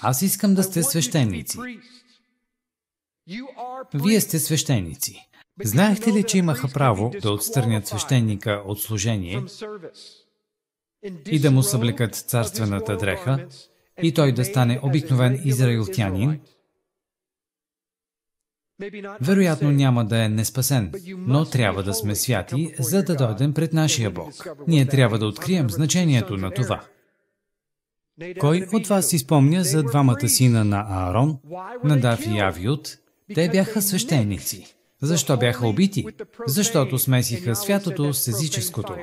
Аз 0.02 0.22
искам 0.22 0.54
да 0.54 0.64
сте 0.64 0.84
свещеници. 0.84 1.58
Вие 3.94 4.22
сте 4.22 4.40
свещеници. 4.40 5.28
Знаехте 5.64 6.14
ли, 6.14 6.24
че 6.24 6.38
имаха 6.38 6.68
право 6.68 7.12
да 7.22 7.32
отстърнят 7.32 7.88
свещеника 7.88 8.64
от 8.66 8.82
служение 8.82 9.44
и 11.32 11.40
да 11.40 11.52
му 11.52 11.64
съблекат 11.64 12.16
царствената 12.16 12.98
дреха 12.98 13.48
и 14.04 14.14
той 14.14 14.32
да 14.32 14.46
стане 14.46 14.80
обикновен 14.84 15.42
израилтянин, 15.46 16.40
вероятно 19.22 19.72
няма 19.72 20.06
да 20.06 20.24
е 20.24 20.30
неспасен, 20.30 20.92
но 21.18 21.46
трябва 21.46 21.84
да 21.84 21.94
сме 21.94 22.16
святи, 22.16 22.74
за 22.80 23.04
да 23.04 23.16
дойдем 23.16 23.54
пред 23.54 23.74
нашия 23.74 24.12
Бог. 24.12 24.48
Ние 24.68 24.86
трябва 24.86 25.20
да 25.20 25.26
открием 25.26 25.70
значението 25.70 26.38
на 26.38 26.52
това. 26.52 26.82
Кой 28.40 28.68
от 28.74 28.88
вас 28.88 29.10
си 29.10 29.18
спомня 29.18 29.64
за 29.64 29.84
двамата 29.84 30.28
сина 30.28 30.66
на 30.66 30.86
Аарон, 30.90 31.38
Надав 31.84 32.26
и 32.26 32.40
Авиот? 32.40 32.98
Те 33.36 33.50
бяха 33.50 33.82
свещеници. 33.82 34.76
Защо 35.02 35.38
бяха 35.38 35.68
убити? 35.68 36.06
Защото 36.48 37.00
смесиха 37.00 37.56
святото 37.56 38.14
с 38.14 38.28
езическото. 38.28 38.96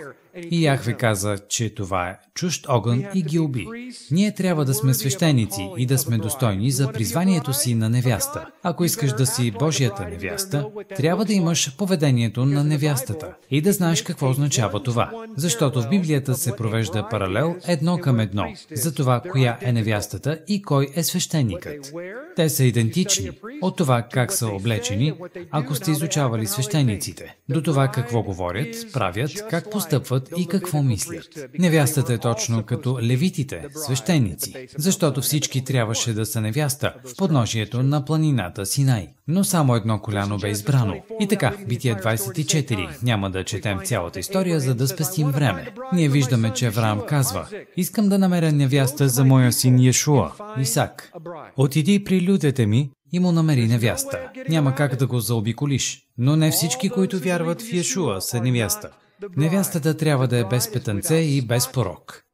И 0.50 0.64
Яхве 0.64 0.92
каза, 0.92 1.38
че 1.48 1.74
това 1.74 2.08
е 2.08 2.18
чужд 2.34 2.66
огън 2.68 3.04
и 3.14 3.22
ги 3.22 3.38
уби. 3.38 3.66
Ние 4.10 4.34
трябва 4.34 4.64
да 4.64 4.74
сме 4.74 4.94
свещеници 4.94 5.68
и 5.76 5.86
да 5.86 5.98
сме 5.98 6.18
достойни 6.18 6.70
за 6.70 6.92
призванието 6.92 7.52
си 7.52 7.74
на 7.74 7.88
невяста. 7.88 8.46
Ако 8.62 8.84
искаш 8.84 9.12
да 9.12 9.26
си 9.26 9.50
Божията 9.50 10.08
невяста, 10.08 10.66
трябва 10.96 11.24
да 11.24 11.32
имаш 11.32 11.76
поведението 11.76 12.46
на 12.46 12.64
невястата 12.64 13.34
и 13.50 13.60
да 13.60 13.72
знаеш 13.72 14.02
какво 14.02 14.30
означава 14.30 14.82
това. 14.82 15.10
Защото 15.36 15.82
в 15.82 15.88
Библията 15.88 16.34
се 16.34 16.56
провежда 16.56 17.08
паралел 17.08 17.56
едно 17.66 17.98
към 17.98 18.20
едно 18.20 18.52
за 18.74 18.94
това 18.94 19.22
коя 19.30 19.58
е 19.62 19.72
невястата 19.72 20.38
и 20.48 20.62
кой 20.62 20.88
е 20.94 21.02
свещеникът. 21.02 21.92
Те 22.36 22.48
са 22.48 22.64
идентични 22.64 23.30
от 23.62 23.76
това 23.76 24.02
как 24.02 24.32
са 24.32 24.46
облечени, 24.46 25.14
ако 25.50 25.74
сте 25.74 25.90
изучавали 25.90 26.46
свещениците, 26.46 27.36
до 27.48 27.62
това 27.62 27.88
какво 27.88 28.22
говорят, 28.22 28.92
правят, 28.92 29.30
как 29.50 29.70
постъпват 29.70 30.27
и 30.36 30.46
какво 30.46 30.82
мислят. 30.82 31.28
Невястата 31.58 32.14
е 32.14 32.18
точно 32.18 32.62
като 32.62 32.98
левитите, 33.02 33.64
свещеници, 33.74 34.66
защото 34.78 35.20
всички 35.20 35.64
трябваше 35.64 36.12
да 36.12 36.26
са 36.26 36.40
невяста 36.40 36.94
в 37.04 37.16
подножието 37.16 37.82
на 37.82 38.04
планината 38.04 38.66
Синай. 38.66 39.08
Но 39.28 39.44
само 39.44 39.74
едно 39.74 39.98
коляно 39.98 40.38
бе 40.38 40.50
избрано. 40.50 40.94
И 41.20 41.28
така, 41.28 41.54
Битие 41.68 41.94
24. 41.94 43.02
Няма 43.02 43.30
да 43.30 43.44
четем 43.44 43.78
цялата 43.84 44.20
история, 44.20 44.60
за 44.60 44.74
да 44.74 44.88
спестим 44.88 45.28
време. 45.28 45.68
Ние 45.92 46.08
виждаме, 46.08 46.52
че 46.54 46.66
Авраам 46.66 47.00
казва, 47.08 47.48
искам 47.76 48.08
да 48.08 48.18
намеря 48.18 48.52
невяста 48.52 49.08
за 49.08 49.24
моя 49.24 49.52
син 49.52 49.78
Йешуа, 49.78 50.32
Исак. 50.60 51.12
Отиди 51.56 52.04
при 52.04 52.22
людите 52.22 52.66
ми 52.66 52.90
и 53.12 53.18
му 53.18 53.32
намери 53.32 53.66
невяста. 53.66 54.18
Няма 54.48 54.74
как 54.74 54.96
да 54.96 55.06
го 55.06 55.20
заобиколиш. 55.20 56.02
Но 56.18 56.36
не 56.36 56.50
всички, 56.50 56.90
които 56.90 57.18
вярват 57.18 57.62
в 57.62 57.72
Йешуа, 57.72 58.20
са 58.20 58.40
невяста. 58.40 58.88
Невястата 59.36 59.96
трябва 59.96 60.28
да 60.28 60.38
е 60.38 60.44
без 60.44 60.72
петънце 60.72 61.14
и 61.14 61.42
без 61.42 61.72
порок. 61.72 62.24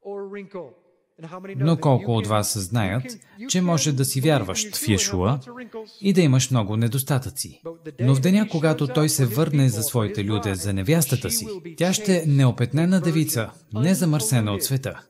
Но 1.57 1.76
колко 1.76 2.16
от 2.16 2.26
вас 2.26 2.59
знаят, 2.59 3.05
че 3.49 3.61
може 3.61 3.93
да 3.93 4.05
си 4.05 4.20
вярваш 4.20 4.74
в 4.74 4.89
Йешуа 4.89 5.41
и 6.01 6.12
да 6.12 6.20
имаш 6.20 6.51
много 6.51 6.76
недостатъци. 6.76 7.62
Но 8.01 8.14
в 8.14 8.20
деня, 8.20 8.49
когато 8.51 8.87
той 8.87 9.09
се 9.09 9.26
върне 9.26 9.68
за 9.68 9.82
своите 9.82 10.24
люде, 10.24 10.55
за 10.55 10.72
невястата 10.72 11.30
си, 11.30 11.47
тя 11.76 11.93
ще 11.93 12.16
е 12.16 12.26
неопетнена 12.26 13.01
девица, 13.01 13.51
не 13.74 13.95
замърсена 13.95 14.53
от 14.53 14.62
света. 14.62 15.07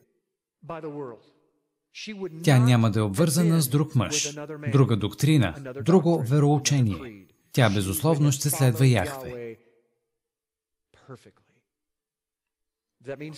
Тя 2.43 2.59
няма 2.59 2.91
да 2.91 2.99
е 2.99 3.03
обвързана 3.03 3.61
с 3.61 3.67
друг 3.67 3.95
мъж, 3.95 4.35
друга 4.71 4.97
доктрина, 4.97 5.55
друго 5.85 6.23
вероучение. 6.27 7.25
Тя 7.51 7.69
безусловно 7.69 8.31
ще 8.31 8.49
следва 8.49 8.87
Яхве. 8.87 9.57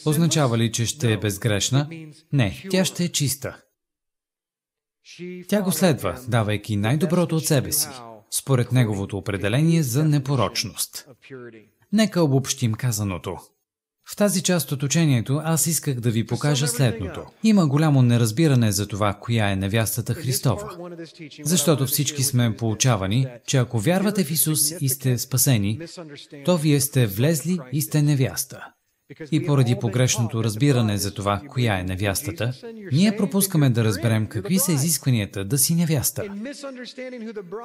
Означава 0.06 0.58
ли, 0.58 0.72
че 0.72 0.86
ще 0.86 1.14
е 1.14 1.18
безгрешна? 1.18 1.90
Не, 2.34 2.64
тя 2.70 2.86
ще 2.86 3.04
е 3.04 3.10
чиста. 3.10 3.58
Тя 5.48 5.62
го 5.62 5.72
следва, 5.72 6.20
давайки 6.28 6.76
най-доброто 6.76 7.36
от 7.36 7.46
себе 7.46 7.72
си, 7.72 7.88
според 8.32 8.72
неговото 8.72 9.18
определение 9.18 9.84
за 9.84 10.06
непорочност. 10.06 11.08
Нека 11.94 12.22
обобщим 12.22 12.74
казаното. 12.74 13.38
В 14.10 14.16
тази 14.16 14.44
част 14.44 14.72
от 14.72 14.84
учението 14.84 15.42
аз 15.44 15.68
исках 15.68 16.00
да 16.00 16.12
ви 16.12 16.26
покажа 16.26 16.68
следното. 16.68 17.26
Има 17.44 17.68
голямо 17.68 18.02
неразбиране 18.02 18.72
за 18.72 18.88
това, 18.88 19.14
коя 19.14 19.52
е 19.52 19.56
невястата 19.56 20.14
Христова. 20.14 20.92
Защото 21.44 21.86
всички 21.86 22.24
сме 22.24 22.56
получавани, 22.56 23.28
че 23.48 23.58
ако 23.58 23.80
вярвате 23.80 24.24
в 24.24 24.32
Исус 24.32 24.72
и 24.82 24.90
сте 24.90 25.18
спасени, 25.18 25.80
то 26.46 26.58
вие 26.58 26.82
сте 26.82 27.08
влезли 27.08 27.60
и 27.72 27.82
сте 27.82 28.02
невяста. 28.02 28.74
И 29.32 29.46
поради 29.46 29.76
погрешното 29.82 30.44
разбиране 30.44 30.98
за 30.98 31.14
това, 31.14 31.42
коя 31.48 31.80
е 31.80 31.84
невястата, 31.84 32.54
ние 32.92 33.18
пропускаме 33.18 33.70
да 33.70 33.84
разберем 33.84 34.28
какви 34.28 34.60
са 34.60 34.72
изискванията 34.72 35.46
да 35.46 35.58
си 35.58 35.76
невяста. 35.76 36.24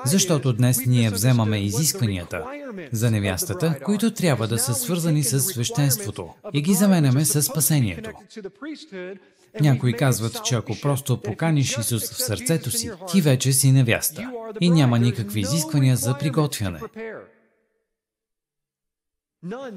Защото 0.07 0.53
днес 0.53 0.87
ние 0.87 1.11
вземаме 1.11 1.59
изискванията 1.59 2.45
за 2.93 3.11
невястата, 3.11 3.79
които 3.85 4.15
трябва 4.15 4.49
да 4.49 4.59
са 4.59 4.75
свързани 4.75 5.25
с 5.25 5.41
свещенството 5.41 6.29
и 6.53 6.63
ги 6.63 6.75
заменяме 6.75 7.25
с 7.25 7.43
спасението. 7.43 8.11
Някои 9.61 9.93
казват, 9.93 10.45
че 10.45 10.55
ако 10.55 10.81
просто 10.83 11.21
поканиш 11.21 11.79
Исус 11.79 12.11
в 12.11 12.23
сърцето 12.23 12.71
си, 12.71 12.91
ти 13.13 13.21
вече 13.21 13.53
си 13.53 13.73
невяста 13.73 14.33
и 14.61 14.71
няма 14.71 14.99
никакви 14.99 15.41
изисквания 15.41 15.97
за 15.97 16.19
приготвяне. 16.19 16.81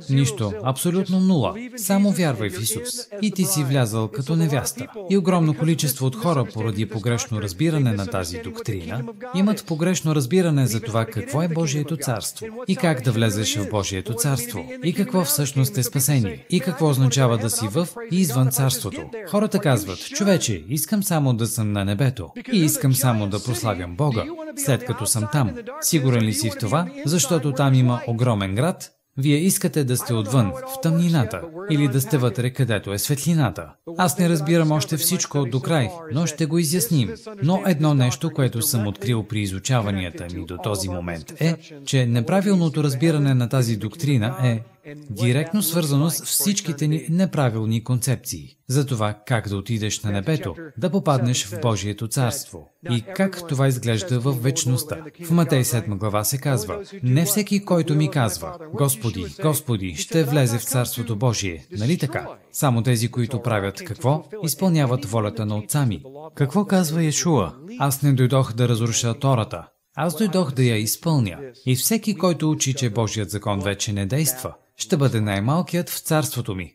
Нищо, 0.09 0.53
абсолютно 0.63 1.19
нула. 1.19 1.55
Само 1.77 2.11
вярвай 2.11 2.49
в 2.49 2.61
Исус. 2.61 3.07
И 3.21 3.31
ти 3.31 3.45
си 3.45 3.63
влязал 3.63 4.07
като 4.07 4.35
невяста. 4.35 4.87
И 5.09 5.17
огромно 5.17 5.53
количество 5.53 6.05
от 6.05 6.15
хора, 6.15 6.45
поради 6.53 6.85
погрешно 6.85 7.41
разбиране 7.41 7.91
на 7.91 8.07
тази 8.07 8.37
доктрина, 8.37 9.03
имат 9.35 9.65
погрешно 9.65 10.15
разбиране 10.15 10.67
за 10.67 10.81
това 10.81 11.05
какво 11.05 11.41
е 11.41 11.47
Божието 11.47 11.97
царство 11.97 12.45
и 12.67 12.75
как 12.75 13.01
да 13.01 13.11
влезеш 13.11 13.57
в 13.57 13.69
Божието 13.69 14.13
царство 14.13 14.65
и 14.83 14.93
какво 14.93 15.23
всъщност 15.23 15.77
е 15.77 15.83
спасение 15.83 16.45
и 16.49 16.59
какво 16.59 16.89
означава 16.89 17.37
да 17.37 17.49
си 17.49 17.67
в 17.67 17.87
и 18.11 18.19
извън 18.19 18.51
царството. 18.51 19.01
Хората 19.29 19.59
казват, 19.59 19.99
човече, 19.99 20.63
искам 20.69 21.03
само 21.03 21.33
да 21.33 21.47
съм 21.47 21.71
на 21.71 21.85
небето 21.85 22.29
и 22.53 22.57
искам 22.57 22.93
само 22.93 23.27
да 23.27 23.43
прославям 23.43 23.95
Бога, 23.95 24.23
след 24.65 24.85
като 24.85 25.05
съм 25.05 25.27
там. 25.31 25.55
Сигурен 25.81 26.23
ли 26.23 26.33
си 26.33 26.49
в 26.49 26.57
това? 26.57 26.87
Защото 27.05 27.51
там 27.51 27.73
има 27.73 28.01
огромен 28.07 28.55
град, 28.55 28.94
вие 29.17 29.37
искате 29.37 29.83
да 29.83 29.97
сте 29.97 30.13
отвън, 30.13 30.51
в 30.51 30.81
тъмнината, 30.81 31.41
или 31.71 31.87
да 31.87 32.01
сте 32.01 32.17
вътре, 32.17 32.49
където 32.49 32.93
е 32.93 32.97
светлината. 32.97 33.69
Аз 33.97 34.19
не 34.19 34.29
разбирам 34.29 34.71
още 34.71 34.97
всичко 34.97 35.45
до 35.45 35.59
край, 35.59 35.89
но 36.11 36.25
ще 36.25 36.45
го 36.45 36.57
изясним. 36.57 37.09
Но 37.43 37.63
едно 37.65 37.93
нещо, 37.93 38.31
което 38.31 38.61
съм 38.61 38.87
открил 38.87 39.23
при 39.23 39.39
изучаванията 39.39 40.27
ми 40.35 40.45
до 40.45 40.57
този 40.57 40.89
момент 40.89 41.33
е, 41.39 41.55
че 41.85 42.05
неправилното 42.05 42.83
разбиране 42.83 43.33
на 43.33 43.49
тази 43.49 43.77
доктрина 43.77 44.37
е, 44.43 44.61
директно 45.09 45.63
свързано 45.63 46.09
с 46.09 46.23
всичките 46.23 46.87
ни 46.87 47.05
неправилни 47.09 47.83
концепции 47.83 48.49
за 48.67 48.85
това 48.85 49.17
как 49.27 49.49
да 49.49 49.57
отидеш 49.57 50.01
на 50.01 50.11
небето, 50.11 50.55
да 50.77 50.89
попаднеш 50.89 51.45
в 51.45 51.61
Божието 51.61 52.07
царство 52.07 52.69
и 52.91 53.01
как 53.15 53.47
това 53.47 53.67
изглежда 53.67 54.19
в 54.19 54.31
вечността. 54.41 54.97
В 55.25 55.31
Матей 55.31 55.63
7 55.63 55.97
глава 55.97 56.23
се 56.23 56.37
казва, 56.37 56.83
не 57.03 57.25
всеки, 57.25 57.65
който 57.65 57.95
ми 57.95 58.11
казва, 58.11 58.57
Господи, 58.73 59.25
Господи, 59.41 59.95
ще 59.95 60.23
влезе 60.23 60.57
в 60.57 60.63
Царството 60.63 61.15
Божие, 61.15 61.65
нали 61.71 61.97
така? 61.97 62.27
Само 62.51 62.83
тези, 62.83 63.07
които 63.07 63.41
правят 63.41 63.83
какво? 63.83 64.23
Изпълняват 64.43 65.05
волята 65.05 65.45
на 65.45 65.57
отца 65.57 65.85
ми. 65.85 66.03
Какво 66.35 66.65
казва 66.65 67.03
Иешуа? 67.03 67.53
Аз 67.79 68.01
не 68.01 68.13
дойдох 68.13 68.53
да 68.53 68.69
разруша 68.69 69.19
Тората. 69.19 69.67
Аз 69.97 70.17
дойдох 70.17 70.51
да 70.51 70.63
я 70.63 70.77
изпълня. 70.77 71.39
И 71.65 71.75
всеки, 71.75 72.15
който 72.15 72.51
учи, 72.51 72.73
че 72.73 72.89
Божият 72.89 73.29
закон 73.29 73.59
вече 73.59 73.93
не 73.93 74.05
действа, 74.05 74.53
ще 74.77 74.97
бъде 74.97 75.21
най-малкият 75.21 75.89
в 75.89 75.99
царството 75.99 76.55
ми. 76.55 76.73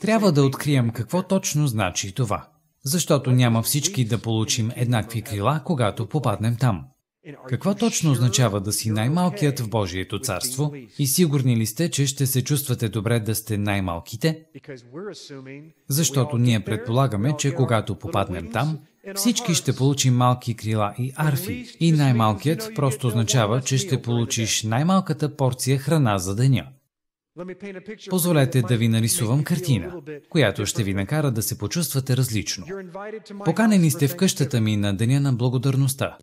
Трябва 0.00 0.32
да 0.32 0.44
открием 0.44 0.90
какво 0.90 1.22
точно 1.22 1.66
значи 1.66 2.14
това, 2.14 2.48
защото 2.84 3.32
няма 3.32 3.62
всички 3.62 4.04
да 4.04 4.18
получим 4.18 4.70
еднакви 4.76 5.22
крила, 5.22 5.60
когато 5.64 6.06
попаднем 6.08 6.56
там. 6.56 6.84
Какво 7.48 7.74
точно 7.74 8.10
означава 8.10 8.60
да 8.60 8.72
си 8.72 8.90
най-малкият 8.90 9.60
в 9.60 9.68
Божието 9.68 10.18
царство 10.18 10.72
и 10.98 11.06
сигурни 11.06 11.56
ли 11.56 11.66
сте, 11.66 11.90
че 11.90 12.06
ще 12.06 12.26
се 12.26 12.44
чувствате 12.44 12.88
добре 12.88 13.20
да 13.20 13.34
сте 13.34 13.58
най-малките? 13.58 14.44
Защото 15.88 16.38
ние 16.38 16.60
предполагаме, 16.60 17.36
че 17.38 17.54
когато 17.54 17.98
попаднем 17.98 18.50
там, 18.52 18.78
всички 19.14 19.54
ще 19.54 19.76
получим 19.76 20.14
малки 20.14 20.54
крила 20.54 20.94
и 20.98 21.12
арфи. 21.16 21.66
И 21.80 21.92
най-малкият 21.92 22.70
просто 22.74 23.06
означава, 23.06 23.60
че 23.60 23.78
ще 23.78 24.02
получиш 24.02 24.62
най-малката 24.62 25.36
порция 25.36 25.78
храна 25.78 26.18
за 26.18 26.36
деня. 26.36 26.66
Позволете 28.10 28.62
да 28.62 28.76
ви 28.76 28.88
нарисувам 28.88 29.44
картина, 29.44 30.02
която 30.28 30.66
ще 30.66 30.82
ви 30.82 30.94
накара 30.94 31.30
да 31.30 31.42
се 31.42 31.58
почувствате 31.58 32.16
различно. 32.16 32.66
Поканени 33.44 33.90
сте 33.90 34.08
в 34.08 34.16
къщата 34.16 34.60
ми 34.60 34.76
на 34.76 34.96
Деня 34.96 35.20
на 35.20 35.32
благодарността. 35.32 36.18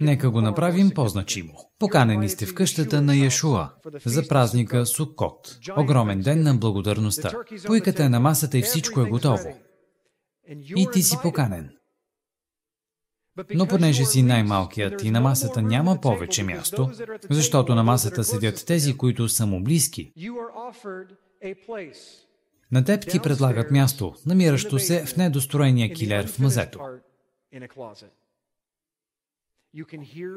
Нека 0.00 0.30
го 0.30 0.40
направим 0.40 0.90
по-значимо. 0.90 1.52
Поканени 1.78 2.28
сте 2.28 2.46
в 2.46 2.54
къщата 2.54 3.02
на 3.02 3.16
Яшуа 3.16 3.70
за 4.04 4.28
празника 4.28 4.86
Суккот, 4.86 5.58
огромен 5.76 6.20
ден 6.20 6.42
на 6.42 6.54
благодарността. 6.54 7.32
Пуйката 7.66 8.04
е 8.04 8.08
на 8.08 8.20
масата 8.20 8.58
и 8.58 8.62
всичко 8.62 9.00
е 9.00 9.08
готово. 9.10 9.56
И 10.76 10.88
ти 10.92 11.02
си 11.02 11.16
поканен. 11.22 11.75
Но 13.54 13.66
понеже 13.66 14.04
си 14.04 14.22
най-малкият 14.22 15.04
и 15.04 15.10
на 15.10 15.20
масата 15.20 15.62
няма 15.62 16.00
повече 16.00 16.42
място, 16.42 16.90
защото 17.30 17.74
на 17.74 17.82
масата 17.82 18.24
седят 18.24 18.64
тези, 18.66 18.96
които 18.96 19.28
са 19.28 19.46
му 19.46 19.62
близки, 19.62 20.12
на 22.72 22.84
теб 22.84 23.10
ти 23.10 23.20
предлагат 23.20 23.70
място, 23.70 24.14
намиращо 24.26 24.78
се 24.78 25.06
в 25.06 25.16
недостроения 25.16 25.94
килер 25.94 26.26
в 26.26 26.38
мазето. 26.38 26.80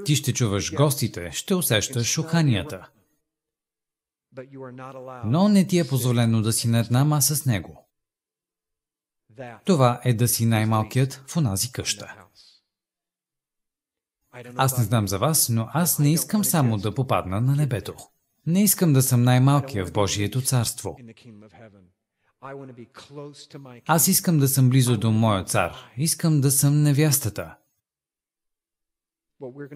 Ти 0.05 0.15
ще 0.15 0.33
чуваш 0.33 0.73
гостите, 0.73 1.31
ще 1.31 1.55
усещаш 1.55 2.07
шуханията. 2.07 2.89
Но 5.25 5.49
не 5.49 5.67
ти 5.67 5.79
е 5.79 5.87
позволено 5.87 6.41
да 6.41 6.53
си 6.53 6.67
на 6.67 6.79
една 6.79 7.05
маса 7.05 7.35
с 7.35 7.45
него. 7.45 7.85
Това 9.65 10.01
е 10.03 10.13
да 10.13 10.27
си 10.27 10.45
най-малкият 10.45 11.23
в 11.27 11.37
онази 11.37 11.71
къща. 11.71 12.15
Аз 14.55 14.77
не 14.77 14.83
знам 14.83 15.07
за 15.07 15.17
вас, 15.17 15.49
но 15.49 15.69
аз 15.73 15.99
не 15.99 16.13
искам 16.13 16.43
само 16.43 16.77
да 16.77 16.95
попадна 16.95 17.41
на 17.41 17.55
небето. 17.55 17.93
Не 18.45 18.63
искам 18.63 18.93
да 18.93 19.01
съм 19.01 19.23
най-малкия 19.23 19.85
в 19.85 19.91
Божието 19.91 20.41
царство. 20.41 20.97
Аз 23.85 24.07
искам 24.07 24.39
да 24.39 24.47
съм 24.47 24.69
близо 24.69 24.97
до 24.97 25.11
моя 25.11 25.43
цар. 25.43 25.75
Искам 25.97 26.41
да 26.41 26.51
съм 26.51 26.81
невястата. 26.81 27.55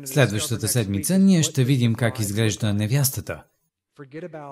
Следващата 0.05 0.67
седмица 0.67 1.17
ние 1.19 1.43
ще 1.43 1.63
видим 1.63 1.95
как 1.95 2.19
изглежда 2.19 2.73
невястата. 2.73 3.43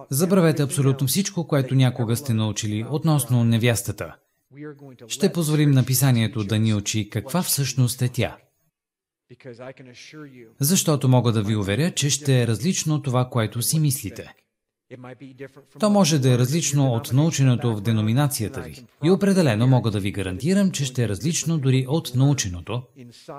Забравете 0.10 0.64
абсолютно 0.64 1.08
всичко, 1.08 1.48
което 1.48 1.76
някога 1.76 2.16
сте 2.16 2.34
научили 2.34 2.86
относно 2.90 3.44
невястата. 3.44 4.16
Ще 5.08 5.34
позволим 5.34 5.72
на 5.72 5.86
писанието 5.86 6.44
да 6.44 6.60
ни 6.60 6.74
учи 6.74 7.10
каква 7.10 7.42
всъщност 7.42 8.02
е 8.02 8.10
тя. 8.10 8.38
Защото 10.60 11.10
мога 11.10 11.32
да 11.32 11.44
ви 11.44 11.56
уверя, 11.56 11.92
че 11.92 12.10
ще 12.10 12.42
е 12.42 12.48
различно 12.48 13.02
това, 13.02 13.30
което 13.30 13.62
си 13.62 13.80
мислите. 13.80 14.34
То 15.80 15.90
може 15.90 16.20
да 16.20 16.34
е 16.34 16.38
различно 16.38 16.94
от 16.94 17.14
наученото 17.14 17.76
в 17.76 17.82
деноминацията 17.82 18.62
ви. 18.62 18.86
И 19.04 19.12
определено 19.12 19.68
мога 19.68 19.92
да 19.92 20.00
ви 20.00 20.12
гарантирам, 20.12 20.72
че 20.72 20.86
ще 20.86 21.04
е 21.04 21.10
различно 21.10 21.58
дори 21.58 21.86
от 21.90 22.12
наученото 22.16 22.84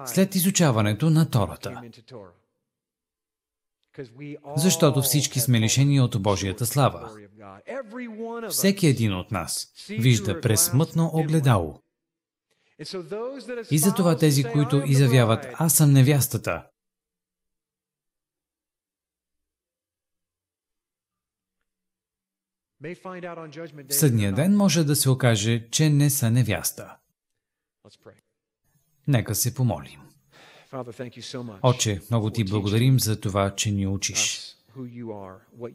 след 0.07 0.35
изучаването 0.35 1.11
на 1.11 1.31
Тората. 1.31 1.83
Защото 4.57 5.03
всички 5.03 5.41
сме 5.41 5.61
лишени 5.61 6.01
от 6.01 6.23
Божията 6.23 6.67
слава. 6.67 7.11
Всеки 8.49 8.87
един 8.87 9.15
от 9.15 9.31
нас 9.31 9.69
вижда 9.89 10.41
през 10.41 10.73
мътно 10.73 11.11
огледало. 11.15 11.82
И 13.71 13.79
затова 13.79 14.17
тези, 14.17 14.45
които 14.45 14.83
изявяват 14.87 15.47
«Аз 15.55 15.75
съм 15.75 15.93
невястата», 15.93 16.67
В 23.89 23.95
съдния 23.95 24.33
ден 24.33 24.57
може 24.57 24.85
да 24.85 24.97
се 24.97 25.11
окаже, 25.11 25.69
че 25.71 25.91
не 25.91 26.11
са 26.11 26.31
невяста. 26.31 26.97
Нека 29.09 29.35
се 29.35 29.55
помолим. 29.55 30.01
Отче, 31.63 32.01
много 32.11 32.31
ти 32.31 32.45
благодарим 32.45 33.01
за 33.01 33.21
това, 33.21 33.55
че 33.55 33.71
ни 33.71 33.87
учиш. 33.87 34.41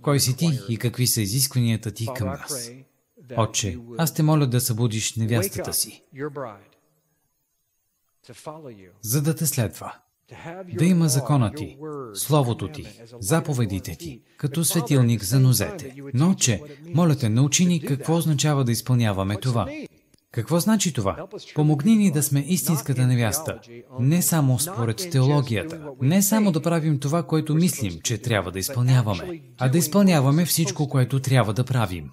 Кой 0.01 0.19
си 0.19 0.37
ти 0.37 0.59
и 0.69 0.77
какви 0.77 1.07
са 1.07 1.21
изискванията 1.21 1.91
ти 1.91 2.07
към 2.15 2.27
нас? 2.27 2.71
Отче, 3.37 3.77
аз 3.97 4.13
те 4.13 4.23
моля 4.23 4.47
да 4.47 4.61
събудиш 4.61 5.15
невястата 5.15 5.73
си, 5.73 6.03
за 9.01 9.21
да 9.21 9.35
те 9.35 9.45
следва. 9.45 9.93
Да 10.77 10.85
има 10.85 11.09
закона 11.09 11.51
ти, 11.53 11.77
словото 12.13 12.67
ти, 12.67 12.87
заповедите 13.19 13.95
ти, 13.95 14.21
като 14.37 14.63
светилник 14.63 15.23
за 15.23 15.39
нозете. 15.39 15.95
Но, 16.13 16.33
че, 16.33 16.61
моля 16.93 17.15
те, 17.15 17.29
научи 17.29 17.65
ни 17.65 17.81
какво 17.81 18.15
означава 18.15 18.63
да 18.63 18.71
изпълняваме 18.71 19.39
това. 19.39 19.67
Какво 20.31 20.59
значи 20.59 20.93
това? 20.93 21.27
Помогни 21.55 21.95
ни 21.95 22.11
да 22.11 22.23
сме 22.23 22.39
истинската 22.47 23.07
невяста, 23.07 23.59
не 23.99 24.21
само 24.21 24.59
според 24.59 25.07
теологията, 25.11 25.81
не 26.01 26.21
само 26.21 26.51
да 26.51 26.61
правим 26.61 26.99
това, 26.99 27.23
което 27.23 27.55
мислим, 27.55 27.99
че 28.03 28.17
трябва 28.17 28.51
да 28.51 28.59
изпълняваме, 28.59 29.41
а 29.57 29.69
да 29.69 29.77
изпълняваме 29.77 30.45
всичко, 30.45 30.89
което 30.89 31.19
трябва 31.19 31.53
да 31.53 31.63
правим. 31.63 32.09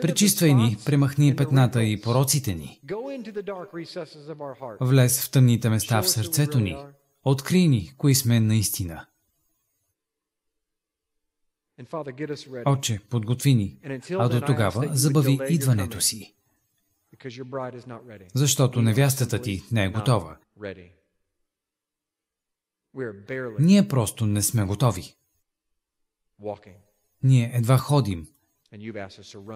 Пречиствай 0.00 0.54
ни, 0.54 0.76
премахни 0.84 1.36
петната 1.36 1.84
и 1.84 2.00
пороците 2.00 2.54
ни. 2.54 2.80
Влез 4.80 5.24
в 5.24 5.30
тъмните 5.30 5.70
места 5.70 6.02
в 6.02 6.08
сърцето 6.08 6.60
ни. 6.60 6.76
Откри 7.24 7.68
ни, 7.68 7.92
кои 7.96 8.14
сме 8.14 8.40
наистина. 8.40 9.06
Отче, 12.66 13.00
подготви 13.10 13.54
ни, 13.54 13.78
а 14.10 14.28
до 14.28 14.40
тогава 14.40 14.88
забави 14.92 15.38
идването 15.48 16.00
си, 16.00 16.34
защото 18.34 18.82
невястата 18.82 19.42
ти 19.42 19.62
не 19.72 19.84
е 19.84 19.88
готова. 19.88 20.36
Ние 23.58 23.88
просто 23.88 24.26
не 24.26 24.42
сме 24.42 24.64
готови. 24.64 25.14
Ние 27.22 27.50
едва 27.54 27.78
ходим, 27.78 28.26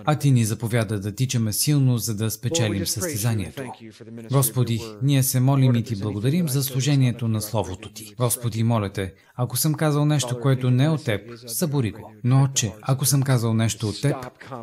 а 0.04 0.18
ти 0.18 0.30
ни 0.30 0.44
заповяда 0.44 1.00
да 1.00 1.14
тичаме 1.14 1.52
силно, 1.52 1.98
за 1.98 2.14
да 2.16 2.30
спечелим 2.30 2.86
състезанието. 2.86 3.62
Господи, 4.32 4.80
ние 5.02 5.22
се 5.22 5.40
молим 5.40 5.74
и 5.74 5.82
ти 5.82 5.96
благодарим 5.96 6.48
за 6.48 6.62
служението 6.62 7.28
на 7.28 7.42
Словото 7.42 7.92
ти. 7.92 8.14
Господи, 8.16 8.62
моля 8.62 8.92
те, 8.92 9.14
ако 9.34 9.56
съм 9.56 9.74
казал 9.74 10.04
нещо, 10.04 10.40
което 10.40 10.70
не 10.70 10.84
е 10.84 10.88
от 10.88 11.04
теб, 11.04 11.20
събори 11.46 11.90
го. 11.90 12.12
Но, 12.24 12.42
Отче, 12.42 12.72
ако 12.82 13.04
съм 13.04 13.22
казал 13.22 13.54
нещо 13.54 13.88
от 13.88 14.02
теб, 14.02 14.16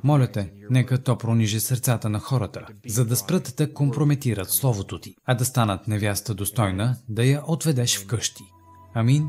моля 0.03 0.27
те, 0.27 0.51
нека 0.69 0.97
то 0.97 1.17
пронижи 1.17 1.59
сърцата 1.59 2.09
на 2.09 2.19
хората, 2.19 2.65
за 2.87 3.05
да 3.05 3.15
спрат 3.15 3.53
да 3.57 3.73
компрометират 3.73 4.49
Словото 4.49 4.99
ти, 4.99 5.15
а 5.25 5.35
да 5.35 5.45
станат 5.45 5.87
невяста 5.87 6.33
достойна, 6.33 6.97
да 7.09 7.25
я 7.25 7.43
отведеш 7.47 7.97
вкъщи. 7.97 8.43
Амин 8.93 9.27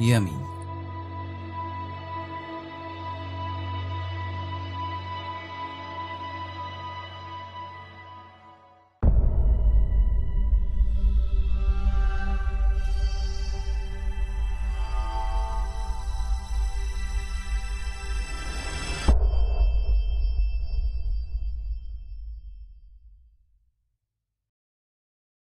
и 0.00 0.12
амин. 0.12 0.51